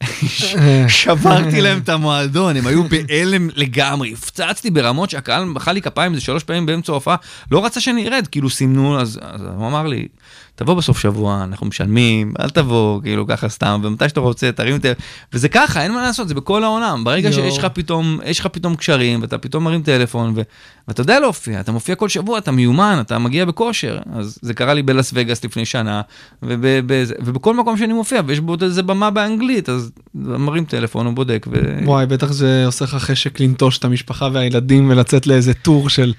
שברתי 0.88 1.60
להם 1.60 1.78
את 1.78 1.88
המועדון, 1.88 2.56
הם 2.56 2.66
היו 2.66 2.84
בהלם 2.88 3.48
לגמרי, 3.54 4.12
הפצצתי 4.12 4.70
ברמות 4.70 5.10
שהקהל 5.10 5.44
מחא 5.44 5.70
לי 5.70 5.82
כפיים 5.82 6.12
איזה 6.12 6.24
שלוש 6.24 6.44
פעמים 6.44 6.66
באמצע 6.66 6.92
ההופעה, 6.92 7.16
לא 7.50 7.64
רצה 7.64 7.80
שאני 7.80 8.08
ארד, 8.08 8.26
כאילו 8.26 8.50
סימנו, 8.50 9.00
אז, 9.00 9.18
אז 9.22 9.40
הוא 9.40 9.66
אמר 9.66 9.86
לי, 9.86 10.08
תבוא 10.54 10.74
בסוף 10.74 10.98
שבוע, 10.98 11.44
אנחנו 11.44 11.66
משלמים, 11.66 12.34
אל 12.40 12.50
תבוא, 12.50 13.02
כאילו 13.02 13.26
ככה 13.26 13.48
סתם, 13.48 13.80
ומתי 13.84 14.08
שאתה 14.08 14.20
רוצה, 14.20 14.52
תרים 14.52 14.76
את 14.76 14.84
ה... 14.84 14.88
וזה 15.32 15.48
ככה, 15.48 15.82
אין 15.82 15.92
מה 15.92 16.02
לעשות, 16.02 16.28
זה 16.28 16.34
בכל 16.34 16.64
העולם. 16.64 17.04
ברגע 17.04 17.28
יואו. 17.30 17.42
שיש 17.42 17.58
לך 17.58 17.64
פתאום, 17.64 18.18
יש 18.24 18.40
לך 18.40 18.46
פתאום 18.46 18.74
קשרים, 18.76 19.22
ואתה 19.22 19.38
פתאום 19.38 19.64
מרים 19.64 19.82
טלפון, 19.82 20.32
ו... 20.36 20.40
ואתה 20.88 21.00
יודע 21.00 21.20
להופיע, 21.20 21.60
אתה 21.60 21.72
מופיע 21.72 21.94
כל 21.94 22.08
שבוע, 22.08 22.38
אתה 22.38 22.50
מיומן, 22.50 22.98
אתה 23.00 23.18
מגיע 23.18 23.44
בכושר. 23.44 23.98
אז 24.14 24.38
זה 24.42 24.54
קרה 24.54 24.74
לי 24.74 24.82
בלאס 24.82 25.10
וגאס 25.14 25.44
לפני 25.44 25.64
שנה, 25.64 26.00
וב... 26.42 26.60
בזה- 26.86 27.14
ובכל 27.24 27.56
מקום 27.56 27.76
שאני 27.76 27.92
מופיע, 27.92 28.20
ויש 28.26 28.40
בו 28.40 28.56
איזה 28.62 28.82
במה 28.82 29.10
באנגלית, 29.10 29.68
אז 29.68 29.90
מרים 30.14 30.64
טלפון, 30.64 31.06
הוא 31.06 31.14
בודק, 31.14 31.46
ו... 31.50 31.78
וואי, 31.84 32.06
בטח 32.06 32.32
זה 32.32 32.62
עושה 32.66 32.84
לך 32.84 32.94
חשק 32.94 33.40
לנטוש 33.40 33.78
את 33.78 33.84
המשפחה 33.84 34.28
והילדים 34.32 34.90
ולצאת 34.90 35.26
לאיזה 35.26 35.54
טור 35.54 35.88
של... 35.88 36.12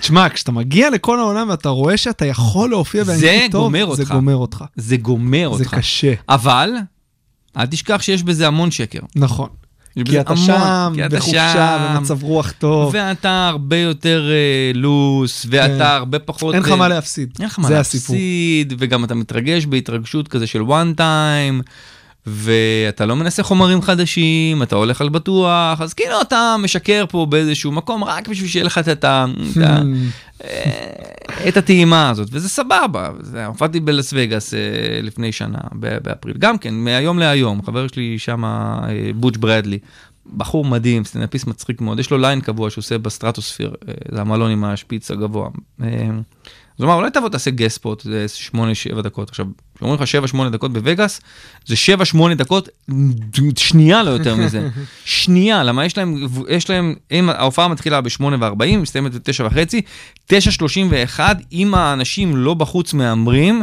תשמע, 0.00 0.28
כשאתה 0.28 0.52
מגיע 0.52 0.90
לכל 0.90 1.18
העולם 1.18 1.48
ואתה 1.50 1.68
רואה 1.68 1.96
שאתה 1.96 2.26
יכול 2.26 2.70
להופיע 2.70 3.04
באנגלית 3.04 3.52
טוב, 3.52 3.69
גומר 3.72 3.94
זה 3.94 4.02
אותך. 4.02 4.12
גומר 4.12 4.36
אותך. 4.36 4.64
זה 4.76 4.96
גומר 4.96 5.52
זה 5.54 5.64
אותך. 5.64 5.74
קשה, 5.74 6.14
אבל, 6.28 6.70
אל 7.56 7.66
תשכח 7.66 8.02
שיש 8.02 8.22
בזה 8.22 8.46
המון 8.46 8.70
שקר. 8.70 9.00
נכון. 9.16 9.48
כי 10.04 10.20
אתה 10.20 10.32
המון, 10.32 10.46
שם, 10.46 10.92
כי 10.94 11.06
אתה 11.06 11.16
בחופשה. 11.16 11.94
במצב 11.96 12.22
רוח 12.22 12.52
טוב, 12.58 12.94
ואתה 12.94 13.48
הרבה 13.48 13.76
יותר 13.76 14.30
אה, 14.30 14.72
לוס, 14.74 15.46
ואתה 15.50 15.76
כן. 15.78 15.82
הרבה 15.82 16.18
פחות... 16.18 16.54
אין 16.54 16.62
לך 16.62 16.70
אה, 16.70 16.76
מה 16.76 16.88
להפסיד. 16.88 17.32
אין 17.38 17.46
לך 17.46 17.58
מה 17.58 17.68
זה 17.68 17.80
הסיפור. 17.80 18.16
להפסיד, 18.16 18.72
וגם 18.78 19.04
אתה 19.04 19.14
מתרגש 19.14 19.66
בהתרגשות 19.66 20.28
כזה 20.28 20.46
של 20.46 20.60
one 20.60 20.98
time, 20.98 21.62
ואתה 22.26 23.06
לא 23.06 23.16
מנסה 23.16 23.42
חומרים 23.42 23.82
חדשים, 23.82 24.62
אתה 24.62 24.76
הולך 24.76 25.00
על 25.00 25.08
בטוח, 25.08 25.80
אז 25.80 25.94
כאילו 25.94 26.20
אתה 26.22 26.56
משקר 26.58 27.04
פה 27.08 27.26
באיזשהו 27.30 27.72
מקום 27.72 28.04
רק 28.04 28.28
בשביל 28.28 28.48
שיהיה 28.48 28.64
לך 28.64 28.78
את 28.78 29.04
ה... 29.04 29.24
את 29.52 29.56
ה- 29.56 29.82
אה, 30.44 31.48
את 31.48 31.56
הטעימה 31.56 32.10
הזאת, 32.10 32.28
וזה 32.32 32.48
סבבה. 32.48 33.10
הופעתי 33.46 33.80
בלס 33.80 34.10
וגאס 34.16 34.54
אה, 34.54 34.58
לפני 35.02 35.32
שנה, 35.32 35.58
באפריל, 35.72 36.36
גם 36.38 36.58
כן, 36.58 36.74
מהיום 36.74 37.18
להיום, 37.18 37.62
חבר 37.62 37.86
שלי 37.88 38.18
שם, 38.18 38.44
אה, 38.44 38.88
בוץ' 39.14 39.36
ברדלי, 39.36 39.78
בחור 40.36 40.64
מדהים, 40.64 41.04
סטנדאפיסט 41.04 41.46
מצחיק 41.46 41.80
מאוד, 41.80 41.98
יש 41.98 42.10
לו 42.10 42.18
ליין 42.18 42.40
קבוע 42.40 42.70
שהוא 42.70 42.82
עושה 42.82 42.98
בסטרטוספיר, 42.98 43.74
זה 44.12 44.20
המלון 44.20 44.50
עם 44.50 44.64
השפיץ 44.64 45.10
הגבוה. 45.10 45.48
אז 46.80 46.84
הוא 46.84 46.90
אמר, 46.90 46.98
אולי 46.98 47.10
תבוא 47.10 47.28
תעשה 47.28 47.50
guest 47.50 47.76
spot, 47.76 48.02
זה 48.02 48.26
8-7 48.96 49.02
דקות. 49.02 49.28
עכשיו, 49.28 49.46
כשאומרים 49.74 50.00
לך 50.02 50.08
7-8 50.34 50.48
דקות 50.52 50.72
בווגאס, 50.72 51.20
זה 51.66 51.74
7-8 52.14 52.34
דקות, 52.34 52.68
שנייה 53.56 54.02
לא 54.02 54.10
יותר 54.10 54.36
מזה. 54.36 54.68
שנייה, 55.04 55.62
למה 55.62 55.84
יש 55.84 55.98
להם, 55.98 56.26
יש 56.48 56.70
להם, 56.70 56.94
אם 57.10 57.30
ההופעה 57.30 57.68
מתחילה 57.68 58.00
ב-8 58.00 58.22
ו-40, 58.22 58.76
מסתיימת 58.76 59.14
ב-9 59.14 59.44
וחצי, 59.44 59.82
9.31, 60.32 61.20
אם 61.52 61.74
האנשים 61.74 62.36
לא 62.36 62.54
בחוץ 62.54 62.94
מהמרים, 62.94 63.62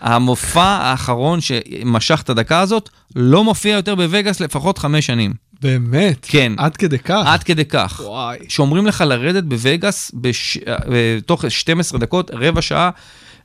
המופע 0.00 0.62
האחרון 0.62 1.40
שמשך 1.40 2.20
את 2.24 2.30
הדקה 2.30 2.60
הזאת, 2.60 2.88
לא 3.16 3.44
מופיע 3.44 3.76
יותר 3.76 3.94
בווגאס 3.94 4.40
לפחות 4.40 4.78
חמש 4.78 5.06
שנים. 5.06 5.32
באמת? 5.62 6.26
כן. 6.28 6.52
עד 6.56 6.76
כדי 6.76 6.98
כך? 6.98 7.24
עד 7.26 7.42
כדי 7.42 7.64
כך. 7.64 8.00
וואי. 8.04 8.38
שאומרים 8.48 8.86
לך 8.86 9.00
לרדת 9.00 9.44
בווגאס 9.44 10.10
בש... 10.14 10.58
בתוך 10.88 11.44
12 11.48 11.98
דקות, 12.00 12.30
רבע 12.34 12.62
שעה, 12.62 12.90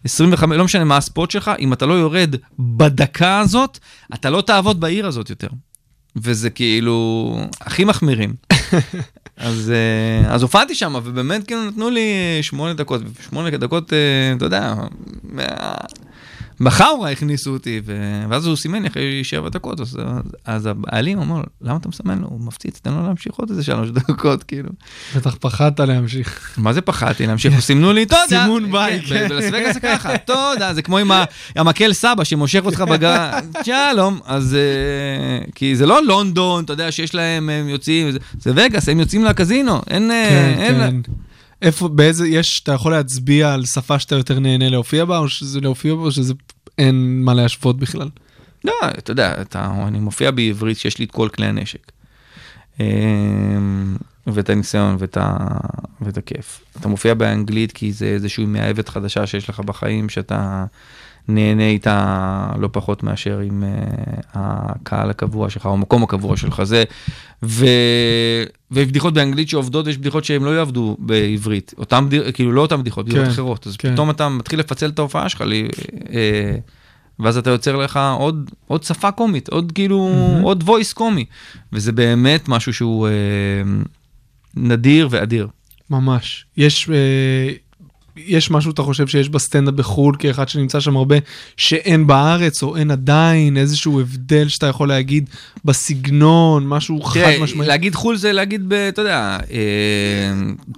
25, 0.03 0.57
לא 0.57 0.65
משנה 0.65 0.83
מה 0.83 0.97
הספוט 0.97 1.31
שלך, 1.31 1.51
אם 1.59 1.73
אתה 1.73 1.85
לא 1.85 1.93
יורד 1.93 2.35
בדקה 2.59 3.39
הזאת, 3.39 3.79
אתה 4.13 4.29
לא 4.29 4.41
תעבוד 4.41 4.79
בעיר 4.79 5.07
הזאת 5.07 5.29
יותר. 5.29 5.47
וזה 6.15 6.49
כאילו 6.49 7.39
הכי 7.61 7.85
מחמירים. 7.85 8.33
אז, 9.37 9.71
אה, 9.75 10.33
אז 10.33 10.41
הופעתי 10.41 10.75
שם, 10.75 10.95
ובאמת 11.03 11.47
כאילו 11.47 11.65
נתנו 11.65 11.89
לי 11.89 12.09
שמונה 12.41 12.73
דקות, 12.73 13.01
שמונה 13.29 13.49
דקות, 13.49 13.93
אה, 13.93 14.33
אתה 14.37 14.45
יודע. 14.45 14.73
בחאורה 16.61 17.11
הכניסו 17.11 17.53
אותי, 17.53 17.81
ו... 17.85 17.95
ואז 18.29 18.45
הוא 18.45 18.55
סימן 18.55 18.81
לי 18.81 18.87
אחרי 18.87 19.23
שבע 19.23 19.49
דקות, 19.49 19.79
אז, 19.79 19.97
אז 20.45 20.65
הבעלים 20.65 21.19
אמר, 21.19 21.41
למה 21.61 21.77
אתה 21.77 21.89
מסמן 21.89 22.19
לו? 22.19 22.27
הוא 22.27 22.41
מפציץ, 22.41 22.79
תן 22.79 22.93
לו 22.93 23.03
להמשיך 23.07 23.33
עוד 23.35 23.49
איזה 23.49 23.63
שלוש 23.63 23.89
דקות, 24.09 24.43
כאילו. 24.43 24.69
בטח 25.15 25.35
פחדת 25.39 25.79
להמשיך. 25.79 26.53
מה 26.57 26.73
זה 26.73 26.81
פחדתי 26.81 27.27
להמשיך? 27.27 27.59
סימנו 27.59 27.93
לי, 27.93 28.05
תודה. 28.05 28.21
סימון 28.29 28.71
ביי, 28.71 29.01
כן. 29.01 29.27
בלס 29.29 29.45
וגאס 29.47 29.73
זה 29.73 29.79
ככה, 29.79 30.17
תודה, 30.17 30.73
זה 30.73 30.81
כמו 30.81 30.97
עם 30.97 31.11
המקל 31.55 31.93
סבא 31.93 32.23
שמושך 32.23 32.61
אותך 32.65 32.81
בגר... 32.81 33.29
שלום, 33.63 34.19
אז... 34.25 34.55
אה, 34.55 35.45
כי 35.55 35.75
זה 35.75 35.85
לא 35.85 36.03
לונדון, 36.05 36.63
אתה 36.63 36.73
יודע, 36.73 36.91
שיש 36.91 37.15
להם, 37.15 37.49
הם 37.49 37.69
יוצאים, 37.69 38.11
זה- 38.11 38.19
וגאס, 38.55 38.89
הם 38.89 38.99
יוצאים 38.99 39.23
לקזינו, 39.25 39.81
אין... 39.89 40.11
אה, 40.11 40.53
כן, 40.57 41.01
כן. 41.05 41.11
איפה, 41.61 41.87
באיזה, 41.87 42.27
יש, 42.27 42.61
אתה 42.63 42.71
יכול 42.71 42.91
להצביע 42.91 43.53
על 43.53 43.65
שפה 43.65 43.99
שאתה 43.99 44.15
יותר 44.15 44.39
נהנה 44.39 44.69
להופיע 44.69 45.05
בה, 45.05 45.17
או 45.17 45.29
שזה 45.29 45.61
להופיע 45.61 45.95
בה, 45.95 46.01
או 46.01 46.11
שזה 46.11 46.33
אין 46.77 47.21
מה 47.23 47.33
להשוות 47.33 47.77
בכלל? 47.77 48.09
לא, 48.63 48.73
אתה 48.97 49.11
יודע, 49.11 49.41
אתה, 49.41 49.71
אני 49.87 49.99
מופיע 49.99 50.31
בעברית 50.31 50.77
שיש 50.77 50.97
לי 50.97 51.05
את 51.05 51.11
כל 51.11 51.29
כלי 51.29 51.45
הנשק. 51.45 51.91
אמ, 52.79 53.97
ואת 54.27 54.49
הניסיון 54.49 54.95
ואת, 54.99 55.17
ה, 55.17 55.37
ואת 56.01 56.17
הכיף. 56.17 56.61
אתה 56.79 56.87
מופיע 56.87 57.13
באנגלית 57.13 57.71
כי 57.71 57.91
זה 57.91 58.05
איזושהי 58.05 58.45
מאהבת 58.45 58.89
חדשה 58.89 59.27
שיש 59.27 59.49
לך 59.49 59.59
בחיים, 59.59 60.09
שאתה 60.09 60.65
נהנה 61.27 61.67
איתה 61.67 62.47
לא 62.59 62.69
פחות 62.71 63.03
מאשר 63.03 63.39
עם 63.39 63.63
uh, 63.63 64.27
הקהל 64.33 65.09
הקבוע 65.09 65.49
שלך, 65.49 65.65
או 65.65 65.73
המקום 65.73 66.03
הקבוע 66.03 66.37
שלך. 66.37 66.63
זה, 66.63 66.83
ו, 67.43 67.65
ויש 68.71 68.87
בדיחות 68.87 69.13
באנגלית 69.13 69.49
שעובדות, 69.49 69.87
יש 69.87 69.97
בדיחות 69.97 70.25
שהן 70.25 70.43
לא 70.43 70.49
יעבדו 70.49 70.97
בעברית. 70.99 71.73
אותם, 71.77 72.07
כאילו 72.33 72.51
לא 72.51 72.61
אותן 72.61 72.81
בדיחות, 72.81 73.05
בדיחות 73.05 73.25
כן, 73.25 73.31
אחרות. 73.31 73.67
אז 73.67 73.77
כן. 73.77 73.93
פתאום 73.93 74.09
אתה 74.09 74.29
מתחיל 74.29 74.59
לפצל 74.59 74.89
את 74.89 74.99
ההופעה 74.99 75.29
שלך. 75.29 75.41
לי, 75.41 75.67
אה, 76.13 76.55
ואז 77.19 77.37
אתה 77.37 77.49
יוצר 77.49 77.75
לך 77.75 77.99
עוד, 78.17 78.51
עוד 78.67 78.83
שפה 78.83 79.11
קומית, 79.11 79.49
עוד 79.49 79.71
כאילו, 79.71 80.09
מהמם. 80.15 80.41
עוד 80.41 80.63
voice 80.67 80.93
קומי. 80.93 81.25
וזה 81.73 81.91
באמת 81.91 82.49
משהו 82.49 82.73
שהוא 82.73 83.07
אה, 83.07 83.11
נדיר 84.55 85.07
ואדיר. 85.11 85.47
ממש. 85.89 86.45
יש, 86.57 86.89
אה, 86.89 87.53
יש 88.25 88.51
משהו, 88.51 88.71
אתה 88.71 88.81
חושב 88.81 89.07
שיש 89.07 89.29
בסטנדאפ 89.29 89.73
בחו"ל, 89.73 90.15
כאחד 90.19 90.49
שנמצא 90.49 90.79
שם 90.79 90.97
הרבה, 90.97 91.15
שאין 91.57 92.07
בארץ, 92.07 92.63
או 92.63 92.77
אין 92.77 92.91
עדיין, 92.91 93.57
איזשהו 93.57 93.99
הבדל 93.99 94.47
שאתה 94.47 94.67
יכול 94.67 94.87
להגיד 94.87 95.29
בסגנון, 95.65 96.67
משהו 96.67 97.01
חד 97.01 97.31
משמעי. 97.41 97.67
להגיד 97.67 97.95
חו"ל 97.95 98.17
זה 98.17 98.31
להגיד, 98.31 98.69
ב, 98.69 98.73
אתה 98.73 99.01
יודע, 99.01 99.37
אה, 99.51 99.59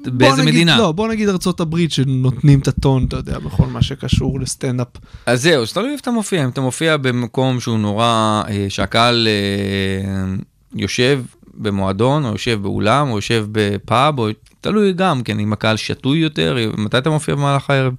באיזה 0.05 0.41
נגיד, 0.41 0.53
מדינה. 0.53 0.77
לא, 0.77 0.91
בוא 0.91 1.07
נגיד 1.07 1.29
ארצות 1.29 1.59
הברית, 1.59 1.91
שנותנים 1.91 2.59
את 2.59 2.67
הטון, 2.67 3.05
אתה 3.05 3.17
יודע, 3.17 3.39
בכל 3.39 3.65
מה 3.65 3.81
שקשור 3.81 4.39
לסטנדאפ. 4.39 4.87
אז 5.25 5.41
זהו, 5.41 5.61
אז 5.61 5.73
תלוי 5.73 5.91
איפה 5.91 6.01
אתה 6.01 6.11
מופיע. 6.11 6.43
אם 6.43 6.49
אתה 6.49 6.61
מופיע 6.61 6.97
במקום 6.97 7.59
שהוא 7.59 7.79
נורא, 7.79 8.41
אה, 8.49 8.65
שהקהל 8.69 9.27
אה, 9.27 10.33
יושב 10.75 11.21
במועדון, 11.53 12.25
או 12.25 12.31
יושב 12.31 12.59
באולם, 12.61 13.09
או 13.09 13.15
יושב 13.15 13.45
בפאב, 13.51 14.19
או 14.19 14.29
תלוי 14.61 14.93
גם, 14.93 15.23
כן, 15.23 15.39
אם 15.39 15.53
הקהל 15.53 15.77
שתוי 15.77 16.19
יותר, 16.19 16.57
מתי 16.77 16.97
אתה 16.97 17.09
מופיע 17.09 17.35
במהלך 17.35 17.69
הערב. 17.69 17.93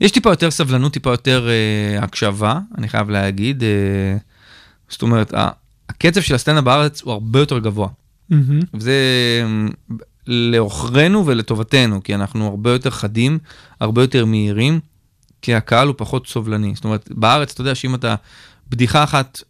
יש 0.00 0.10
טיפה 0.10 0.30
יותר 0.30 0.50
סבלנות, 0.50 0.92
טיפה 0.92 1.10
יותר 1.10 1.48
אה, 1.48 2.04
הקשבה, 2.04 2.58
אני 2.78 2.88
חייב 2.88 3.10
להגיד. 3.10 3.62
אה, 3.62 3.68
זאת 4.88 5.02
אומרת, 5.02 5.34
ה- 5.34 5.50
הקצב 5.88 6.20
של 6.20 6.34
הסצנה 6.34 6.60
בארץ 6.60 7.02
הוא 7.02 7.12
הרבה 7.12 7.38
יותר 7.38 7.58
גבוה. 7.58 7.88
מהמם. 8.30 8.60
וזה 8.74 8.94
לעוכרינו 10.26 11.26
ולטובתנו, 11.26 12.02
כי 12.02 12.14
אנחנו 12.14 12.46
הרבה 12.46 12.70
יותר 12.72 12.90
חדים, 12.90 13.38
הרבה 13.80 14.02
יותר 14.02 14.24
מהירים, 14.24 14.80
כי 15.42 15.54
הקהל 15.54 15.86
הוא 15.88 15.94
פחות 15.98 16.26
סובלני. 16.28 16.72
זאת 16.74 16.84
אומרת, 16.84 17.08
בארץ, 17.10 17.52
אתה 17.52 17.60
יודע 17.60 17.74
שאם 17.74 17.94
אתה, 17.94 18.14
בדיחה 18.68 19.04
אחת 19.04 19.40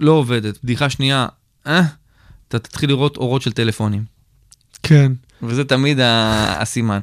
לא 0.00 0.12
עובדת, 0.12 0.58
בדיחה 0.64 0.90
שנייה, 0.90 1.26
אה, 1.66 1.82
אתה 2.48 2.58
תתחיל 2.58 2.88
לראות 2.88 3.16
אורות 3.16 3.42
של 3.42 3.52
טלפונים. 3.52 4.04
כן. 4.82 5.12
וזה 5.42 5.64
תמיד 5.64 5.98
הסימן. 6.02 7.00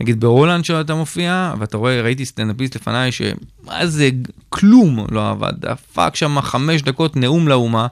נגיד 0.00 0.20
בהולנד 0.20 0.64
שאתה 0.64 0.94
מופיע, 0.94 1.54
ואתה 1.58 1.76
רואה, 1.76 2.02
ראיתי 2.02 2.24
סטנדאפיסט 2.26 2.76
לפניי, 2.76 3.12
שמה 3.12 3.86
זה, 3.86 4.10
כלום 4.48 5.06
לא 5.10 5.30
עבד, 5.30 5.52
דפק 5.58 6.14
שם 6.14 6.40
חמש 6.40 6.82
דקות 6.82 7.16
נאום 7.16 7.48
לאומה, 7.48 7.86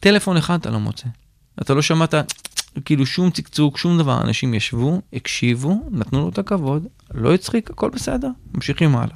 טלפון 0.00 0.36
אחד 0.36 0.60
אתה 0.60 0.70
לא 0.70 0.80
מוצא. 0.80 1.06
אתה 1.62 1.74
לא 1.74 1.82
שמעת 1.82 2.14
כאילו 2.84 3.06
שום 3.06 3.30
צקצוק, 3.30 3.78
שום 3.78 3.98
דבר. 3.98 4.20
אנשים 4.22 4.54
ישבו, 4.54 5.00
הקשיבו, 5.12 5.88
נתנו 5.90 6.20
לו 6.20 6.28
את 6.28 6.38
הכבוד, 6.38 6.86
לא 7.14 7.34
הצחיק, 7.34 7.70
הכל 7.70 7.90
בסדר, 7.90 8.28
ממשיכים 8.54 8.96
הלאה. 8.96 9.14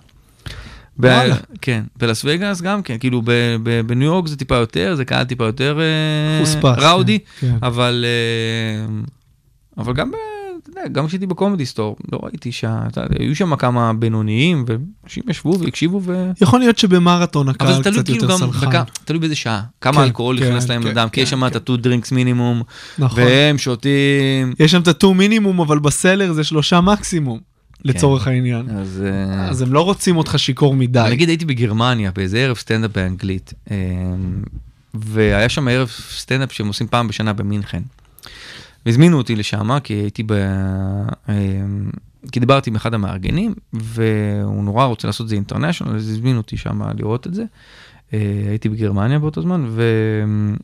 ב- 0.99 1.05
וואלה. 1.05 1.37
כן, 1.61 1.85
בלס 1.97 2.23
וגאס 2.25 2.61
גם 2.61 2.83
כן, 2.83 2.99
כאילו 2.99 3.23
ב- 3.25 3.57
ב- 3.63 3.81
בניו 3.87 4.07
יורק 4.07 4.27
זה 4.27 4.37
טיפה 4.37 4.55
יותר, 4.57 4.95
זה 4.97 5.05
קהל 5.05 5.25
טיפה 5.25 5.45
יותר 5.45 5.79
אה, 5.81 6.41
חוספס, 6.41 6.79
ראודי, 6.85 7.19
כן, 7.19 7.51
כן. 7.51 7.57
אבל, 7.67 8.05
אה, 8.09 8.95
אבל 9.79 9.93
גם, 9.93 10.11
ב- 10.11 10.15
אתה 10.63 10.71
יודע, 10.71 10.89
גם 10.93 11.07
כשהייתי 11.07 11.27
בקומדי 11.27 11.67
סטור, 11.67 11.97
לא 12.13 12.21
ראיתי 12.23 12.53
שה... 12.53 12.81
היו 13.19 13.37
שם 13.37 13.57
כמה 13.57 13.93
בינוניים, 13.93 14.65
ואנשים 14.67 15.23
ישבו 15.29 15.59
והקשיבו 15.59 16.01
ו... 16.05 16.31
יכול 16.41 16.61
להיות 16.61 16.79
שבמרתון 16.79 17.49
הקהל 17.49 17.73
אבל 17.73 17.83
זה 17.83 17.91
קצת 17.91 18.05
כאילו 18.07 18.23
יותר 18.23 18.37
סלחן. 18.39 18.67
בכ- 18.71 18.99
תלוי 19.05 19.21
באיזה 19.21 19.35
שעה, 19.35 19.63
כמה 19.81 19.97
כן, 19.97 20.03
אלכוהול 20.03 20.39
כן, 20.41 20.49
נכנס 20.49 20.69
להם 20.69 20.83
כן, 20.83 20.89
לדם, 20.89 21.09
כי 21.13 21.21
יש 21.21 21.31
כן, 21.31 21.37
שם 21.37 21.47
את 21.47 21.53
כן. 21.53 21.73
ה-2 21.73 21.81
drinks 21.81 22.13
minimum, 22.13 22.63
נכון. 22.99 23.23
והם 23.25 23.59
שותים. 23.59 24.53
יש 24.59 24.71
שם 24.71 24.81
את 24.81 24.89
ה 24.89 24.95
two 24.95 25.15
minimum, 25.15 25.61
אבל 25.61 25.79
בסלר 25.79 26.33
זה 26.33 26.45
שלושה 26.45 26.81
מקסימום, 26.81 27.39
לצורך 27.85 28.27
העניין. 28.27 28.71
אז... 28.71 29.05
אה, 29.07 29.49
אז 29.49 29.63
הם 29.63 29.73
לא 29.73 29.81
רוצים 29.81 30.17
אותך 30.17 30.39
שיכור 30.39 30.75
מדי. 30.77 31.09
נגיד 31.11 31.29
הייתי 31.29 31.45
בגרמניה 31.45 32.11
באיזה 32.15 32.39
ערב 32.39 32.57
סטנדאפ 32.57 32.91
באנגלית, 32.95 33.53
אה, 33.71 33.77
והיה 34.95 35.49
שם 35.49 35.69
ערב 35.69 35.91
סטנדאפ 36.17 36.53
שהם 36.53 36.67
עושים 36.69 36.87
פעם 36.87 37.09
בשנה 37.09 37.33
במינכן. 37.33 37.83
והזמינו 38.87 39.19
אותי 39.19 39.37
לשם, 39.37 39.79
כי 39.85 39.95
הייתי 39.95 40.23
ב... 40.23 40.33
אה, 41.29 41.35
כי 42.33 42.41
דיברתי 42.41 42.71
עם 42.71 42.77
אחד 42.77 42.95
המארגנים, 42.95 43.55
והוא 43.73 44.65
נורא 44.65 44.85
רוצה 44.85 45.09
לעשות 45.09 45.25
את 45.25 45.29
זה 45.29 45.35
אינטרנשיונל, 45.35 45.97
אז 45.97 46.09
הזמינו 46.09 46.39
אותי 46.39 46.57
שם 46.57 46.83
לראות 46.99 47.27
את 47.27 47.35
זה. 47.35 47.45
אה, 48.15 48.45
הייתי 48.49 48.69
בגרמניה 48.69 49.19
באותו 49.19 49.43
זמן, 49.43 49.65
והוא 49.69 50.57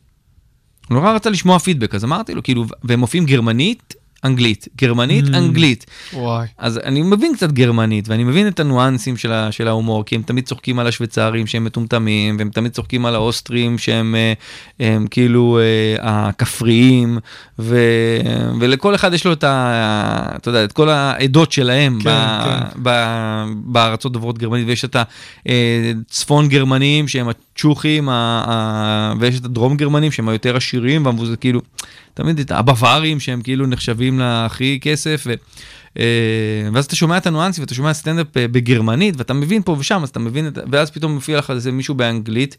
נורא 0.90 1.12
רצה 1.12 1.30
לשמוע 1.30 1.58
פידבק, 1.58 1.94
אז 1.94 2.04
אמרתי 2.04 2.34
לו, 2.34 2.42
כאילו, 2.42 2.64
והם 2.84 3.00
מופיעים 3.00 3.26
גרמנית, 3.26 3.94
אנגלית, 4.24 4.68
גרמנית, 4.76 5.24
Mm. 5.24 5.36
אנגלית. 5.36 5.86
וואי. 6.12 6.46
אז 6.58 6.78
אני 6.84 7.02
מבין 7.02 7.34
קצת 7.34 7.52
גרמנית, 7.52 8.08
ואני 8.08 8.24
מבין 8.24 8.48
את 8.48 8.60
הניואנסים 8.60 9.16
של, 9.16 9.32
ה, 9.32 9.52
של 9.52 9.68
ההומור, 9.68 10.04
כי 10.04 10.14
הם 10.14 10.22
תמיד 10.22 10.46
צוחקים 10.46 10.78
על 10.78 10.86
השוויצרים 10.86 11.46
שהם 11.46 11.64
מטומטמים, 11.64 12.36
והם 12.38 12.50
תמיד 12.50 12.72
צוחקים 12.72 13.06
על 13.06 13.14
האוסטרים 13.14 13.78
שהם 13.78 14.14
אה, 14.14 14.32
הם, 14.80 15.06
כאילו 15.10 15.58
אה, 15.58 15.96
הכפריים, 16.28 17.18
ו, 17.58 17.78
ולכל 18.60 18.94
אחד 18.94 19.14
יש 19.14 19.26
לו 19.26 19.32
את, 19.32 19.44
ה, 19.44 20.26
אתה 20.36 20.48
יודע, 20.48 20.64
את 20.64 20.72
כל 20.72 20.88
העדות 20.88 21.52
שלהם 21.52 21.98
כן, 22.02 22.10
ב, 22.10 22.44
כן. 22.44 22.82
ב, 22.82 22.90
בארצות 23.64 24.12
דוברות 24.12 24.38
גרמנית, 24.38 24.66
ויש 24.66 24.84
את 24.84 24.96
הצפון 25.46 26.48
גרמנים 26.48 27.08
שהם 27.08 27.28
הצ'וכים, 27.58 28.08
ויש 29.20 29.40
את 29.40 29.44
הדרום 29.44 29.76
גרמנים 29.76 30.12
שהם 30.12 30.28
היותר 30.28 30.56
עשירים, 30.56 31.06
וזה 31.06 31.36
כאילו, 31.36 31.60
תמיד 32.14 32.38
את 32.38 32.50
הבווארים 32.50 33.20
שהם 33.20 33.42
כאילו 33.42 33.66
נחשבים 33.66 34.18
להכי 34.18 34.78
כסף. 34.82 35.24
ו... 35.26 35.34
אה, 35.98 36.68
ואז 36.72 36.84
אתה 36.84 36.96
שומע 36.96 37.16
את 37.16 37.26
הניואנסים 37.26 37.62
ואתה 37.62 37.74
שומע 37.74 37.94
סטנדאפ 37.94 38.36
אה, 38.36 38.48
בגרמנית 38.48 39.14
ואתה 39.18 39.34
מבין 39.34 39.62
פה 39.62 39.76
ושם 39.78 40.02
אז 40.02 40.08
אתה 40.08 40.18
מבין 40.18 40.48
את 40.48 40.58
ואז 40.70 40.90
פתאום 40.90 41.14
מופיע 41.14 41.38
לך 41.38 41.50
איזה 41.50 41.72
מישהו 41.72 41.94
באנגלית 41.94 42.56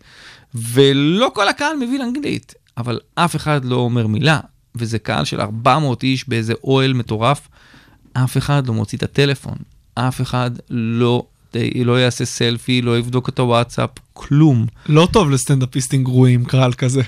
ולא 0.55 1.31
כל 1.33 1.47
הקהל 1.47 1.75
מבין 1.75 2.01
אנגלית 2.01 2.53
אבל 2.77 2.99
אף 3.15 3.35
אחד 3.35 3.65
לא 3.65 3.75
אומר 3.75 4.07
מילה, 4.07 4.39
וזה 4.75 4.99
קהל 4.99 5.25
של 5.25 5.41
400 5.41 6.03
איש 6.03 6.29
באיזה 6.29 6.53
אוהל 6.63 6.93
מטורף, 6.93 7.47
אף 8.13 8.37
אחד 8.37 8.67
לא 8.67 8.73
מוציא 8.73 8.97
את 8.97 9.03
הטלפון, 9.03 9.57
אף 9.95 10.21
אחד 10.21 10.51
לא, 10.69 11.23
לא 11.75 11.99
יעשה 11.99 12.25
סלפי, 12.25 12.81
לא 12.81 12.97
יבדוק 12.97 13.29
את 13.29 13.39
הוואטסאפ, 13.39 13.89
כלום. 14.13 14.65
לא 14.89 15.07
טוב 15.11 15.29
לסטנדאפיסטים 15.29 16.03
גרועים, 16.03 16.45
קהל 16.45 16.73
כזה. 16.73 17.01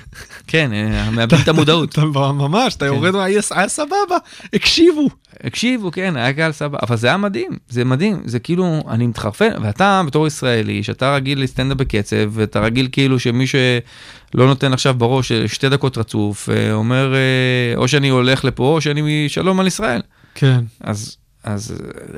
כן, 0.46 0.72
אה, 0.72 1.10
מאבדים 1.16 1.38
את 1.42 1.48
המודעות. 1.48 1.98
ממש, 2.14 2.74
אתה 2.74 2.86
יורד, 2.86 3.14
היה 3.14 3.40
היה 3.50 3.68
סבבה, 3.68 4.16
הקשיבו. 4.54 5.08
הקשיבו, 5.44 5.90
כן, 5.90 6.16
היה 6.16 6.32
קהל 6.32 6.52
סבבה, 6.52 6.78
אבל 6.82 6.96
זה 6.96 7.06
היה 7.06 7.16
מדהים, 7.16 7.50
זה 7.68 7.84
מדהים, 7.84 8.22
זה 8.24 8.38
כאילו, 8.38 8.82
אני 8.88 9.06
מתחרפן, 9.06 9.50
ואתה 9.62 10.02
בתור 10.06 10.26
ישראלי, 10.26 10.82
שאתה 10.82 11.14
רגיל 11.14 11.42
לסטנדאפ 11.42 11.78
בקצב, 11.78 12.30
ואתה 12.30 12.60
רגיל 12.60 12.88
כאילו 12.92 13.18
שמי 13.18 13.46
שלא 13.46 14.46
נותן 14.46 14.72
עכשיו 14.72 14.94
בראש 14.94 15.32
אה, 15.32 15.48
שתי 15.48 15.68
דקות 15.68 15.98
רצוף, 15.98 16.48
אה, 16.48 16.72
אומר, 16.72 17.14
אה, 17.14 17.76
או 17.76 17.88
שאני 17.88 18.08
הולך 18.08 18.44
לפה, 18.44 18.64
או 18.64 18.80
שאני 18.80 19.28
שלום 19.28 19.60
על 19.60 19.66
ישראל. 19.66 20.00
כן. 20.34 20.60
אז, 20.80 21.16
אז, 21.44 21.74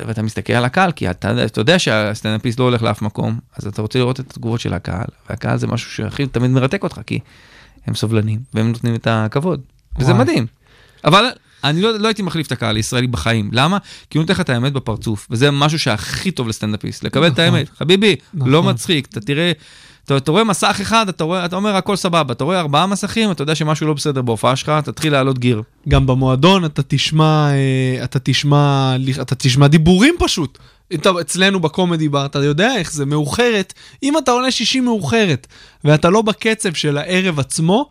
ואתה 0.07 0.23
מסתכל 0.23 0.53
על 0.53 0.65
הקהל, 0.65 0.93
כי 0.93 1.11
אתה, 1.11 1.45
אתה 1.45 1.61
יודע 1.61 1.79
שהסטנדאפיסט 1.79 2.59
לא 2.59 2.65
הולך 2.65 2.83
לאף 2.83 3.03
מקום, 3.03 3.39
אז 3.57 3.67
אתה 3.67 3.83
רוצה 3.83 3.99
לראות 3.99 4.21
את 4.21 4.31
התגובות 4.31 4.61
של 4.61 4.75
הקהל, 4.75 5.07
והקהל 5.31 5.57
זה 5.57 5.67
משהו 5.67 5.91
שהכי 5.91 6.27
תמיד 6.27 6.51
מרתק 6.51 6.83
אותך, 6.83 7.01
כי 7.07 7.19
הם 7.87 7.95
סובלנים, 7.95 8.41
והם 8.55 8.69
נותנים 8.69 8.95
את 8.95 9.07
הכבוד, 9.11 9.61
וזה 9.99 10.13
וואי. 10.13 10.23
מדהים. 10.23 10.47
אבל 11.05 11.25
אני 11.65 11.83
לא, 11.83 11.99
לא 11.99 12.09
הייתי 12.09 12.23
מחליף 12.23 12.47
את 12.47 12.53
הקהל 12.53 12.77
הישראלי 12.77 13.07
בחיים. 13.07 13.51
למה? 13.53 13.79
כי 14.11 14.19
הוא 14.19 14.23
נותן 14.23 14.33
לך 14.33 14.41
את 14.41 14.49
האמת 14.49 14.73
בפרצוף, 14.73 15.29
וזה 15.31 15.51
משהו 15.51 15.79
שהכי 15.79 16.31
טוב 16.31 16.49
לסטנדאפיסט, 16.49 17.05
לקבל 17.05 17.27
את 17.27 17.33
נכון. 17.33 17.45
האמת. 17.45 17.69
חביבי, 17.77 18.17
נכון. 18.35 18.51
לא 18.51 18.63
מצחיק, 18.63 19.07
אתה 19.07 19.21
תראה... 19.21 19.53
אתה, 20.05 20.17
אתה 20.17 20.31
רואה 20.31 20.45
מסך 20.45 20.79
אחד, 20.81 21.09
אתה, 21.09 21.25
רואה, 21.25 21.45
אתה 21.45 21.57
אומר 21.57 21.77
הכל 21.77 21.97
סבבה, 21.97 22.33
אתה 22.33 22.45
רואה 22.45 22.61
ארבעה 22.61 22.87
מסכים, 22.87 23.31
אתה 23.31 23.43
יודע 23.43 23.55
שמשהו 23.55 23.87
לא 23.87 23.93
בסדר 23.95 24.23
בהופעה 24.23 24.57
שלך, 24.57 24.73
תתחיל 24.85 25.13
לעלות 25.13 25.39
גיר. 25.39 25.63
גם 25.89 26.07
במועדון 26.07 26.65
אתה 26.65 26.83
תשמע, 26.89 27.51
אה, 27.51 28.05
אתה 28.05 28.19
תשמע, 28.19 28.97
אתה 29.21 29.35
תשמע 29.35 29.67
דיבורים 29.67 30.15
פשוט. 30.19 30.59
אתה, 30.95 31.11
אצלנו 31.21 31.61
בקומדי 31.61 32.09
בר, 32.09 32.27
אתה 32.27 32.45
יודע 32.45 32.77
איך 32.77 32.93
זה, 32.93 33.07
מאוחרת. 33.07 33.75
אם 34.03 34.19
אתה 34.19 34.31
עולה 34.31 34.51
שישי 34.51 34.81
מאוחרת, 34.81 35.47
ואתה 35.85 36.11
לא 36.11 36.23
בקצב 36.23 36.75
של 36.75 36.99
הערב 36.99 37.41
עצמו, 37.41 37.89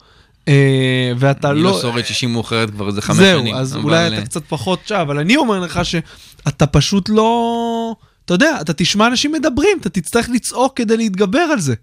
אה, 0.47 1.11
ואתה 1.17 1.51
אני 1.51 1.59
לא... 1.59 1.71
לא 1.71 1.81
שורד 1.81 2.05
שישי 2.05 2.25
מאוחרת 2.25 2.69
כבר 2.69 2.87
איזה 2.87 3.01
חמש 3.01 3.17
זהו, 3.17 3.39
שנים. 3.39 3.55
אז 3.55 3.75
אבל, 3.75 3.83
אולי 3.83 3.97
אה, 3.97 4.07
אתה 4.07 4.21
קצת 4.21 4.43
פחות 4.47 4.79
שם, 4.85 4.95
אבל 4.95 5.19
אני 5.19 5.35
אומר 5.35 5.59
לך 5.59 5.79
שאתה 5.85 6.67
פשוט 6.67 7.09
לא... 7.09 7.95
אתה 8.25 8.33
יודע, 8.33 8.57
אתה 8.61 8.73
תשמע 8.73 9.07
אנשים 9.07 9.31
מדברים, 9.31 9.77
אתה 9.81 9.89
תצטרך 9.89 10.29
לצעוק 10.29 10.77
כדי 10.77 10.97
להתגבר 10.97 11.39
על 11.39 11.59
זה. 11.59 11.73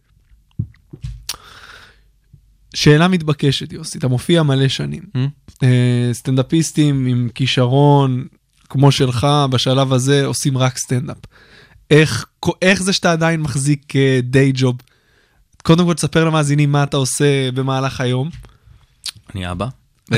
שאלה 2.74 3.08
מתבקשת, 3.08 3.72
יוסי, 3.72 3.98
אתה 3.98 4.08
מופיע 4.08 4.42
מלא 4.42 4.68
שנים. 4.68 5.02
אה? 5.16 5.26
אה, 5.62 6.10
סטנדאפיסטים 6.12 7.06
עם 7.06 7.28
כישרון 7.34 8.26
כמו 8.68 8.92
שלך 8.92 9.26
בשלב 9.50 9.92
הזה 9.92 10.26
עושים 10.26 10.58
רק 10.58 10.78
סטנדאפ. 10.78 11.16
איך, 11.90 12.26
איך 12.62 12.82
זה 12.82 12.92
שאתה 12.92 13.12
עדיין 13.12 13.40
מחזיק 13.40 13.92
day 14.22 14.52
job? 14.54 14.76
קודם 15.62 15.86
כל 15.86 15.94
תספר 15.94 16.24
למאזינים 16.24 16.72
מה 16.72 16.82
אתה 16.82 16.96
עושה 16.96 17.50
במהלך 17.52 18.00
היום. 18.00 18.30
אני 19.34 19.50
אבא. 19.50 19.66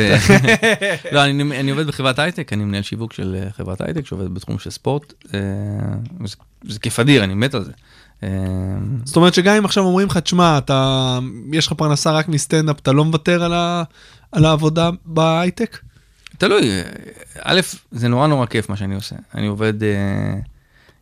לא, 1.12 1.24
אני, 1.24 1.60
אני 1.60 1.70
עובד 1.70 1.86
בחברת 1.86 2.18
הייטק, 2.18 2.52
אני 2.52 2.64
מנהל 2.64 2.82
שיווק 2.82 3.12
של 3.12 3.36
אה, 3.42 3.52
חברת 3.52 3.80
הייטק 3.80 4.06
שעובדת 4.06 4.30
בתחום 4.30 4.58
של 4.58 4.70
ספורט. 4.70 5.12
אה, 5.34 5.40
זה, 6.24 6.36
זה 6.64 6.78
כיף 6.78 7.00
אדיר, 7.00 7.24
אני 7.24 7.34
מת 7.34 7.54
על 7.54 7.64
זה. 7.64 7.72
אה, 8.22 8.28
זאת 9.04 9.16
אומרת 9.16 9.34
שגם 9.34 9.54
אם 9.54 9.64
עכשיו 9.64 9.84
אומרים 9.84 10.08
לך, 10.08 10.16
תשמע, 10.16 10.58
אתה, 10.58 11.18
יש 11.52 11.66
לך 11.66 11.72
פרנסה 11.72 12.12
רק 12.12 12.28
מסטנדאפ, 12.28 12.78
אתה 12.78 12.92
לא 12.92 13.04
מוותר 13.04 13.42
על, 13.42 13.52
ה, 13.52 13.82
על 14.32 14.44
העבודה 14.44 14.90
בהייטק? 15.04 15.78
תלוי, 16.38 16.70
א', 17.42 17.60
זה 17.90 18.08
נורא 18.08 18.26
נורא 18.26 18.46
כיף 18.46 18.68
מה 18.68 18.76
שאני 18.76 18.94
עושה. 18.94 19.16
אני 19.34 19.46
עובד 19.46 19.82
אה, 19.82 20.34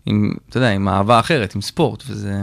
עם, 0.07 0.35
אתה 0.49 0.57
יודע, 0.57 0.71
עם 0.71 0.89
אהבה 0.89 1.21
אחרת, 1.21 1.55
עם 1.55 1.61
ספורט, 1.61 2.03
וזה, 2.07 2.35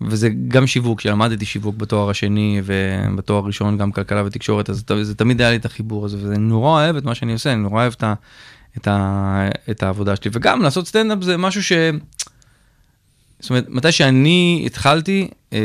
וזה 0.00 0.28
גם 0.48 0.66
שיווק, 0.66 1.00
שלמדתי 1.00 1.44
שיווק 1.44 1.76
בתואר 1.76 2.10
השני 2.10 2.62
ובתואר 2.64 3.38
הראשון 3.44 3.78
גם 3.78 3.92
כלכלה 3.92 4.24
ותקשורת, 4.24 4.70
אז 4.70 4.84
זה, 4.88 5.04
זה 5.04 5.14
תמיד 5.14 5.40
היה 5.40 5.50
לי 5.50 5.56
את 5.56 5.64
החיבור 5.64 6.04
הזה, 6.04 6.16
וזה 6.16 6.38
נורא 6.38 6.70
אוהב 6.70 6.96
את 6.96 7.04
מה 7.04 7.14
שאני 7.14 7.32
עושה, 7.32 7.52
אני 7.52 7.62
נורא 7.62 7.82
אוהב 7.82 7.92
את, 7.96 8.02
ה, 8.02 8.14
את, 8.76 8.88
ה, 8.88 9.48
את 9.70 9.82
העבודה 9.82 10.16
שלי, 10.16 10.30
וגם 10.34 10.62
לעשות 10.62 10.86
סטנדאפ 10.86 11.22
זה 11.22 11.36
משהו 11.36 11.62
ש... 11.62 11.72
זאת 13.40 13.50
אומרת, 13.50 13.66
מתי 13.68 13.92
שאני 13.92 14.62
התחלתי, 14.66 15.28
אה, 15.52 15.58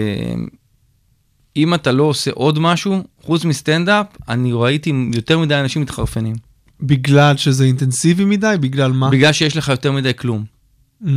אם 1.57 1.73
אתה 1.73 1.91
לא 1.91 2.03
עושה 2.03 2.32
עוד 2.34 2.59
משהו, 2.59 3.03
חוץ 3.21 3.45
מסטנדאפ, 3.45 4.05
אני 4.30 4.51
ראיתי 4.53 4.93
יותר 5.13 5.39
מדי 5.39 5.55
אנשים 5.55 5.82
מתחרפנים. 5.82 6.36
בגלל 6.82 7.38
שזה 7.38 7.63
אינטנסיבי 7.63 8.26
מדי? 8.26 8.55
בגלל 8.59 8.91
מה? 8.91 9.09
בגלל 9.09 9.32
שיש 9.32 9.57
לך 9.57 9.69
יותר 9.69 9.91
מדי 9.91 10.11
כלום. 10.13 10.43
Mm, 11.03 11.07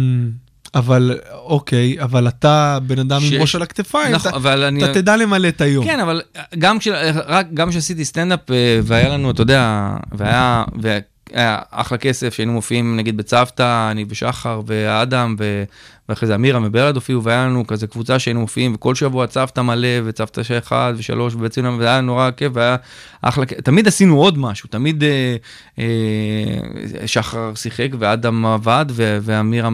אבל 0.74 1.18
אוקיי, 1.32 2.02
אבל 2.02 2.28
אתה 2.28 2.78
בן 2.86 2.98
אדם 2.98 3.20
שיש- 3.20 3.32
עם 3.32 3.40
ראש 3.40 3.54
על 3.54 3.62
הכתפיים, 3.62 4.12
נכון, 4.14 4.28
אתה, 4.28 4.36
אבל 4.36 4.62
אני... 4.62 4.84
אתה 4.84 4.94
תדע 4.94 5.16
למלא 5.16 5.48
את 5.48 5.60
היום. 5.60 5.84
כן, 5.84 6.00
אבל 6.00 6.22
גם 6.58 6.78
כש... 6.78 6.88
רק 7.26 7.46
גם 7.54 7.70
כשעשיתי 7.70 8.04
סטנדאפ 8.04 8.50
אה, 8.50 8.80
והיה 8.82 9.08
לנו, 9.08 9.30
אתה 9.30 9.42
יודע, 9.42 9.90
והיה, 10.12 10.64
והיה 10.80 11.58
אחלה 11.70 11.98
כסף 11.98 12.34
שהיינו 12.34 12.52
מופיעים 12.52 12.96
נגיד 12.96 13.16
בצוותא, 13.16 13.90
אני 13.90 14.04
ושחר 14.08 14.60
ואדם 14.66 15.36
ו... 15.38 15.64
ואחרי 16.08 16.26
זה 16.26 16.34
אמירה 16.34 16.60
מבלד 16.60 16.94
הופיעו 16.94 17.24
והיה 17.24 17.46
לנו 17.46 17.66
כזה 17.66 17.86
קבוצה 17.86 18.18
שהיינו 18.18 18.40
מופיעים 18.40 18.74
וכל 18.74 18.94
שבוע 18.94 19.26
צוותא 19.26 19.60
מלא 19.60 19.88
וצוותא 20.04 20.42
שאחד 20.42 20.94
ושלוש 20.96 21.34
ובעצם 21.34 21.76
והיה 21.80 22.00
נורא 22.00 22.30
כיף 22.30 22.52
והיה 22.54 22.76
אחלה, 23.22 23.44
תמיד 23.46 23.88
עשינו 23.88 24.18
עוד 24.20 24.38
משהו, 24.38 24.68
תמיד 24.68 25.04
אה, 25.04 25.36
אה, 25.78 27.06
שחר 27.06 27.54
שיחק 27.54 27.88
ואדם 27.98 28.46
עבד 28.46 28.86
ו- 28.90 29.18
ואמירה 29.22 29.68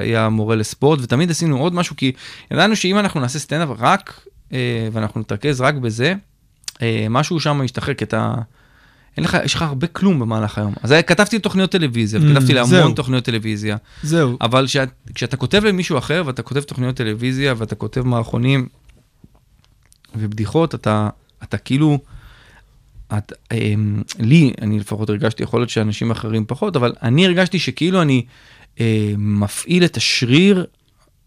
היה 0.00 0.28
מורה 0.28 0.56
לספורט 0.56 1.00
ותמיד 1.02 1.30
עשינו 1.30 1.58
עוד 1.58 1.74
משהו 1.74 1.96
כי 1.96 2.12
ידענו 2.50 2.76
שאם 2.76 2.98
אנחנו 2.98 3.20
נעשה 3.20 3.38
סטנדאפ 3.38 3.68
רק 3.78 4.20
אה, 4.52 4.88
ואנחנו 4.92 5.20
נתרכז 5.20 5.60
רק 5.60 5.74
בזה, 5.74 6.14
אה, 6.82 7.06
משהו 7.10 7.40
שם 7.40 7.60
ישתחרר, 7.64 7.94
כי 7.94 8.04
אתה... 8.04 8.34
אין 9.16 9.24
לך, 9.24 9.36
יש 9.44 9.54
לך 9.54 9.62
הרבה 9.62 9.86
כלום 9.86 10.18
במהלך 10.18 10.58
היום. 10.58 10.74
אז 10.82 10.94
כתבתי 11.06 11.38
תוכניות 11.38 11.70
טלוויזיה, 11.70 12.20
Mm, 12.20 12.22
וכתבתי 12.24 12.54
להמון 12.54 12.70
זהו. 12.70 12.92
תוכניות 12.92 13.24
טלוויזיה, 13.24 13.76
זהו. 14.02 14.36
אבל 14.40 14.66
כשאת, 14.66 14.88
כשאתה 15.14 15.36
כותב 15.36 15.64
למישהו 15.64 15.98
אחר, 15.98 16.22
ואתה 16.26 16.42
כותב 16.42 16.60
תוכניות 16.60 16.96
טלוויזיה, 16.96 17.54
ואתה 17.56 17.74
כותב 17.74 18.00
מערכונים 18.02 18.68
ובדיחות, 20.14 20.74
אתה, 20.74 21.08
אתה 21.42 21.58
כאילו, 21.58 21.98
את, 23.18 23.32
אמ, 23.52 24.02
לי, 24.18 24.52
אני 24.62 24.78
לפחות 24.80 25.10
הרגשתי, 25.10 25.42
יכול 25.42 25.60
להיות 25.60 25.70
שאנשים 25.70 26.10
אחרים 26.10 26.44
פחות, 26.48 26.76
אבל 26.76 26.92
אני 27.02 27.26
הרגשתי 27.26 27.58
שכאילו 27.58 28.02
אני 28.02 28.24
אה, 28.80 29.12
מפעיל 29.18 29.84
את 29.84 29.96
השריר 29.96 30.66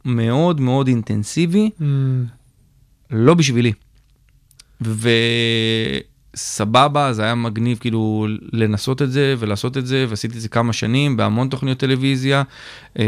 מאוד 0.05 0.61
מאוד 0.61 0.87
אינטנסיבי, 0.87 1.69
Mm, 1.79 1.83
לא 3.11 3.33
בשבילי. 3.33 3.73
וסבבה, 6.35 7.13
זה 7.13 7.23
היה 7.23 7.35
מגניב 7.35 7.77
כאילו 7.77 8.27
לנסות 8.53 9.01
את 9.01 9.11
זה 9.11 9.35
ולעשות 9.39 9.77
את 9.77 9.87
זה, 9.87 10.05
ועשיתי 10.09 10.35
את 10.37 10.41
זה 10.41 10.49
כמה 10.49 10.73
שנים 10.73 11.17
בהמון 11.17 11.49
תוכניות 11.49 11.77
טלוויזיה, 11.77 12.43
אה, 12.99 13.05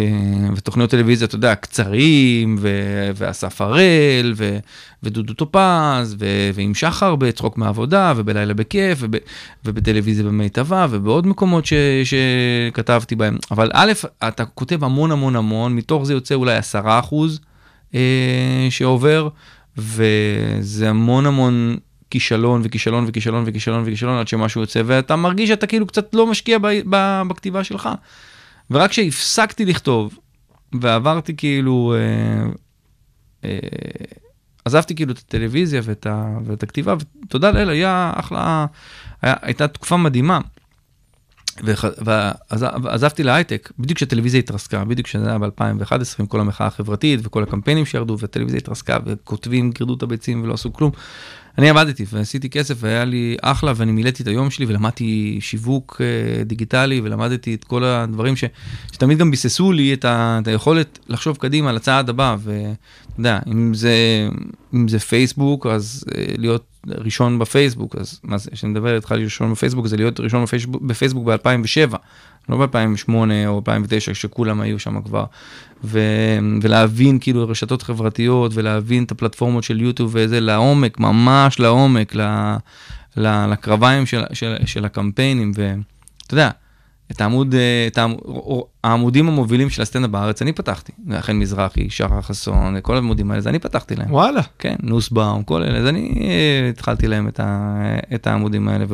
ותוכניות 0.55 0.89
טלוויזיה, 0.89 1.25
אתה 1.27 1.35
יודע, 1.35 1.55
קצרים, 1.55 2.55
ו- 2.59 3.11
ואסף 3.15 3.61
הראל, 3.61 4.33
ו- 4.35 4.57
ודודו 5.03 5.33
טופז, 5.33 6.15
ו- 6.19 6.49
ועם 6.53 6.73
שחר 6.75 7.15
בצחוק 7.15 7.57
מהעבודה, 7.57 8.13
ובלילה 8.15 8.53
בכיף, 8.53 8.97
וב- 9.01 9.17
ובטלוויזיה 9.65 10.25
במיטבה, 10.25 10.87
ובעוד 10.89 11.27
מקומות 11.27 11.65
ש- 11.65 11.73
שכתבתי 12.03 13.15
בהם. 13.15 13.37
אבל 13.51 13.69
א', 13.73 13.91
אתה 14.27 14.45
כותב 14.45 14.83
המון 14.83 15.11
המון 15.11 15.35
המון, 15.35 15.75
מתוך 15.75 16.03
זה 16.03 16.13
יוצא 16.13 16.35
אולי 16.35 16.55
עשרה 16.55 16.99
אחוז 16.99 17.39
אה, 17.95 18.67
שעובר, 18.69 19.29
וזה 19.77 20.89
המון 20.89 21.25
המון 21.25 21.77
כישלון 22.11 22.61
וכישלון 22.63 23.05
וכישלון 23.07 23.43
וכישלון 23.47 23.83
וכישלון 23.85 24.17
עד 24.17 24.27
שמשהו 24.27 24.61
יוצא, 24.61 24.81
ואתה 24.85 25.15
מרגיש 25.15 25.49
שאתה 25.49 25.67
כאילו 25.67 25.87
קצת 25.87 26.15
לא 26.15 26.27
משקיע 26.27 26.57
ב- 26.59 26.67
ב- 26.89 27.21
בכתיבה 27.27 27.63
שלך. 27.63 27.89
ורק 28.71 28.89
כשהפסקתי 28.89 29.65
לכתוב, 29.65 30.19
ועברתי 30.81 31.35
כאילו, 31.35 31.93
אה, 31.97 32.49
אה, 33.49 33.59
עזבתי 34.65 34.95
כאילו 34.95 35.11
את 35.11 35.17
הטלוויזיה 35.17 35.81
ואת, 35.83 36.05
ה, 36.05 36.37
ואת 36.45 36.63
הכתיבה, 36.63 36.95
ותודה 37.25 37.51
לאל, 37.51 37.69
היה 37.69 38.13
אחלה, 38.15 38.65
היה, 39.21 39.35
הייתה 39.41 39.67
תקופה 39.67 39.97
מדהימה. 39.97 40.39
וח- 41.63 41.85
ועז- 41.97 42.65
ועזבתי 42.83 43.23
להייטק, 43.23 43.71
בדיוק 43.79 43.97
כשהטלוויזיה 43.97 44.39
התרסקה, 44.39 44.85
בדיוק 44.85 45.07
כשזה 45.07 45.29
היה 45.29 45.37
ב-2011 45.39 45.93
עם 46.19 46.25
כל 46.25 46.39
המחאה 46.39 46.67
החברתית 46.67 47.19
וכל 47.23 47.43
הקמפיינים 47.43 47.85
שירדו, 47.85 48.17
והטלוויזיה 48.19 48.57
התרסקה 48.57 48.97
וכותבים 49.05 49.71
גירדו 49.71 49.93
את 49.93 50.03
הביצים 50.03 50.43
ולא 50.43 50.53
עשו 50.53 50.73
כלום. 50.73 50.91
אני 51.57 51.69
עבדתי 51.69 52.05
ועשיתי 52.11 52.49
כסף 52.49 52.75
והיה 52.79 53.05
לי 53.05 53.37
אחלה 53.41 53.73
ואני 53.75 53.91
מילאתי 53.91 54.23
את 54.23 54.27
היום 54.27 54.49
שלי 54.49 54.65
ולמדתי 54.65 55.37
שיווק 55.41 56.01
אה, 56.01 56.43
דיגיטלי 56.43 57.01
ולמדתי 57.03 57.53
את 57.53 57.63
כל 57.63 57.83
הדברים 57.83 58.35
ש, 58.35 58.43
שתמיד 58.91 59.17
גם 59.17 59.31
ביססו 59.31 59.71
לי 59.71 59.93
את, 59.93 60.05
ה, 60.05 60.39
את 60.41 60.47
היכולת 60.47 60.99
לחשוב 61.07 61.37
קדימה 61.37 61.71
לצעד 61.71 62.09
הבא 62.09 62.35
ואתה 62.39 62.71
יודע, 63.17 63.39
אם 63.47 63.73
זה, 63.73 63.95
אם 64.73 64.87
זה 64.87 64.99
פייסבוק 64.99 65.65
אז 65.67 66.05
אה, 66.17 66.23
להיות 66.37 66.65
ראשון 66.87 67.39
בפייסבוק, 67.39 67.95
אז 67.95 68.19
מה 68.23 68.37
זה, 68.37 68.51
כשאני 68.51 68.71
מדבר 68.71 68.95
איתך 68.95 69.11
ראשון 69.11 69.51
בפייסבוק 69.51 69.87
זה 69.87 69.97
להיות 69.97 70.19
ראשון 70.19 70.43
בפייסבוק, 70.43 70.81
בפייסבוק 70.81 71.25
ב-2007, 71.25 71.95
לא 72.49 72.65
ב-2008 72.65 73.13
או 73.47 73.57
2009 73.57 74.13
כשכולם 74.13 74.61
היו 74.61 74.79
שם 74.79 75.01
כבר. 75.01 75.25
ו, 75.83 75.99
ולהבין 76.61 77.19
כאילו 77.19 77.47
רשתות 77.47 77.81
חברתיות 77.81 78.51
ולהבין 78.55 79.03
את 79.03 79.11
הפלטפורמות 79.11 79.63
של 79.63 79.81
יוטיוב 79.81 80.11
וזה 80.13 80.39
לעומק, 80.39 80.99
ממש 80.99 81.59
לעומק, 81.59 82.15
ל, 82.15 82.21
ל, 83.17 83.51
לקרביים 83.51 84.05
של, 84.05 84.21
של, 84.33 84.55
של 84.65 84.85
הקמפיינים, 84.85 85.51
ואתה 85.55 86.33
יודע, 86.33 86.49
את 87.11 87.21
העמוד, 87.21 87.55
אה, 87.55 87.87
את 87.87 87.97
העמוד, 87.97 88.19
העמודים 88.83 89.27
המובילים 89.27 89.69
של 89.69 89.81
הסטנדאפ 89.81 90.09
בארץ 90.09 90.41
אני 90.41 90.53
פתחתי, 90.53 90.91
חן 91.19 91.35
מזרחי, 91.35 91.89
שחר 91.89 92.21
חסון, 92.21 92.75
כל 92.81 92.95
העמודים 92.95 93.31
האלה, 93.31 93.41
זה 93.41 93.49
אני 93.49 93.59
פתחתי 93.59 93.95
להם. 93.95 94.13
וואלה. 94.13 94.41
כן, 94.59 94.75
נוסבאום, 94.83 95.43
כל 95.43 95.63
אלה, 95.63 95.77
אז 95.77 95.87
אני 95.87 96.13
אה, 96.21 96.69
התחלתי 96.69 97.07
להם 97.07 97.27
את, 97.27 97.39
ה, 97.39 97.77
את 98.15 98.27
העמודים 98.27 98.67
האלה, 98.67 98.85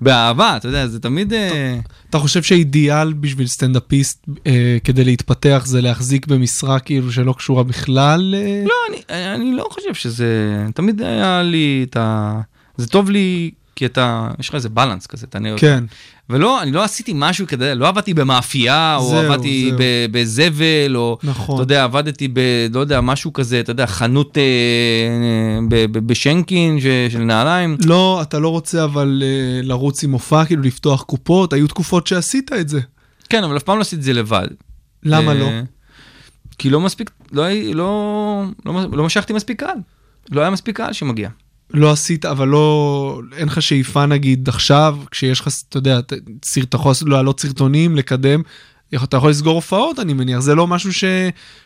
ובאהבה, 0.00 0.56
אתה 0.56 0.68
יודע, 0.68 0.86
זה 0.86 1.00
תמיד... 1.00 1.32
אה, 1.32 1.78
אתה 2.10 2.18
חושב 2.18 2.42
שאידיאל 2.42 3.12
בשביל 3.12 3.46
סטנדאפיסט 3.46 4.26
אה, 4.46 4.76
כדי 4.84 5.04
להתפתח 5.04 5.62
זה 5.66 5.80
להחזיק 5.80 6.26
במשרה 6.26 6.78
כאילו 6.78 7.12
שלא 7.12 7.32
קשורה 7.32 7.62
בכלל? 7.62 8.34
אה... 8.38 8.64
לא, 8.66 8.74
אני, 8.90 9.34
אני 9.34 9.52
לא 9.52 9.66
חושב 9.70 9.94
שזה, 9.94 10.26
תמיד 10.74 11.02
היה 11.02 11.42
לי 11.42 11.86
את 11.90 11.96
ה... 11.96 12.40
זה 12.76 12.86
טוב 12.86 13.10
לי 13.10 13.50
כי 13.76 13.86
אתה, 13.86 14.30
יש 14.38 14.48
לך 14.48 14.54
איזה 14.54 14.68
בלנס 14.68 15.06
כזה, 15.06 15.26
אתה 15.30 15.38
נראה. 15.38 15.58
כן. 15.58 15.84
ולא, 16.30 16.62
אני 16.62 16.72
לא 16.72 16.84
עשיתי 16.84 17.12
משהו 17.14 17.46
כדי, 17.46 17.72
לא 17.74 17.88
עבדתי 17.88 18.14
במאפייה, 18.14 18.96
או 18.96 19.08
זהו, 19.10 19.18
עבדתי 19.18 19.66
זהו. 19.70 19.78
בזבל, 20.10 20.96
או, 20.96 21.18
נכון. 21.22 21.54
אתה 21.54 21.62
יודע, 21.62 21.84
עבדתי 21.84 22.28
ב... 22.28 22.40
לא 22.74 22.80
יודע, 22.80 23.00
משהו 23.00 23.32
כזה, 23.32 23.60
אתה 23.60 23.70
יודע, 23.70 23.86
חנות 23.86 24.38
אה, 24.38 24.42
אה, 25.76 25.86
בשנקין 25.92 26.80
ש- 26.80 27.12
של 27.12 27.18
נעליים. 27.18 27.76
לא, 27.84 28.18
אתה 28.22 28.38
לא 28.38 28.48
רוצה 28.48 28.84
אבל 28.84 29.22
אה, 29.26 29.60
לרוץ 29.62 30.04
עם 30.04 30.10
מופע, 30.10 30.44
כאילו 30.44 30.62
לפתוח 30.62 31.02
קופות, 31.02 31.52
היו 31.52 31.68
תקופות 31.68 32.06
שעשית 32.06 32.52
את 32.52 32.68
זה. 32.68 32.80
כן, 33.28 33.44
אבל 33.44 33.56
אף 33.56 33.62
פעם 33.62 33.76
לא 33.76 33.80
עשיתי 33.82 33.96
את 33.96 34.02
זה 34.02 34.12
לבד. 34.12 34.46
למה 35.02 35.32
אה, 35.32 35.38
לא? 35.38 35.48
כי 36.58 36.70
לא 36.70 36.80
מספיק, 36.80 37.10
לא, 37.32 37.44
לא, 37.74 38.42
לא, 38.66 38.74
לא 38.92 39.04
משכתי 39.04 39.32
מספיק 39.32 39.60
קהל. 39.60 39.78
לא 40.30 40.40
היה 40.40 40.50
מספיק 40.50 40.76
קהל 40.76 40.92
שמגיע. 40.92 41.28
לא 41.70 41.90
עשית, 41.90 42.24
אבל 42.24 42.48
לא, 42.48 43.20
אין 43.36 43.48
לך 43.48 43.62
שאיפה 43.62 44.06
נגיד 44.06 44.48
עכשיו, 44.48 44.98
כשיש 45.10 45.40
לך, 45.40 45.48
אתה 45.68 45.78
יודע, 45.78 45.98
אתה 45.98 46.76
יכול 46.76 46.92
להעלות 47.06 47.40
סרטונים, 47.40 47.96
לקדם, 47.96 48.42
אתה 48.94 49.16
יכול 49.16 49.30
לסגור 49.30 49.54
הופעות, 49.54 49.98
אני 49.98 50.12
מניח, 50.12 50.38
זה 50.38 50.54
לא 50.54 50.66
משהו 50.66 50.92
ש... 50.92 51.04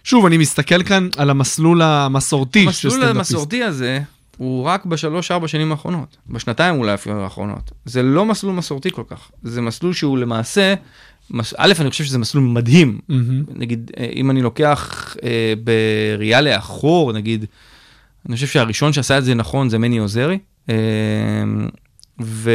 שוב, 0.04 0.26
אני 0.26 0.38
מסתכל 0.38 0.82
כאן 0.82 1.08
על 1.16 1.30
המסלול 1.30 1.82
המסורתי 1.82 2.62
של 2.62 2.68
המסלול 2.68 2.92
סטנדאפיסט. 2.92 3.16
המסורתי 3.16 3.62
הזה 3.62 4.00
הוא 4.36 4.64
רק 4.64 4.84
בשלוש-ארבע 4.84 5.48
שנים 5.48 5.72
האחרונות, 5.72 6.16
בשנתיים 6.28 6.78
אולי 6.78 6.94
אפילו 6.94 7.22
האחרונות. 7.22 7.70
זה 7.84 8.02
לא 8.02 8.24
מסלול 8.24 8.54
מסורתי 8.54 8.90
כל 8.90 9.02
כך, 9.08 9.30
זה 9.42 9.60
מסלול 9.60 9.92
שהוא 9.92 10.18
למעשה, 10.18 10.74
מס... 11.30 11.54
א', 11.56 11.72
אני 11.80 11.90
חושב 11.90 12.04
שזה 12.04 12.18
מסלול 12.18 12.44
מדהים. 12.44 12.98
מהמם. 13.08 13.44
נגיד, 13.54 13.90
אה, 13.98 14.06
אם 14.14 14.30
אני 14.30 14.42
לוקח 14.42 15.16
אה, 15.24 15.54
בראייה 15.64 16.40
לאחור, 16.40 17.12
נגיד, 17.12 17.44
אני 18.28 18.34
חושב 18.34 18.46
שהראשון 18.46 18.92
שעשה 18.92 19.18
את 19.18 19.24
זה 19.24 19.34
נכון 19.34 19.68
זה 19.68 19.78
מני 19.78 19.98
עוזרי. 19.98 20.38
אה, 20.70 20.74
ו... 22.22 22.50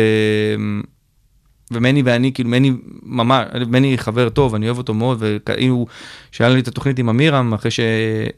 ומני 1.71 2.01
ואני, 2.05 2.33
כאילו, 2.33 2.49
מני 2.49 2.71
ממש, 3.03 3.45
מני 3.67 3.97
חבר 3.97 4.29
טוב, 4.29 4.55
אני 4.55 4.65
אוהב 4.65 4.77
אותו 4.77 4.93
מאוד, 4.93 5.23
והוא, 5.23 5.87
שהיה 6.31 6.49
לי 6.49 6.59
את 6.59 6.67
התוכנית 6.67 6.99
עם 6.99 7.09
אמירם, 7.09 7.53
אחרי 7.53 7.71
ש, 7.71 7.79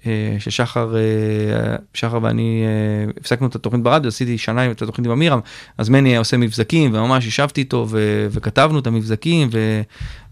אה, 0.05 0.35
ששחר 0.39 0.95
אה, 0.95 1.75
שחר 1.93 2.19
ואני 2.21 2.63
הפסקנו 3.19 3.47
את 3.47 3.55
התוכנית 3.55 3.83
ברדיו, 3.83 4.07
עשיתי 4.07 4.37
שנה 4.37 4.71
את 4.71 4.81
התוכנית 4.81 5.05
עם 5.05 5.11
אמירם, 5.11 5.39
אז 5.77 5.89
מני 5.89 6.09
היה 6.09 6.19
עושה 6.19 6.37
מבזקים, 6.37 6.93
וממש 6.93 7.25
ישבתי 7.25 7.61
איתו 7.61 7.85
ו, 7.89 8.27
וכתבנו 8.31 8.79
את 8.79 8.87
המבזקים, 8.87 9.49
ו, 9.51 9.81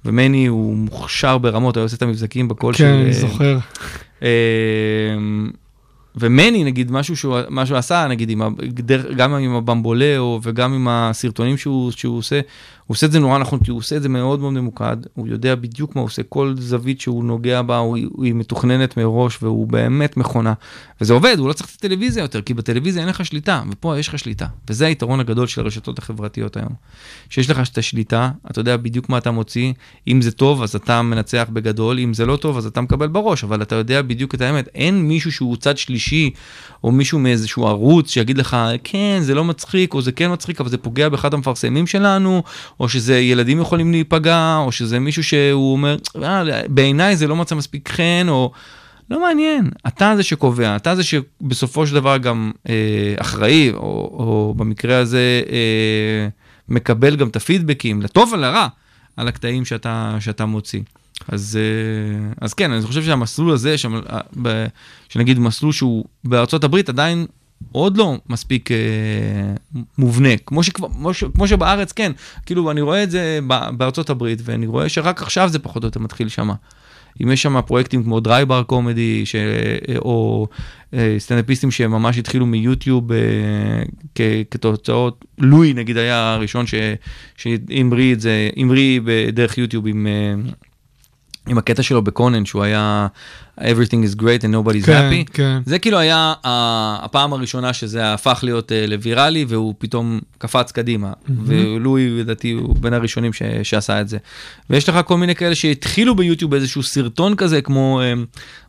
ומני 0.05 0.45
הוא 0.45 0.75
מוכשר 0.75 1.37
ברמות, 1.37 1.77
היה 1.77 1.83
עושה 1.83 1.95
את 1.95 2.01
המבזקים 2.01 2.47
בקול 2.47 2.73
של... 2.73 2.83
כן, 2.83 2.93
אני 2.93 3.13
זוכר. 3.13 3.57
ומני 6.17 6.63
נגיד 6.63 6.91
משהו 6.91 7.17
שהוא, 7.17 7.37
מה 7.49 7.65
שהוא 7.65 7.77
עשה 7.77 8.07
נגיד 8.09 8.29
עם, 8.29 8.41
גם 9.15 9.33
עם 9.33 9.55
הבמבולאו 9.55 10.39
וגם 10.43 10.73
עם 10.73 10.87
הסרטונים 10.87 11.57
שהוא, 11.57 11.91
שהוא 11.91 12.17
עושה, 12.17 12.39
הוא 12.87 12.95
עושה 12.95 13.05
את 13.05 13.11
זה 13.11 13.19
נורא 13.19 13.37
נכון 13.39 13.59
כי 13.59 13.71
הוא 13.71 13.77
עושה 13.77 13.97
את 13.97 14.01
זה 14.01 14.09
מאוד 14.09 14.39
מאוד 14.39 14.53
ממוקד, 14.53 14.97
הוא 15.13 15.27
יודע 15.27 15.55
בדיוק 15.55 15.95
מה 15.95 16.01
הוא 16.01 16.05
עושה, 16.05 16.23
כל 16.23 16.53
זווית 16.57 17.01
שהוא 17.01 17.23
נוגע 17.23 17.61
בה 17.61 17.77
הוא, 17.77 17.97
היא 17.97 18.33
מתוכננת 18.33 18.97
מראש 18.97 19.43
והוא 19.43 19.67
באמת 19.67 20.17
מכונה. 20.17 20.53
וזה 21.01 21.13
עובד, 21.13 21.35
הוא 21.39 21.47
לא 21.47 21.53
צריך 21.53 21.69
את 21.69 21.75
הטלוויזיה 21.75 22.21
יותר, 22.21 22.41
כי 22.41 22.53
בטלוויזיה 22.53 23.01
אין 23.01 23.09
לך 23.09 23.25
שליטה, 23.25 23.61
ופה 23.71 23.99
יש 23.99 24.07
לך 24.07 24.19
שליטה. 24.19 24.45
וזה 24.69 24.85
היתרון 24.85 25.19
הגדול 25.19 25.47
של 25.47 25.61
הרשתות 25.61 25.99
החברתיות 25.99 26.57
היום. 26.57 26.71
שיש 27.29 27.49
לך 27.49 27.69
את 27.71 27.77
השליטה, 27.77 28.31
אתה 28.51 28.59
יודע 28.59 28.77
בדיוק 28.77 29.09
מה 29.09 29.17
אתה 29.17 29.31
מוציא, 29.31 29.73
אם 30.07 30.21
זה 30.21 30.31
טוב 30.31 30.63
אז 30.63 30.75
אתה 30.75 31.01
מנצח 31.01 31.47
בגדול, 31.53 31.99
אם 31.99 32.13
זה 32.13 32.25
לא 32.25 32.35
טוב 32.35 32.57
אז 32.57 32.65
אתה 32.65 32.81
מקבל 32.81 33.07
בראש, 33.07 33.43
אבל 33.43 33.61
אתה 33.61 33.75
יודע 33.75 34.01
בדיוק 34.01 34.35
את 34.35 34.41
האמת. 34.41 34.67
אין 34.75 35.07
מישהו 35.07 35.31
שהוא 35.31 35.57
צד 35.57 35.77
שלישי, 35.77 36.29
או 36.83 36.91
מישהו 36.91 37.19
מאיזשהו 37.19 37.67
ערוץ 37.67 38.09
שיגיד 38.09 38.37
לך, 38.37 38.57
כן, 38.83 39.17
זה 39.21 39.35
לא 39.35 39.43
מצחיק, 39.43 39.93
או 39.93 40.01
זה 40.01 40.11
כן 40.11 40.31
מצחיק, 40.31 40.61
אבל 40.61 40.69
זה 40.69 40.77
פוגע 40.77 41.09
באחד 41.09 41.33
המפרסמים 41.33 41.87
שלנו, 41.87 42.43
או 42.79 42.89
שזה 42.89 43.19
ילדים 43.19 43.59
יכולים 43.61 43.91
להיפגע, 43.91 44.57
או 44.65 44.71
שזה 44.71 44.99
מישהו 44.99 45.23
שהוא 45.23 45.71
אומר, 45.71 45.97
"אה, 46.23 46.43
בעיניי 46.67 47.15
זה 47.15 47.27
לא 47.27 47.35
מצא 47.35 47.55
מספיק 47.55 47.89
חן, 47.89 48.25
או... 48.29 48.51
לא 49.09 49.21
מעניין, 49.21 49.69
אתה 49.87 50.13
זה 50.15 50.23
שקובע, 50.23 50.75
אתה 50.75 50.95
זה 50.95 51.03
שבסופו 51.03 51.87
של 51.87 51.95
דבר 51.95 52.17
גם 52.17 52.51
אה, 52.69 53.15
אחראי, 53.17 53.71
או, 53.73 53.79
או 54.19 54.53
במקרה 54.57 54.97
הזה 54.97 55.41
אה, 55.49 56.27
מקבל 56.69 57.15
גם 57.15 57.27
את 57.27 57.35
הפידבקים, 57.35 58.01
לטוב 58.01 58.33
ולרע, 58.33 58.67
על 59.17 59.27
הקטעים 59.27 59.65
שאתה, 59.65 60.17
שאתה 60.19 60.45
מוציא. 60.45 60.81
אז, 61.27 61.59
אה, 61.61 62.29
אז 62.41 62.53
כן, 62.53 62.71
אני 62.71 62.81
חושב 62.81 63.03
שהמסלול 63.03 63.53
הזה, 63.53 63.77
שם, 63.77 63.99
שנגיד 65.09 65.39
מסלול 65.39 65.71
שהוא 65.71 66.05
בארצות 66.23 66.63
הברית 66.63 66.89
עדיין 66.89 67.25
עוד 67.71 67.97
לא 67.97 68.17
מספיק 68.29 68.71
אה, 68.71 68.77
מובנה, 69.97 70.37
כמו, 70.45 70.63
שכבר, 70.63 70.89
כמו, 70.89 71.13
ש, 71.13 71.23
כמו 71.23 71.47
שבארץ 71.47 71.91
כן, 71.91 72.11
כאילו 72.45 72.71
אני 72.71 72.81
רואה 72.81 73.03
את 73.03 73.11
זה 73.11 73.39
בארצות 73.77 74.09
הברית 74.09 74.39
ואני 74.43 74.67
רואה 74.67 74.89
שרק 74.89 75.21
עכשיו 75.21 75.49
זה 75.49 75.59
פחות 75.59 75.83
או 75.83 75.87
יותר 75.87 75.99
מתחיל 75.99 76.29
שמה. 76.29 76.53
אם 77.23 77.31
יש 77.31 77.41
שם 77.41 77.61
פרויקטים 77.61 78.03
כמו 78.03 78.19
Dry 78.19 78.41
Bar 78.41 78.63
Comedy, 78.63 79.25
ש... 79.25 79.35
או 79.97 80.47
אה, 80.93 81.15
סטנדאפיסטים 81.19 81.71
שממש 81.71 82.17
התחילו 82.17 82.45
מיוטיוב 82.45 83.11
אה, 83.11 83.17
כ... 84.15 84.21
כתוצאות, 84.51 85.25
לואי 85.37 85.73
נגיד 85.73 85.97
היה 85.97 86.33
הראשון. 86.33 86.65
שהמריא 87.37 88.13
את 88.13 88.19
זה, 88.19 88.49
המריא 88.57 88.99
בדרך 89.03 89.57
יוטיוב 89.57 89.87
עם, 89.87 90.07
אה, 90.07 90.51
עם 91.47 91.57
הקטע 91.57 91.83
שלו 91.83 92.01
בקונן, 92.01 92.45
שהוא 92.45 92.63
היה 92.63 93.07
Everything 93.59 93.65
is 94.11 94.21
great 94.21 94.41
and 94.41 94.53
nobody's 94.53 94.85
כן, 94.85 95.09
happy. 95.27 95.31
כן. 95.33 95.59
זה 95.65 95.79
כאילו 95.79 95.97
היה 95.97 96.33
ה- 96.43 97.05
הפעם 97.05 97.33
הראשונה 97.33 97.73
שזה 97.73 98.13
הפך 98.13 98.39
להיות 98.43 98.71
אה, 98.71 98.87
לוויראלי 98.87 99.45
והוא 99.47 99.73
פתאום 99.77 100.19
קפץ 100.37 100.71
קדימה. 100.71 101.13
ולואי 101.45 102.09
לדעתי 102.09 102.51
הוא 102.51 102.75
בין 102.79 102.93
הראשונים 102.93 103.33
ש, 103.33 103.41
שעשה 103.63 104.01
את 104.01 104.07
זה. 104.09 104.17
ויש 104.69 104.89
לך 104.89 104.99
כל 105.05 105.17
מיני 105.17 105.35
כאלה 105.35 105.55
שהתחילו 105.55 106.15
ביוטיוב 106.15 106.51
באיזשהו 106.51 106.83
סרטון 106.83 107.35
כזה 107.35 107.61
כמו 107.61 108.01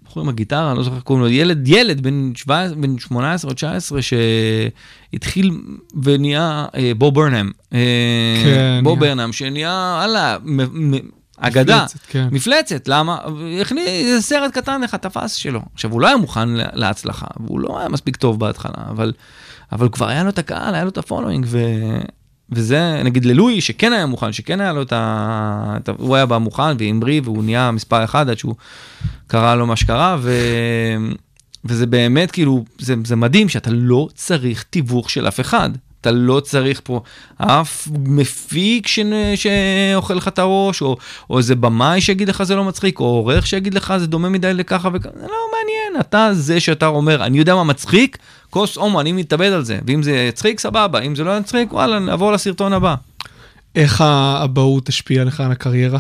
בחור 0.06 0.22
עם 0.22 0.28
הגיטרה, 0.28 0.70
אני 0.70 0.78
לא 0.78 0.84
זוכר 0.84 1.00
קוראים 1.00 1.24
לו, 1.24 1.30
ילד, 1.30 1.68
ילד 1.68 2.00
בן, 2.00 2.32
17, 2.34 2.76
בן 2.76 2.98
18 2.98 3.50
או 3.50 3.54
19 3.54 3.98
שהתחיל 4.02 5.50
ונהיה 6.02 6.66
אה, 6.76 6.92
בו 6.98 7.12
ברנם. 7.12 7.50
אה, 7.74 7.78
כן, 8.44 8.80
בו 8.84 8.96
נהיה. 8.96 9.00
ברנם 9.14 9.32
שנהיה, 9.32 10.06
מ- 10.44 10.96
אגדה. 11.38 11.76
מפלצת, 11.84 11.98
כן. 12.08 12.28
מפלצת, 12.32 12.88
למה? 12.88 13.18
הכניס 13.60 14.26
סרט 14.28 14.52
קטן 14.52 14.80
לך, 14.80 14.94
תפס 14.94 15.34
שלו. 15.34 15.60
עכשיו, 15.74 15.92
הוא 15.92 16.00
לא 16.00 16.06
היה 16.06 16.16
מוכן 16.16 16.48
לה- 16.48 16.64
להצלחה, 16.72 17.26
והוא 17.40 17.60
לא 17.60 17.78
היה 17.80 17.88
מספיק 17.88 18.16
טוב 18.16 18.40
בהתחלה, 18.40 18.72
אבל, 18.90 19.12
אבל 19.72 19.88
כבר 19.88 20.08
היה 20.08 20.22
לו 20.22 20.28
את 20.28 20.38
הקהל, 20.38 20.74
היה 20.74 20.84
לו 20.84 20.90
את 20.90 20.98
ה 20.98 21.03
following, 21.03 21.46
ו... 21.48 21.58
וזה, 22.50 23.00
נגיד 23.04 23.24
ללואי, 23.24 23.60
שכן 23.60 23.92
היה 23.92 24.06
מוכן, 24.06 24.32
שכן 24.32 24.60
היה 24.60 24.72
לו 24.72 24.82
את 24.82 24.92
ה... 24.92 25.74
את 25.76 25.88
ה... 25.88 25.92
הוא 25.98 26.16
היה 26.16 26.26
בא 26.26 26.38
מוכן 26.38 26.76
והמריא, 26.78 27.20
והוא 27.24 27.44
נהיה 27.44 27.70
מספר 27.70 28.04
אחד 28.04 28.28
עד 28.30 28.38
שהוא 28.38 28.54
קרה 29.26 29.54
לו 29.56 29.66
מה 29.66 29.76
שקרה, 29.76 30.16
ו... 30.20 30.32
וזה 31.64 31.86
באמת 31.86 32.30
כאילו, 32.30 32.64
זה, 32.78 32.94
זה 33.04 33.16
מדהים 33.16 33.48
שאתה 33.48 33.70
לא 33.72 34.08
צריך 34.14 34.62
תיווך 34.70 35.10
של 35.10 35.28
אף 35.28 35.40
אחד. 35.40 35.70
אתה 36.06 36.14
לא 36.14 36.40
צריך 36.40 36.80
פה 36.84 37.00
אף 37.36 37.88
מפיק 38.06 38.86
ש... 38.86 39.00
שאוכל 39.34 40.14
לך 40.14 40.28
את 40.28 40.38
הראש, 40.38 40.82
או, 40.82 40.96
או 41.30 41.38
איזה 41.38 41.54
במאי 41.54 42.00
שיגיד 42.00 42.28
לך 42.28 42.42
זה 42.42 42.56
לא 42.56 42.64
מצחיק, 42.64 43.00
או 43.00 43.04
עורך 43.04 43.46
שיגיד 43.46 43.74
לך 43.74 43.94
זה 43.96 44.06
דומה 44.06 44.28
מדי 44.28 44.54
לככה 44.54 44.88
וככה, 44.92 45.10
זה 45.14 45.26
לא 45.26 45.36
מעניין, 45.52 46.00
אתה 46.00 46.28
זה 46.32 46.60
שאתה 46.60 46.86
אומר, 46.86 47.24
אני 47.24 47.38
יודע 47.38 47.54
מה 47.54 47.64
מצחיק, 47.64 48.18
כוס 48.50 48.76
הומו, 48.76 49.00
אני 49.00 49.12
מתאבד 49.12 49.52
על 49.52 49.64
זה. 49.64 49.78
ואם 49.86 50.02
זה 50.02 50.12
יצחיק, 50.12 50.60
סבבה, 50.60 51.00
אם 51.00 51.14
זה 51.14 51.24
לא 51.24 51.38
יצחיק, 51.38 51.72
וואלה, 51.72 51.98
נעבור 51.98 52.32
לסרטון 52.32 52.72
הבא. 52.72 52.94
איך 53.74 54.00
האבהות 54.00 54.88
השפיעה 54.88 55.24
לך 55.24 55.40
על 55.40 55.52
הקריירה? 55.52 55.98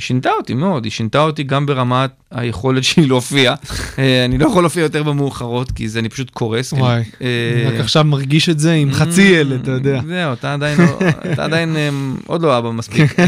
היא 0.00 0.04
שינתה 0.04 0.30
אותי 0.38 0.54
מאוד, 0.54 0.84
היא 0.84 0.90
שינתה 0.92 1.20
אותי 1.22 1.42
גם 1.42 1.66
ברמת 1.66 2.10
היכולת 2.30 2.84
שלי 2.84 3.06
להופיע. 3.06 3.54
אה, 3.98 4.24
אני 4.24 4.38
לא 4.38 4.46
יכול 4.46 4.62
להופיע 4.62 4.82
יותר 4.82 5.02
במאוחרות, 5.02 5.72
כי 5.72 5.88
זה 5.88 5.98
אני 5.98 6.08
פשוט 6.08 6.30
קורס. 6.30 6.74
כי- 6.74 6.80
וואי, 6.80 7.02
אה, 7.22 7.68
רק 7.68 7.80
עכשיו 7.80 8.04
מרגיש 8.04 8.48
את 8.48 8.58
זה 8.58 8.72
עם 8.72 8.92
חצי 8.92 9.22
ילד, 9.22 9.60
אתה 9.62 9.70
יודע. 9.70 10.00
זהו, 10.06 10.32
אתה 10.32 10.54
עדיין 10.54 10.80
לא, 10.80 10.98
אה, 11.76 11.88
עוד 12.26 12.42
לא 12.42 12.58
אבא 12.58 12.70
מספיק. 12.70 13.12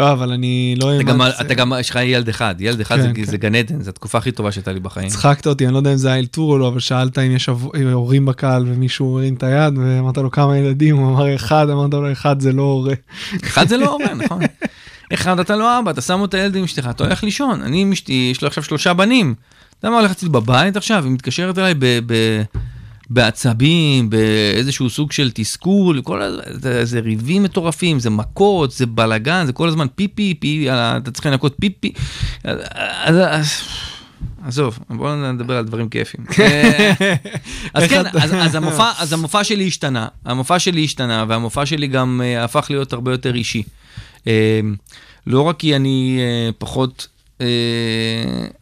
אה, 0.00 0.06
לא, 0.08 0.12
אבל 0.12 0.32
אני 0.32 0.74
לא 0.78 0.92
אאמץ. 0.92 1.34
אתה 1.40 1.54
גם, 1.54 1.72
יש 1.80 1.90
לך 1.90 1.98
ילד 2.02 2.28
אחד, 2.28 2.54
ילד 2.58 2.80
אחד 2.80 2.96
כן, 2.96 3.02
זה, 3.02 3.08
כן. 3.14 3.24
זה 3.24 3.36
גן 3.36 3.54
עדן, 3.54 3.82
זו 3.82 3.90
התקופה 3.90 4.18
הכי 4.18 4.32
טובה 4.32 4.52
שהייתה 4.52 4.72
לי 4.72 4.80
בחיים. 4.80 5.08
צחקת 5.08 5.46
אותי, 5.46 5.64
אני 5.66 5.72
לא 5.72 5.78
יודע 5.78 5.92
אם 5.92 5.96
זה 5.96 6.08
היה 6.08 6.18
אלתור 6.18 6.52
או 6.52 6.58
לא, 6.58 6.68
אבל 6.68 6.80
שאלת 6.80 7.18
אם 7.18 7.30
יש 7.32 7.48
אב- 7.48 7.66
הורים 7.92 8.26
בקהל 8.26 8.64
ומישהו 8.68 9.18
הרים 9.18 9.34
את 9.34 9.42
היד, 9.42 9.78
ואמרת 9.78 10.18
לו 10.18 10.30
כמה 10.30 10.58
ילדים, 10.58 10.96
הוא 10.96 11.10
אמר 11.10 11.34
אחד, 11.34 11.70
אמרת 11.70 11.92
לו 11.94 12.12
אחד 12.12 12.40
זה 12.40 12.52
לא 12.52 12.62
הורה. 12.62 12.94
אחד 13.44 13.68
זה 13.68 13.76
לא 13.76 13.86
הורה, 13.92 14.14
נכון. 14.14 14.42
אחד 15.14 15.40
אתה 15.40 15.56
לא 15.56 15.78
אבא, 15.78 15.90
אתה 15.90 16.00
שם 16.00 16.24
את 16.24 16.34
הילד 16.34 16.56
עם 16.56 16.64
אשתך, 16.64 16.86
אתה 16.90 17.04
הולך 17.04 17.24
לישון. 17.24 17.62
אני 17.62 17.80
עם 17.82 17.92
אשתי, 17.92 18.28
יש 18.32 18.42
לו 18.42 18.48
עכשיו 18.48 18.64
שלושה 18.64 18.94
בנים. 18.94 19.34
אתה 19.78 19.86
יודע 19.86 19.94
מה 19.94 20.00
הולך 20.00 20.10
אצלי 20.10 20.28
בבית 20.28 20.76
עכשיו? 20.76 21.04
היא 21.04 21.12
מתקשרת 21.12 21.58
אליי. 21.58 21.74
בעצבים, 23.10 24.10
באיזשהו 24.10 24.90
סוג 24.90 25.12
של 25.12 25.30
תסכול, 25.34 26.02
כל. 26.02 26.38
זה, 26.50 26.84
זה 26.84 27.00
ריבים 27.00 27.42
מטורפים, 27.42 28.00
זה 28.00 28.10
מכות, 28.10 28.72
זה 28.72 28.86
בלאגן, 28.86 29.46
זה 29.46 29.52
כל 29.52 29.68
הזמן 29.68 29.86
פיפי, 29.94 30.34
פי, 30.34 30.66
אתה 30.70 31.10
צריך 31.10 31.26
לנקות 31.26 31.56
פיפי. 31.60 31.92
אז, 32.44 33.46
עזוב, 34.46 34.78
בואו 34.90 35.32
נדבר 35.32 35.56
על 35.56 35.64
דברים 35.64 35.88
כיפים. 35.88 36.24
אה, 36.40 36.92
אז 37.74 37.88
כן, 37.88 38.06
אז, 38.06 38.34
אז, 38.34 38.54
המופע, 38.54 38.90
אז 38.98 39.12
המופע 39.12 39.44
שלי 39.44 39.66
השתנה, 39.66 40.08
המופע 40.24 40.58
שלי 40.58 40.84
השתנה, 40.84 41.24
והמופע 41.28 41.66
שלי 41.66 41.86
גם 41.86 42.20
uh, 42.20 42.44
הפך 42.44 42.66
להיות 42.70 42.92
הרבה 42.92 43.10
יותר 43.10 43.34
אישי. 43.34 43.62
Uh, 44.18 44.26
לא 45.26 45.42
רק 45.42 45.58
כי 45.58 45.76
אני 45.76 46.18
uh, 46.18 46.54
פחות, 46.58 47.08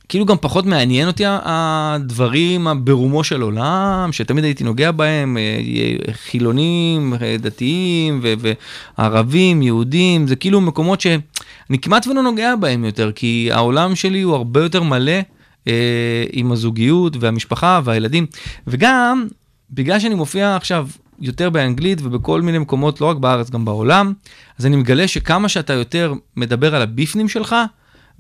כאילו 0.09 0.27
גם 0.27 0.37
פחות 0.41 0.67
מעניין 0.67 1.07
אותי 1.07 1.25
הדברים 1.27 2.67
ברומו 2.85 3.25
של 3.25 3.43
עולם, 3.43 4.09
שתמיד 4.13 4.45
הייתי 4.45 4.65
נוגע 4.65 4.91
בהם, 4.91 5.37
uh, 5.37 6.11
חילונים, 6.13 7.15
uh, 7.15 7.43
דתיים 7.43 8.21
ו- 8.23 8.53
וערבים, 8.99 9.63
יהודים, 9.63 10.27
זה 10.27 10.37
כאילו 10.37 10.61
מקומות 10.61 11.01
שאני 11.01 11.79
כמעט 11.83 12.07
ולא 12.07 12.23
נוגע 12.23 12.57
בהם 12.57 12.85
יותר, 12.85 13.13
כי 13.13 13.49
העולם 13.53 13.95
שלי 13.95 14.23
הוא 14.23 14.35
הרבה 14.35 14.63
יותר 14.63 14.83
מלא. 14.83 15.21
אה, 15.69 16.25
עם 16.33 16.53
הזוגיות 16.53 17.17
והמשפחה 17.21 17.81
והילדים, 17.85 18.27
וגם 18.67 19.27
בגלל 19.71 20.01
שאני 20.01 20.15
מופיע 20.15 20.57
עכשיו 20.57 20.89
יותר 21.21 21.51
באנגלית 21.51 21.99
ובכל 22.03 22.43
מיני 22.43 22.59
מקומות, 22.59 23.01
לא 23.01 23.07
רק 23.07 23.17
בארץ, 23.17 23.51
גם 23.51 23.65
בעולם, 23.65 24.13
אז 24.59 24.67
אני 24.67 24.77
מגלה 24.77 25.09
שכמה 25.09 25.49
שאתה 25.49 25.73
יותר 25.73 26.15
מדבר 26.37 26.75
על 26.75 26.83
הביפנים 26.83 27.29
שלך, 27.29 27.57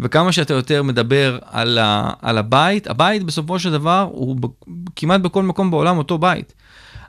וכמה 0.00 0.32
שאתה 0.32 0.54
יותר 0.54 0.82
מדבר 0.82 1.38
על, 1.50 1.78
ה, 1.78 2.10
על 2.22 2.38
הבית, 2.38 2.86
הבית 2.86 3.22
בסופו 3.22 3.58
של 3.58 3.72
דבר 3.72 4.08
הוא 4.12 4.36
ב, 4.40 4.46
כמעט 4.96 5.20
בכל 5.20 5.42
מקום 5.42 5.70
בעולם 5.70 5.98
אותו 5.98 6.18
בית. 6.18 6.52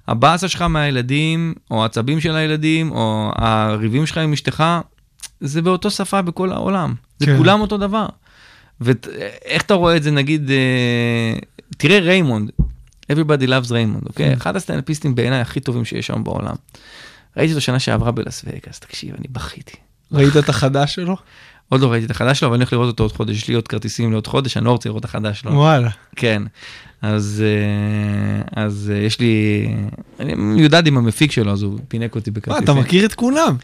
הבאסה 0.08 0.48
שלך 0.48 0.62
מהילדים, 0.62 1.54
או 1.72 1.84
העצבים 1.84 2.22
של 2.22 2.36
הילדים, 2.36 2.92
או 2.92 3.32
הריבים 3.36 4.06
שלך 4.06 4.18
עם 4.18 4.34
אשתך, 4.34 4.64
זה 5.42 5.62
באותו 5.62 5.92
שפה 5.92 6.22
בכל 6.22 6.52
העולם. 6.52 6.94
זה 7.20 7.26
כן. 7.26 7.38
כולם 7.38 7.62
אותו 7.62 7.78
דבר. 7.78 8.06
ואיך 8.82 9.62
אתה 9.62 9.74
רואה 9.74 9.98
את 9.98 10.04
זה, 10.04 10.12
נגיד, 10.12 10.52
אה, 10.52 11.40
תראה 11.78 12.00
ריימונד, 12.00 12.52
Everybody 13.12 13.48
loves 13.48 13.72
Raymond, 13.72 14.04
אוקיי? 14.08 14.34
אחד 14.34 14.56
הסטנדאפיסטים 14.56 15.16
בעיניי 15.16 15.40
הכי 15.40 15.60
טובים 15.60 15.86
שיש 15.86 16.08
שם 16.08 16.24
בעולם. 16.24 16.56
ראיתי 17.38 17.54
אותו 17.54 17.62
שנה 17.62 17.80
שעברה 17.80 18.12
בלאס 18.12 18.46
וגאס, 18.46 18.80
תקשיב, 18.80 19.16
אני 19.16 19.28
בכיתי. 19.32 19.76
ראית 20.12 20.38
את 20.38 20.50
החדש 20.50 20.96
שלו? 20.96 21.18
עוד 21.70 21.82
לא 21.82 21.92
ראיתי 21.92 22.06
את 22.06 22.12
החדש 22.12 22.40
שלו, 22.40 22.48
אבל 22.48 22.56
אני 22.56 22.64
הולך 22.64 22.74
לראות 22.74 22.88
אותו 22.88 23.04
עוד 23.04 23.12
חודש, 23.12 23.36
יש 23.36 23.48
לי 23.48 23.54
עוד 23.54 23.68
כרטיסים 23.68 24.12
לעוד 24.12 24.28
חודש, 24.28 24.58
אני 24.58 24.66
לא 24.66 24.72
רוצה 24.72 24.90
לראות 24.90 25.00
את 25.00 25.06
החדש 25.06 25.40
שלו. 25.40 25.52
וואלה. 25.52 25.90
כן. 26.16 26.44
אז, 27.02 27.44
אה, 27.46 28.64
אז 28.64 28.92
אה, 28.96 29.02
יש 29.02 29.20
לי, 29.20 29.68
אני 30.20 30.34
מיודד 30.36 30.88
עם 30.88 30.98
המפיק 30.98 31.32
שלו, 31.32 31.52
אז 31.52 31.64
הוא 31.64 31.80
פינק 31.88 32.16
אותי 32.16 32.32
בכרטיסים. 32.32 32.64
אתה 32.64 32.74
מכיר 32.74 33.06
את 33.06 33.14
כולם. 33.14 33.56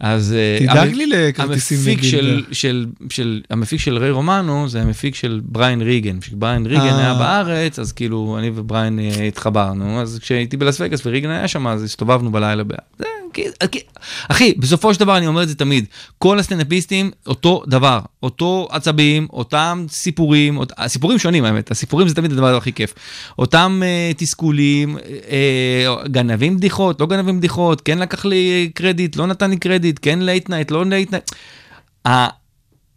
אז 0.00 0.34
אה, 0.38 0.66
תדאג 0.66 0.94
לי 0.94 1.06
לכרטיסים 1.06 1.78
המפיק 1.78 1.98
בגילדר. 1.98 2.10
של, 2.10 2.44
של, 2.52 2.86
של, 3.10 3.40
המפיק 3.50 3.80
של 3.80 3.98
ריי 3.98 4.10
רומנו 4.10 4.68
זה 4.68 4.82
המפיק 4.82 5.14
של 5.14 5.40
בריין 5.44 5.82
ריגן. 5.82 6.20
כשבריין 6.20 6.66
ריגן 6.66 6.82
אה. 6.82 6.98
היה 6.98 7.14
בארץ, 7.14 7.78
אז 7.78 7.92
כאילו 7.92 8.36
אני 8.38 8.50
ובריין 8.54 8.98
אה, 8.98 9.26
התחברנו, 9.26 10.00
אז 10.00 10.18
כשהייתי 10.22 10.56
בלאס 10.56 10.80
וגאס 10.80 11.06
וריגן 11.06 11.30
היה 11.30 11.48
שם, 11.48 11.66
אז 11.66 11.82
הסתובבנו 11.82 12.32
בלילה 12.32 12.62
אחי, 14.28 14.54
בסופו 14.58 14.94
של 14.94 15.00
דבר 15.00 15.16
אני 15.16 15.26
אומר 15.26 15.42
את 15.42 15.48
זה 15.48 15.54
תמיד, 15.54 15.84
כל 16.18 16.38
הסטנדאפיסטים 16.38 17.10
אותו 17.26 17.62
דבר, 17.66 18.00
אותו 18.22 18.68
עצבים, 18.70 19.26
אותם 19.32 19.86
סיפורים, 19.88 20.56
אות, 20.56 20.72
הסיפורים 20.78 21.18
שונים 21.18 21.44
האמת, 21.44 21.70
הסיפורים 21.70 22.08
זה 22.08 22.14
תמיד 22.14 22.32
הדבר 22.32 22.56
הכי 22.56 22.72
כיף. 22.72 22.94
אותם 23.38 23.82
אה, 23.84 24.10
תסכולים, 24.16 24.98
אה, 25.30 25.94
גנבים 26.06 26.56
בדיחות, 26.56 27.00
לא 27.00 27.06
גנבים 27.06 27.38
בדיחות, 27.38 27.80
כן 27.80 27.98
לקח 27.98 28.24
לי 28.24 28.70
קרדיט, 28.74 29.16
לא 29.16 29.26
נתן 29.26 29.50
לי 29.50 29.56
קרדיט, 29.56 29.89
כן 29.98 30.18
late 30.18 30.48
night, 30.48 30.70
לא 30.70 30.86
late 30.86 31.12
night. 31.12 31.30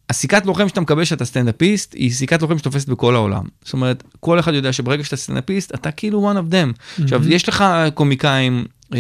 הסיכת 0.10 0.46
לוחם 0.46 0.68
שאתה 0.68 0.82
מקבל 0.82 1.04
שאתה 1.04 1.26
סטנדאפיסט, 1.26 1.94
היא 1.94 2.12
סיכת 2.12 2.42
לוחם 2.42 2.58
שתופסת 2.58 2.90
בכל 2.90 3.16
העולם. 3.16 3.44
זאת 3.64 3.74
אומרת, 3.74 4.04
כל 4.20 4.40
אחד 4.40 4.54
יודע 4.54 4.74
שברגע 4.74 5.04
שאתה 5.04 5.16
סטנדאפיסט, 5.16 5.76
אתה 5.76 5.92
כאילו 5.92 6.32
one 6.32 6.36
of 6.36 6.54
them. 6.54 7.02
עכשיו, 7.04 7.30
יש 7.30 7.50
לך 7.50 7.64
קומיקאים, 7.94 8.66
אה, 8.94 9.00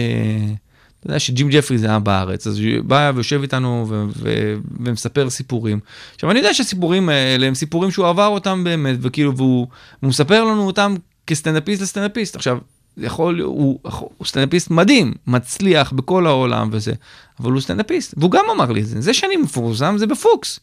אתה 0.99 1.07
יודע 1.07 1.19
שג'ים 1.19 1.49
ג'פריז 1.49 1.87
היה 1.87 1.99
בארץ, 1.99 2.47
אז 2.47 2.59
הוא 2.59 2.83
בא 2.83 3.11
ויושב 3.15 3.41
איתנו 3.41 3.85
ו- 3.89 4.05
ו- 4.15 4.55
ומספר 4.79 5.29
סיפורים. 5.29 5.79
עכשיו, 6.15 6.31
אני 6.31 6.39
יודע 6.39 6.53
שהסיפורים 6.53 7.09
האלה 7.09 7.47
הם 7.47 7.55
סיפורים 7.55 7.91
שהוא 7.91 8.07
עבר 8.07 8.27
אותם 8.27 8.63
באמת, 8.63 8.97
וכאילו, 9.01 9.37
והוא, 9.37 9.67
והוא 10.01 10.09
מספר 10.09 10.43
לנו 10.43 10.65
אותם 10.65 10.95
כסטנדאפיסט 11.27 11.81
לסטנדאפיסט. 11.81 12.35
עכשיו, 12.35 12.57
יכול, 12.97 13.41
הוא, 13.41 13.79
הוא 14.17 14.27
סטנדאפיסט 14.27 14.71
מדהים, 14.71 15.13
מצליח 15.27 15.91
בכל 15.91 16.27
העולם 16.27 16.69
וזה, 16.71 16.93
אבל 17.39 17.51
הוא 17.51 17.61
סטנדאפיסט, 17.61 18.13
והוא 18.17 18.31
גם 18.31 18.45
אמר 18.55 18.71
לי 18.71 18.81
את 18.81 18.85
זה, 18.87 19.01
זה 19.01 19.13
שאני 19.13 19.37
מפורסם 19.37 19.97
זה 19.97 20.07
בפוקס. 20.07 20.59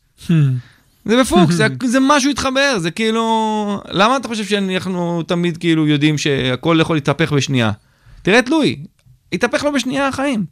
זה 1.05 1.21
בפוקס, 1.21 1.55
זה, 1.55 1.67
זה 1.85 1.99
משהו 2.01 2.31
התחבר, 2.31 2.79
זה 2.79 2.91
כאילו... 2.91 3.83
למה 3.89 4.17
אתה 4.17 4.29
חושב 4.29 4.45
שאנחנו 4.45 5.23
תמיד 5.23 5.57
כאילו 5.57 5.87
יודעים 5.87 6.19
שהכל 6.19 6.79
יכול 6.81 6.97
להתהפך 6.97 7.33
בשנייה? 7.33 7.71
תראה 8.23 8.39
את 8.39 8.49
לואי, 8.49 8.77
התהפך 9.33 9.65
לו 9.65 9.73
בשנייה 9.73 10.09
החיים. 10.09 10.45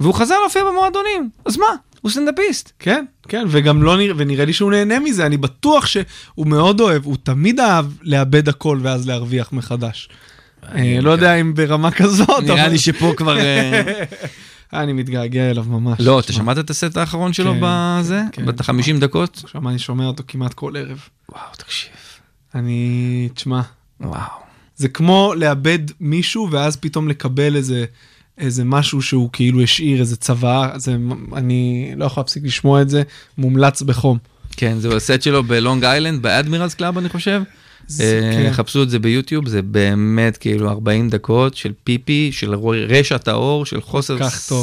והוא 0.00 0.14
חזר 0.14 0.40
להופיע 0.40 0.64
במועדונים, 0.64 1.30
אז 1.44 1.56
מה? 1.56 1.66
הוא 2.00 2.10
סטנדאפיסט. 2.10 2.72
כן, 2.78 3.04
כן, 3.28 3.44
וגם 3.48 3.82
לא 3.82 3.96
נראה, 3.96 4.14
ונראה 4.16 4.44
לי 4.44 4.52
שהוא 4.52 4.70
נהנה 4.70 4.98
מזה, 4.98 5.26
אני 5.26 5.36
בטוח 5.36 5.86
שהוא 5.86 6.46
מאוד 6.46 6.80
אוהב, 6.80 7.04
הוא 7.04 7.16
תמיד 7.22 7.60
אהב 7.60 7.86
לאבד 8.02 8.48
הכל 8.48 8.78
ואז 8.82 9.06
להרוויח 9.06 9.52
מחדש. 9.52 10.08
אה, 10.74 10.98
לא 11.02 11.10
יודע 11.10 11.34
אם 11.34 11.54
ברמה 11.54 11.90
כזאת, 11.90 12.44
נראה 12.44 12.68
לי 12.68 12.78
שפה 12.78 13.12
כבר... 13.16 13.38
אה, 13.38 13.82
אני 14.72 14.92
מתגעגע 14.92 15.50
אליו 15.50 15.64
ממש. 15.64 16.00
לא, 16.00 16.20
אתה 16.20 16.32
שמעת 16.32 16.58
את 16.58 16.70
הסט 16.70 16.96
האחרון 16.96 17.32
שלו 17.32 17.52
כן, 17.52 17.58
בזה? 17.62 18.22
כן. 18.32 18.46
בת 18.46 18.60
ה-50 18.60 19.00
דקות? 19.00 19.40
עכשיו 19.44 19.68
אני 19.68 19.78
שומע 19.78 20.06
אותו 20.06 20.22
כמעט 20.28 20.54
כל 20.54 20.76
ערב. 20.76 21.00
וואו, 21.32 21.42
תקשיב. 21.56 21.90
אני, 22.54 23.28
תשמע, 23.34 23.60
וואו. 24.00 24.20
זה 24.76 24.88
כמו 24.88 25.32
לאבד 25.36 25.78
מישהו 26.00 26.48
ואז 26.50 26.76
פתאום 26.76 27.08
לקבל 27.08 27.56
איזה, 27.56 27.84
איזה 28.38 28.64
משהו 28.64 29.02
שהוא 29.02 29.30
כאילו 29.32 29.62
השאיר, 29.62 30.00
איזה 30.00 30.16
צוואה, 30.16 30.78
זה, 30.78 30.96
אני 31.36 31.92
לא 31.96 32.04
יכול 32.04 32.20
להפסיק 32.20 32.44
לשמוע 32.44 32.82
את 32.82 32.90
זה, 32.90 33.02
מומלץ 33.38 33.82
בחום. 33.82 34.18
כן, 34.56 34.78
זהו 34.78 34.96
הסט 34.96 35.22
שלו 35.22 35.42
בלונג 35.42 35.84
איילנד, 35.84 36.22
באדמירלס 36.22 36.74
קלאב 36.74 36.98
אני 36.98 37.08
חושב. 37.08 37.42
אה, 38.00 38.30
כן. 38.32 38.52
חפשו 38.52 38.82
את 38.82 38.90
זה 38.90 38.98
ביוטיוב, 38.98 39.48
זה 39.48 39.62
באמת 39.62 40.36
כאילו 40.36 40.70
40 40.70 41.08
דקות 41.08 41.54
של 41.54 41.72
פיפי, 41.84 42.30
של 42.32 42.54
רשע 42.88 43.18
טהור, 43.18 43.66
של 43.66 43.80
חוסר. 43.80 44.16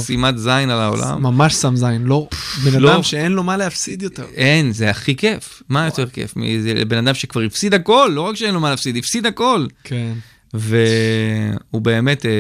שימת 0.06 0.38
זין 0.38 0.70
על 0.70 0.80
העולם. 0.80 1.24
ממש 1.24 1.54
שם 1.54 1.76
זין, 1.76 2.04
לא, 2.04 2.28
בן 2.64 2.80
לא. 2.80 2.94
אדם 2.94 3.04
שאין 3.04 3.32
לו 3.32 3.44
מה 3.44 3.58
להפסיד 3.58 4.02
יותר. 4.02 4.26
אין, 4.36 4.72
זה 4.72 4.90
הכי 4.90 5.16
כיף. 5.16 5.64
מה 5.70 5.86
יותר 5.86 6.10
כיף? 6.10 6.34
זה 6.62 6.86
בן 6.88 6.98
אדם 6.98 7.14
שכבר 7.14 7.42
הפסיד 7.42 7.74
הכל, 7.74 8.12
לא 8.14 8.22
רק 8.22 8.36
שאין 8.36 8.54
לו 8.54 8.60
מה 8.60 8.70
להפסיד, 8.70 8.98
הפסיד 8.98 9.26
הכל. 9.26 9.66
כן. 9.84 10.14
והוא 10.54 11.82
באמת, 11.82 12.26
אה, 12.26 12.32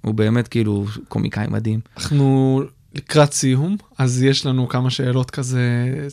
הוא 0.00 0.14
באמת 0.14 0.48
כאילו 0.48 0.86
קומיקאי 1.08 1.46
מדהים. 1.48 1.80
אנחנו 1.96 2.62
לקראת 2.94 3.32
סיום, 3.32 3.76
אז 3.98 4.22
יש 4.22 4.46
לנו 4.46 4.68
כמה 4.68 4.90
שאלות 4.90 5.30
כזה, 5.30 5.60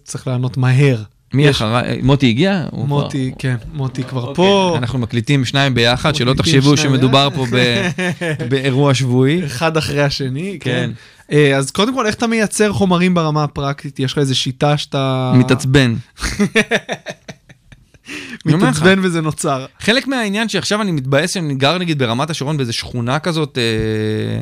צריך 0.03 0.27
לענות 0.27 0.57
מהר. 0.57 1.03
מי 1.37 1.45
יש- 1.47 1.55
אחריי? 1.55 1.99
מוטי 2.03 2.29
הגיע? 2.29 2.65
מוטי, 2.73 3.31
כן, 3.39 3.55
מוטי 3.73 4.03
כבר 4.03 4.21
כבר- 4.23 4.33
פה, 4.33 4.63
אוקיי, 4.65 4.77
אנחנו 4.77 4.99
מקליטים 4.99 5.45
שניים 5.45 5.73
ביחד, 5.73 6.15
שלא 6.15 6.33
תחשבו 6.33 6.77
שמדובר. 6.77 7.29
פה 7.35 7.45
ב- 7.51 7.89
באירוע 8.49 8.93
שבועי. 8.93 9.45
אחד 9.45 9.77
אחרי 9.77 10.01
השני, 10.03 10.57
כן. 10.59 10.71
כן. 10.71 11.35
אה, 11.35 11.57
אז 11.57 11.71
קודם 11.71 11.93
כל, 11.95 12.05
איך 12.05 12.15
אתה 12.15 12.27
מייצר 12.27 12.73
חומרים 12.73 13.13
ברמה 13.13 13.43
הפרקטית? 13.43 13.99
יש 13.99 14.11
לך 14.11 14.17
איזה 14.17 14.35
שיטה 14.35 14.77
שאתה... 14.77 15.31
מתעצבן. 15.35 15.95
מתעצבן 18.45 18.99
וזה 19.03 19.21
נוצר. 19.21 19.65
חלק 19.79 20.07
מהעניין 20.07 20.49
שעכשיו 20.49 20.81
אני 20.81 20.91
מתבאס 20.91 21.33
שאני 21.33 21.55
גר 21.55 21.77
נגיד 21.77 21.99
ברמת 21.99 22.29
השרון 22.29 22.57
באיזה 22.57 22.73
שכונה 22.73 23.19
כזאת, 23.19 23.57
אה, 23.57 24.41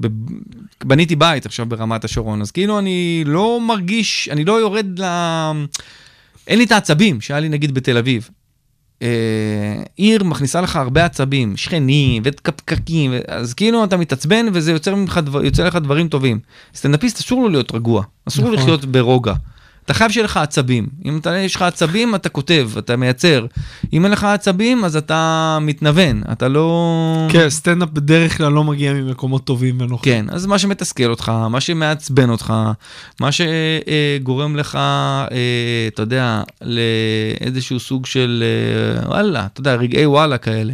ב... 0.00 0.06
בניתי 0.84 1.16
בית 1.16 1.46
עכשיו 1.46 1.66
ברמת 1.66 2.04
השרון, 2.04 2.40
אז 2.40 2.50
כאילו 2.50 2.78
אני 2.78 3.22
לא 3.26 3.60
מרגיש, 3.60 4.28
אני 4.32 4.44
לא 4.44 4.60
יורד 4.60 4.98
ל... 4.98 5.04
אין 6.46 6.58
לי 6.58 6.64
את 6.64 6.72
העצבים 6.72 7.20
שהיה 7.20 7.40
לי 7.40 7.48
נגיד 7.48 7.74
בתל 7.74 7.96
אביב. 7.98 8.28
אה, 9.02 9.08
עיר 9.96 10.24
מכניסה 10.24 10.60
לך 10.60 10.76
הרבה 10.76 11.04
עצבים, 11.04 11.56
שכנים 11.56 12.22
ופקקים, 12.26 13.12
אז 13.28 13.54
כאילו 13.54 13.84
אתה 13.84 13.96
מתעצבן 13.96 14.46
וזה 14.52 14.72
יוצר, 14.72 14.94
ממך, 14.94 15.20
דבר- 15.24 15.44
יוצא 15.44 15.64
לך 15.64 15.76
דברים 15.76 16.08
טובים. 16.08 16.38
סטנדאפיסט 16.74 17.18
אסור 17.18 17.42
לו 17.42 17.48
להיות 17.48 17.74
רגוע, 17.74 18.02
אסור 18.28 18.44
לו 18.44 18.50
נכון. 18.52 18.62
לחיות 18.64 18.84
ברוגע. 18.84 19.34
אתה 19.84 19.94
חייב 19.94 20.10
שיהיה 20.10 20.24
לך 20.24 20.36
עצבים. 20.36 20.86
אם 21.04 21.18
אתה, 21.18 21.36
יש 21.36 21.54
לך 21.54 21.62
עצבים, 21.62 22.14
אתה 22.14 22.28
כותב, 22.28 22.70
אתה 22.78 22.96
מייצר. 22.96 23.46
אם 23.92 24.04
אין 24.04 24.12
לך 24.12 24.24
עצבים, 24.24 24.84
אז 24.84 24.96
אתה 24.96 25.58
מתנוון, 25.60 26.22
אתה 26.32 26.48
לא... 26.48 27.28
כן, 27.30 27.50
סטנדאפ 27.50 27.88
בדרך 27.90 28.36
כלל 28.36 28.52
לא 28.52 28.64
מגיע 28.64 28.92
ממקומות 28.92 29.44
טובים 29.44 29.80
ונוחים. 29.80 30.12
כן, 30.12 30.34
אז 30.34 30.46
מה 30.46 30.58
שמתסכל 30.58 31.10
אותך, 31.10 31.32
מה 31.50 31.60
שמעצבן 31.60 32.30
אותך, 32.30 32.54
מה 33.20 33.28
שגורם 33.32 34.56
לך, 34.56 34.76
אה, 34.76 35.28
אתה 35.88 36.02
יודע, 36.02 36.42
לאיזשהו 36.62 37.80
סוג 37.80 38.06
של 38.06 38.44
אה, 39.02 39.08
וואלה, 39.08 39.46
אתה 39.46 39.60
יודע, 39.60 39.74
רגעי 39.74 40.06
וואלה 40.06 40.38
כאלה. 40.38 40.72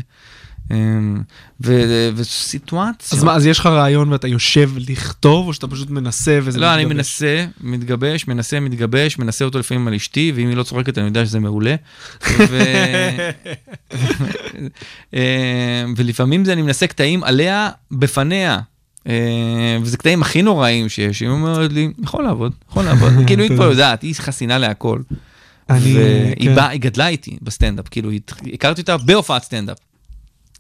אה, 0.71 0.77
ו- 1.61 2.11
וסיטואציות. 2.15 3.13
אז 3.13 3.25
מה, 3.25 3.35
אז 3.35 3.47
יש 3.47 3.59
לך 3.59 3.67
רעיון 3.67 4.13
ואתה 4.13 4.29
יושב 4.29 4.71
לכתוב, 4.77 5.47
או 5.47 5.53
שאתה 5.55 5.69
פשוט 5.69 5.91
מנסה 5.91 6.39
וזה 6.43 6.59
לא, 6.61 6.75
אני 6.75 6.85
מתגבש? 6.85 6.97
מנסה, 6.97 7.47
מתגבש, 7.61 8.29
מנסה, 8.29 8.61
מתגבש, 8.61 9.19
מנסה 9.19 9.45
אותו 9.45 9.59
לפעמים 9.59 9.89
על 9.89 9.95
אשתי, 9.95 10.33
ואם 10.35 10.49
היא 10.49 10.57
לא 10.57 10.63
צוחקת 10.63 10.99
אני 10.99 11.07
יודע 11.07 11.27
שזה 11.27 11.41
מעולה. 11.41 11.75
אה, 15.15 15.85
ולפעמים 15.97 16.45
זה 16.45 16.53
אני 16.53 16.63
מנסה 16.63 16.87
קטעים 16.87 17.25
עליה, 17.25 17.71
בפניה. 17.93 18.59
אה, 19.09 19.15
וזה 19.83 19.97
קטעים 19.97 20.23
הכי 20.23 20.43
נוראים 20.43 20.89
שיש, 20.89 21.21
היא 21.21 21.29
אומרת 21.29 21.73
לי, 21.73 21.93
יכול 22.03 22.25
לעבוד, 22.25 22.53
יכול 22.71 22.85
לעבוד. 22.85 23.13
כאילו 23.27 23.43
היא 23.43 23.51
כבר 23.51 23.71
יודעת, 23.71 24.03
היא 24.03 24.15
חסינה 24.15 24.59
להכל. 24.59 25.01
אני- 25.71 25.95
והיא 25.95 26.51
כן. 26.57 26.77
גדלה 26.79 27.09
איתי 27.09 27.37
בסטנדאפ, 27.43 27.89
כאילו, 27.89 28.11
הכרתי 28.53 28.81
אותה 28.81 28.97
בהופעת 28.97 29.43
סטנדאפ. 29.43 29.77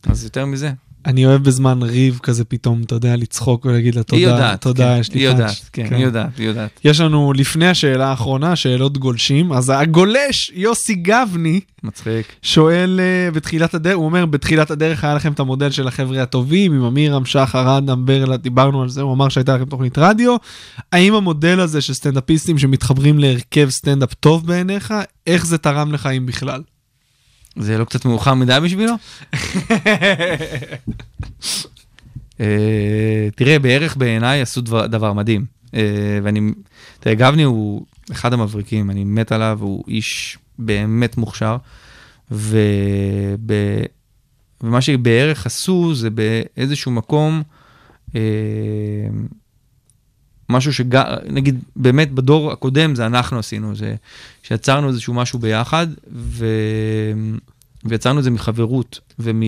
אז 0.06 0.24
יותר 0.24 0.46
מזה. 0.46 0.70
אני 1.06 1.26
אוהב 1.26 1.42
בזמן 1.42 1.82
ריב 1.82 2.18
כזה 2.22 2.44
פתאום, 2.44 2.82
אתה 2.82 2.94
יודע, 2.94 3.16
לצחוק 3.16 3.64
ולהגיד 3.64 3.94
לה 3.94 4.00
היא 4.00 4.04
תודה, 4.04 4.22
יודעת, 4.22 4.60
תודה, 4.60 4.94
כן, 4.94 5.00
יש 5.00 5.12
לי 5.12 5.20
היא 5.20 5.28
פאנץ'." 5.28 5.38
יודעת, 5.40 5.70
כן, 5.72 5.94
היא 5.94 6.04
יודעת, 6.04 6.38
היא 6.38 6.46
יודעת. 6.46 6.80
יש 6.84 7.00
לנו 7.00 7.32
לפני 7.32 7.68
השאלה 7.68 8.06
האחרונה, 8.08 8.56
שאלות 8.56 8.98
גולשים, 8.98 9.52
אז 9.52 9.72
הגולש 9.76 10.50
יוסי 10.54 10.94
גבני 10.94 11.60
מצחיק. 11.82 12.26
שואל 12.42 13.00
אה, 13.02 13.30
בתחילת 13.30 13.74
הדרך, 13.74 13.96
הוא 13.96 14.04
אומר 14.04 14.26
בתחילת 14.26 14.70
הדרך 14.70 15.04
היה 15.04 15.14
לכם 15.14 15.32
את 15.32 15.40
המודל 15.40 15.70
של 15.70 15.88
החבר'ה 15.88 16.22
הטובים, 16.22 16.72
עם 16.72 16.84
אמירם, 16.84 17.24
שחר, 17.24 17.78
אדם, 17.78 18.06
ברלה, 18.06 18.36
דיברנו 18.36 18.82
על 18.82 18.88
זה, 18.88 19.00
הוא 19.00 19.12
אמר 19.12 19.28
שהייתה 19.28 19.56
לכם 19.56 19.64
תוכנית 19.64 19.98
רדיו. 19.98 20.36
האם 20.92 21.14
המודל 21.14 21.60
הזה 21.60 21.80
של 21.80 21.94
סטנדאפיסטים 21.94 22.58
שמתחברים 22.58 23.18
להרכב 23.18 23.70
סטנדאפ 23.70 24.14
טוב 24.14 24.46
בעיניך, 24.46 24.94
איך 25.26 25.46
זה 25.46 25.58
תרם 25.58 25.92
לך 25.92 26.06
אם 26.06 26.26
בכלל? 26.26 26.62
זה 27.56 27.78
לא 27.78 27.84
קצת 27.84 28.04
מאוחר 28.04 28.34
מדי 28.34 28.58
בשבילו? 28.64 28.92
אה, 32.40 33.28
תראה, 33.36 33.58
בערך 33.58 33.96
בעיניי 33.96 34.40
עשו 34.40 34.60
דבר, 34.60 35.12
מדהים. 35.12 35.44
אה, 35.74 36.18
ואני, 36.22 36.40
תראה, 37.00 37.14
גבני 37.14 37.42
הוא 37.42 37.86
אחד 38.12 38.32
המבריקים, 38.32 38.90
אני 38.90 39.04
מת 39.04 39.32
עליו, 39.32 39.58
הוא 39.60 39.84
איש 39.88 40.38
באמת 40.58 41.16
מוכשר. 41.16 41.56
ומה 44.60 44.80
שבערך 44.80 45.46
עשו 45.46 45.94
זה 45.94 46.08
באיזשהו 46.10 46.90
מקום, 46.90 47.42
אה, 48.14 48.20
משהו 50.50 50.72
שנגיד 50.72 51.58
באמת 51.76 52.12
בדור 52.12 52.52
הקודם 52.52 52.94
זה 52.94 53.06
אנחנו 53.06 53.38
עשינו, 53.38 53.76
זה 53.76 53.94
שיצרנו 54.42 54.88
איזשהו 54.88 55.14
משהו 55.14 55.38
ביחד, 55.38 55.86
ו... 56.12 56.46
ויצרנו 57.84 58.18
את 58.18 58.24
זה 58.24 58.30
מחברות 58.30 59.00
ומ... 59.18 59.42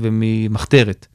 וממחתרת. 0.00 1.06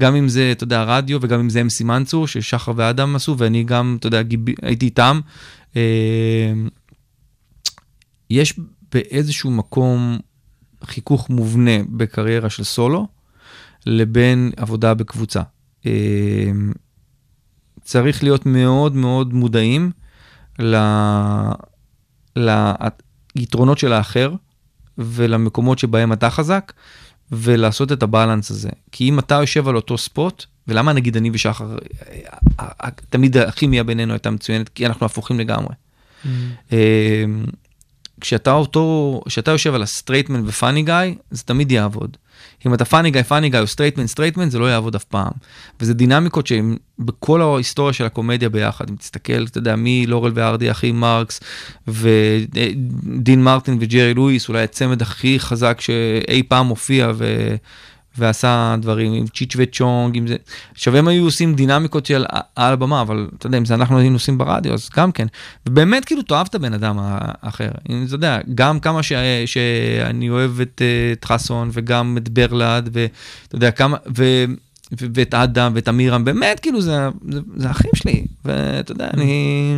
גם 0.00 0.14
אם 0.14 0.28
זה, 0.28 0.52
אתה 0.52 0.64
יודע, 0.64 0.82
רדיו 0.82 1.18
וגם 1.22 1.40
אם 1.40 1.50
זה 1.50 1.60
אמסי 1.60 1.84
מנצור, 1.84 2.26
ששחר 2.26 2.72
ואדם 2.76 3.16
עשו, 3.16 3.38
ואני 3.38 3.64
גם, 3.64 3.96
אתה 3.98 4.06
יודע, 4.06 4.22
גיב... 4.22 4.40
הייתי 4.62 4.86
איתם. 4.86 5.20
אה, 5.76 6.52
יש 8.30 8.54
באיזשהו 8.92 9.50
מקום 9.50 10.18
חיכוך 10.84 11.30
מובנה 11.30 11.82
בקריירה 11.88 12.50
של 12.50 12.64
סולו, 12.64 13.06
לבין 13.86 14.50
עבודה 14.56 14.94
בקבוצה. 14.94 15.42
אה, 15.86 15.92
צריך 17.90 18.22
להיות 18.22 18.46
מאוד 18.46 18.94
מאוד 18.94 19.34
מודעים 19.34 19.90
ל... 20.58 20.76
ליתרונות 23.36 23.78
של 23.78 23.92
האחר 23.92 24.32
ולמקומות 24.98 25.78
שבהם 25.78 26.12
אתה 26.12 26.30
חזק 26.30 26.72
ולעשות 27.32 27.92
את 27.92 28.02
הבלנס 28.02 28.50
הזה. 28.50 28.68
כי 28.92 29.08
אם 29.08 29.18
אתה 29.18 29.34
יושב 29.34 29.68
על 29.68 29.76
אותו 29.76 29.98
ספוט, 29.98 30.44
ולמה 30.68 30.92
נגיד 30.92 31.16
אני 31.16 31.30
ושחר, 31.32 31.76
תמיד 33.08 33.36
הכימיה 33.36 33.84
בינינו 33.84 34.12
הייתה 34.12 34.30
מצוינת, 34.30 34.68
כי 34.68 34.86
אנחנו 34.86 35.06
הפוכים 35.06 35.40
לגמרי. 35.40 35.74
אה, 36.72 37.24
כשאתה 38.20 38.52
אותו, 38.52 39.20
כשאתה 39.26 39.50
יושב 39.50 39.74
על 39.74 39.82
ה 39.82 39.87
straight 39.87 40.27
man 40.27 40.42
ו 40.46 40.52
funny 40.52 40.82
guy, 40.82 40.94
זה 41.30 41.42
תמיד 41.42 41.72
יעבוד. 41.72 42.16
אם 42.66 42.74
אתה 42.74 42.84
funny 42.84 43.10
guy, 43.10 43.22
funny 43.22 43.50
guy 43.50 43.60
או 43.60 43.66
straight 43.66 43.93
man, 43.93 44.06
straight 44.06 44.35
man, 44.35 44.50
זה 44.50 44.58
לא 44.58 44.66
יעבוד 44.66 44.94
אף 44.94 45.04
פעם. 45.04 45.32
וזה 45.80 45.94
דינמיקות 45.94 46.46
שהן 46.46 46.76
בכל 46.98 47.42
ההיסטוריה 47.42 47.92
של 47.92 48.04
הקומדיה 48.04 48.48
ביחד. 48.48 48.90
אם 48.90 48.96
תסתכל, 48.96 49.44
אתה 49.44 49.58
יודע, 49.58 49.74
מלורל 49.78 50.32
והארדי, 50.34 50.70
אחי 50.70 50.92
מרקס, 50.92 51.40
ודין 51.88 53.42
מרטין 53.42 53.78
וג'רי 53.80 54.14
לואיס, 54.14 54.48
אולי 54.48 54.62
הצמד 54.62 55.02
הכי 55.02 55.40
חזק 55.40 55.80
שאי 55.80 56.42
פעם 56.42 56.66
הופיע 56.66 57.12
ו... 57.14 57.54
ועשה 58.18 58.76
דברים 58.80 59.12
עם 59.12 59.26
צ'יץ' 59.26 59.54
וצ'ונג, 59.56 60.16
עם 60.16 60.26
זה. 60.26 60.36
עכשיו 60.72 60.96
הם 60.96 61.08
היו 61.08 61.24
עושים 61.24 61.54
דינמיקות 61.54 62.06
של 62.06 62.24
על 62.56 62.72
הבמה, 62.72 63.00
אבל 63.00 63.28
אתה 63.38 63.46
יודע, 63.46 63.58
אם 63.58 63.64
זה 63.64 63.74
אנחנו 63.74 63.98
היינו 63.98 64.16
עושים 64.16 64.38
ברדיו, 64.38 64.74
אז 64.74 64.88
גם 64.96 65.12
כן. 65.12 65.26
ובאמת 65.66 66.04
כאילו 66.04 66.22
תאהב 66.22 66.46
את 66.50 66.54
הבן 66.54 66.74
אדם 66.74 66.96
האחר. 67.00 67.68
אם 67.90 68.04
אתה 68.06 68.14
יודע, 68.14 68.38
גם 68.54 68.80
כמה 68.80 69.02
ש... 69.02 69.12
שאני 69.46 70.30
אוהב 70.30 70.60
את, 70.60 70.82
אה, 70.84 71.12
את 71.12 71.24
חסון 71.24 71.70
וגם 71.72 72.18
את 72.18 72.28
ברלד, 72.28 72.90
ואתה 72.92 73.56
יודע, 73.56 73.70
כמה... 73.70 73.96
ו... 74.16 74.44
ו- 75.00 75.06
ואת 75.14 75.34
אדם 75.34 75.72
ואת 75.74 75.88
אמירם, 75.88 76.24
באמת, 76.24 76.60
כאילו, 76.60 76.80
זה, 76.80 77.08
זה, 77.30 77.40
זה 77.56 77.70
אחים 77.70 77.90
שלי, 77.94 78.24
ואתה 78.44 78.92
יודע, 78.92 79.08
אני, 79.14 79.74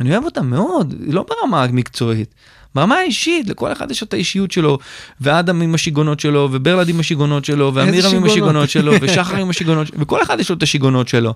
אני 0.00 0.12
אוהב 0.12 0.24
אותם 0.24 0.50
מאוד, 0.50 0.94
לא 1.06 1.24
ברמה 1.28 1.64
המקצועית, 1.64 2.34
ברמה 2.76 2.94
האישית, 2.94 3.48
לכל 3.48 3.72
אחד 3.72 3.90
יש 3.90 4.02
את 4.02 4.14
האישיות 4.14 4.52
שלו, 4.52 4.78
ואדם 5.20 5.62
עם 5.62 5.74
השיגעונות 5.74 6.20
שלו, 6.20 6.48
וברלד 6.52 6.88
עם 6.88 7.00
השיגעונות 7.00 7.44
שלו, 7.44 7.74
ואמירם 7.74 8.14
עם? 8.16 8.24
השיגעונות 8.24 8.70
שלו, 8.70 8.92
ושחר 9.02 9.36
עם 9.36 9.50
השיגעונות 9.50 9.86
שלו, 9.86 10.00
וכל 10.00 10.22
אחד 10.22 10.40
יש 10.40 10.50
לו 10.50 10.56
את 10.56 10.62
השיגעונות 10.62 11.08
שלו. 11.08 11.34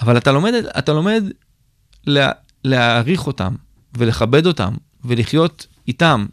אבל 0.00 0.16
אתה 0.16 0.32
לומד, 0.32 0.52
אתה 0.78 0.92
לומד 0.92 1.24
לה, 2.06 2.30
להעריך 2.64 3.26
אותם, 3.26 3.54
ולכבד 3.98 4.46
אותם, 4.46 4.74
ולחיות 5.04 5.66
איתם, 5.88 6.26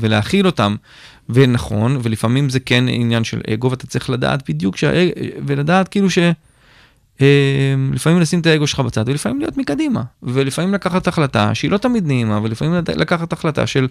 ולהכיל 0.00 0.46
אותם, 0.46 0.76
ונכון, 1.28 1.98
ולפעמים 2.02 2.50
זה 2.50 2.60
כן 2.60 2.84
עניין 2.88 3.24
של 3.24 3.40
אגו, 3.52 3.70
ואתה 3.70 3.86
צריך 3.86 4.10
לדעת 4.10 4.50
בדיוק, 4.50 4.76
שה... 4.76 5.08
ולדעת 5.46 5.88
כאילו 5.88 6.10
ש... 6.10 6.18
אה, 7.22 7.74
לפעמים 7.92 8.20
לשים 8.20 8.40
את 8.40 8.46
האגו 8.46 8.66
שלך 8.66 8.80
בצד 8.80 9.04
ולפעמים 9.08 9.38
להיות 9.40 9.56
מקדימה 9.56 10.02
ולפעמים 10.22 10.74
לקחת 10.74 11.06
החלטה 11.06 11.54
שהיא 11.54 11.70
לא 11.70 11.78
תמיד 11.78 12.06
נעימה 12.06 12.40
ולפעמים 12.42 12.84
לקחת 12.96 13.32
החלטה 13.32 13.66
של 13.66 13.88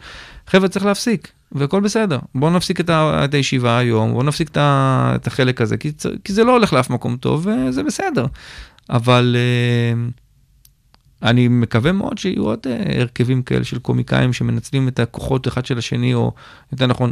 חבר'ה 0.48 0.68
צריך 0.68 0.86
להפסיק 0.86 1.28
והכל 1.52 1.82
בסדר 1.82 2.20
בואו 2.36 2.52
נפסיק 2.52 2.80
את, 2.80 2.90
ה, 2.90 3.26
את 3.26 3.34
הישיבה 3.34 3.78
היום 3.78 4.12
בואו 4.12 4.24
נפסיק 4.24 4.48
את, 4.50 4.58
ה, 4.58 5.14
את 5.16 5.28
החלק 5.28 5.62
הזה 5.62 5.78
כי, 5.78 5.92
כי 6.24 6.34
זה 6.34 6.44
לא 6.44 6.52
הולך 6.52 6.74
לאף 6.74 6.90
מקום 6.90 7.18
טוב 7.18 7.48
וזה 7.48 7.84
בסדר 7.84 8.26
אבל 8.90 9.36
אה, 9.38 10.04
אני 11.30 11.48
מקווה 11.48 11.92
מאוד 11.92 12.18
שיהיו 12.18 12.44
עוד 12.44 12.60
אה, 12.66 13.00
הרכבים 13.02 13.42
כאלה 13.42 13.64
של 13.64 13.80
קומיקאים 13.80 14.34
שמנצלים 14.34 14.88
את 14.88 15.00
הכוחות 15.00 15.48
אחד 15.48 15.66
של 15.66 15.78
השני 15.78 16.14
או 16.14 16.32
יותר 16.72 16.88
נכון. 16.88 17.12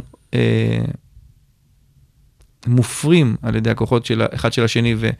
מופרים 2.66 3.36
על 3.42 3.56
ידי 3.56 3.70
הכוחות 3.70 4.06
של 4.06 4.22
אחד 4.34 4.52
של 4.52 4.64
השני 4.64 4.94
ו, 4.98 5.10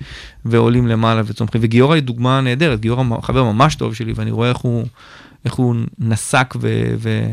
ועולים 0.45 0.87
למעלה 0.87 1.23
וצומחים. 1.25 1.61
וגיורא 1.65 1.95
היא 1.95 2.03
דוגמה 2.03 2.41
נהדרת, 2.41 2.81
גיורא 2.81 3.05
חבר 3.23 3.45
ממש 3.45 3.75
טוב 3.75 3.95
שלי 3.95 4.13
ואני 4.13 4.31
רואה 4.31 4.49
איך 4.49 4.59
הוא, 4.59 4.85
איך 5.45 5.55
הוא 5.55 5.75
נסק 5.99 6.55
ו, 6.61 6.95
ו, 6.99 7.27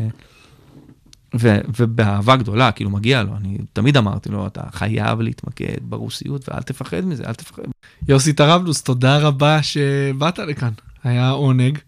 ו, 1.40 1.58
ובאהבה 1.78 2.36
גדולה, 2.36 2.72
כאילו 2.72 2.90
מגיע 2.90 3.22
לו, 3.22 3.36
אני 3.36 3.58
תמיד 3.72 3.96
אמרתי 3.96 4.28
לו, 4.28 4.46
אתה 4.46 4.62
חייב 4.72 5.20
להתמקד 5.20 5.76
ברוסיות 5.82 6.48
ואל 6.48 6.62
תפחד 6.62 7.04
מזה, 7.04 7.24
אל 7.26 7.34
תפחד. 7.34 7.62
יוסי 8.08 8.32
טרבלוס, 8.32 8.82
תודה 8.82 9.18
רבה 9.18 9.62
שבאת 9.62 10.38
לכאן, 10.38 10.70
היה 11.04 11.30
עונג. 11.30 11.78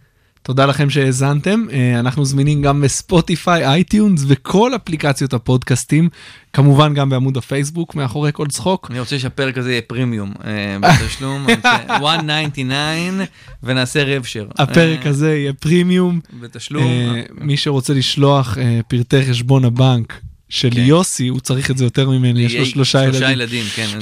תודה 0.51 0.67
לכם 0.67 0.91
שהאזנתם, 0.91 1.67
אה, 1.73 2.01
אנחנו 2.01 2.25
זמינים 2.25 2.63
גם 2.63 2.81
בספוטיפיי, 2.81 3.67
אייטיונס 3.67 4.25
וכל 4.29 4.77
אפליקציות 4.77 5.33
הפודקאסטים, 5.33 6.09
כמובן 6.53 6.95
גם 6.95 7.09
בעמוד 7.11 7.37
הפייסבוק 7.37 7.95
מאחורי 7.95 8.31
כל 8.33 8.47
צחוק. 8.47 8.89
אני 8.91 9.01
רוצה 9.01 9.19
שהפרק 9.19 9.59
הזה 9.59 9.71
יהיה 9.71 9.83
פרימיום 9.83 10.33
אה, 10.45 10.77
בתשלום, 10.81 11.45
אני 11.45 11.55
רוצה 11.55 11.77
199 12.01 13.25
ונעשה 13.63 14.05
rev 14.05 14.25
share. 14.25 14.47
הפרק 14.59 15.07
אה, 15.07 15.11
הזה 15.11 15.37
יהיה 15.37 15.53
פרימיום. 15.53 16.21
בתשלום. 16.41 17.15
מי 17.41 17.57
שרוצה 17.57 17.95
לשלוח 17.95 18.59
פרטי 18.89 19.23
חשבון 19.31 19.65
הבנק 19.65 20.21
של 20.49 20.71
כן. 20.71 20.81
יוסי, 20.81 21.29
הוא 21.29 21.41
צריך 21.41 21.71
את 21.71 21.79
זה 21.79 21.85
יותר 21.85 22.11
ממני, 22.11 22.43
יש 22.43 22.55
לו 22.55 22.67
שלושה 22.67 23.03
שלושה 23.03 23.31
ילדים. 23.31 23.65
ילדים, 23.79 23.99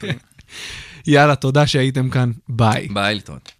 כן. 0.00 0.12
יאללה, 1.06 1.34
תודה 1.34 1.66
שהייתם 1.66 2.10
כאן, 2.10 2.32
ביי. 2.48 2.88
ביי, 2.92 3.14
להתראות. 3.14 3.50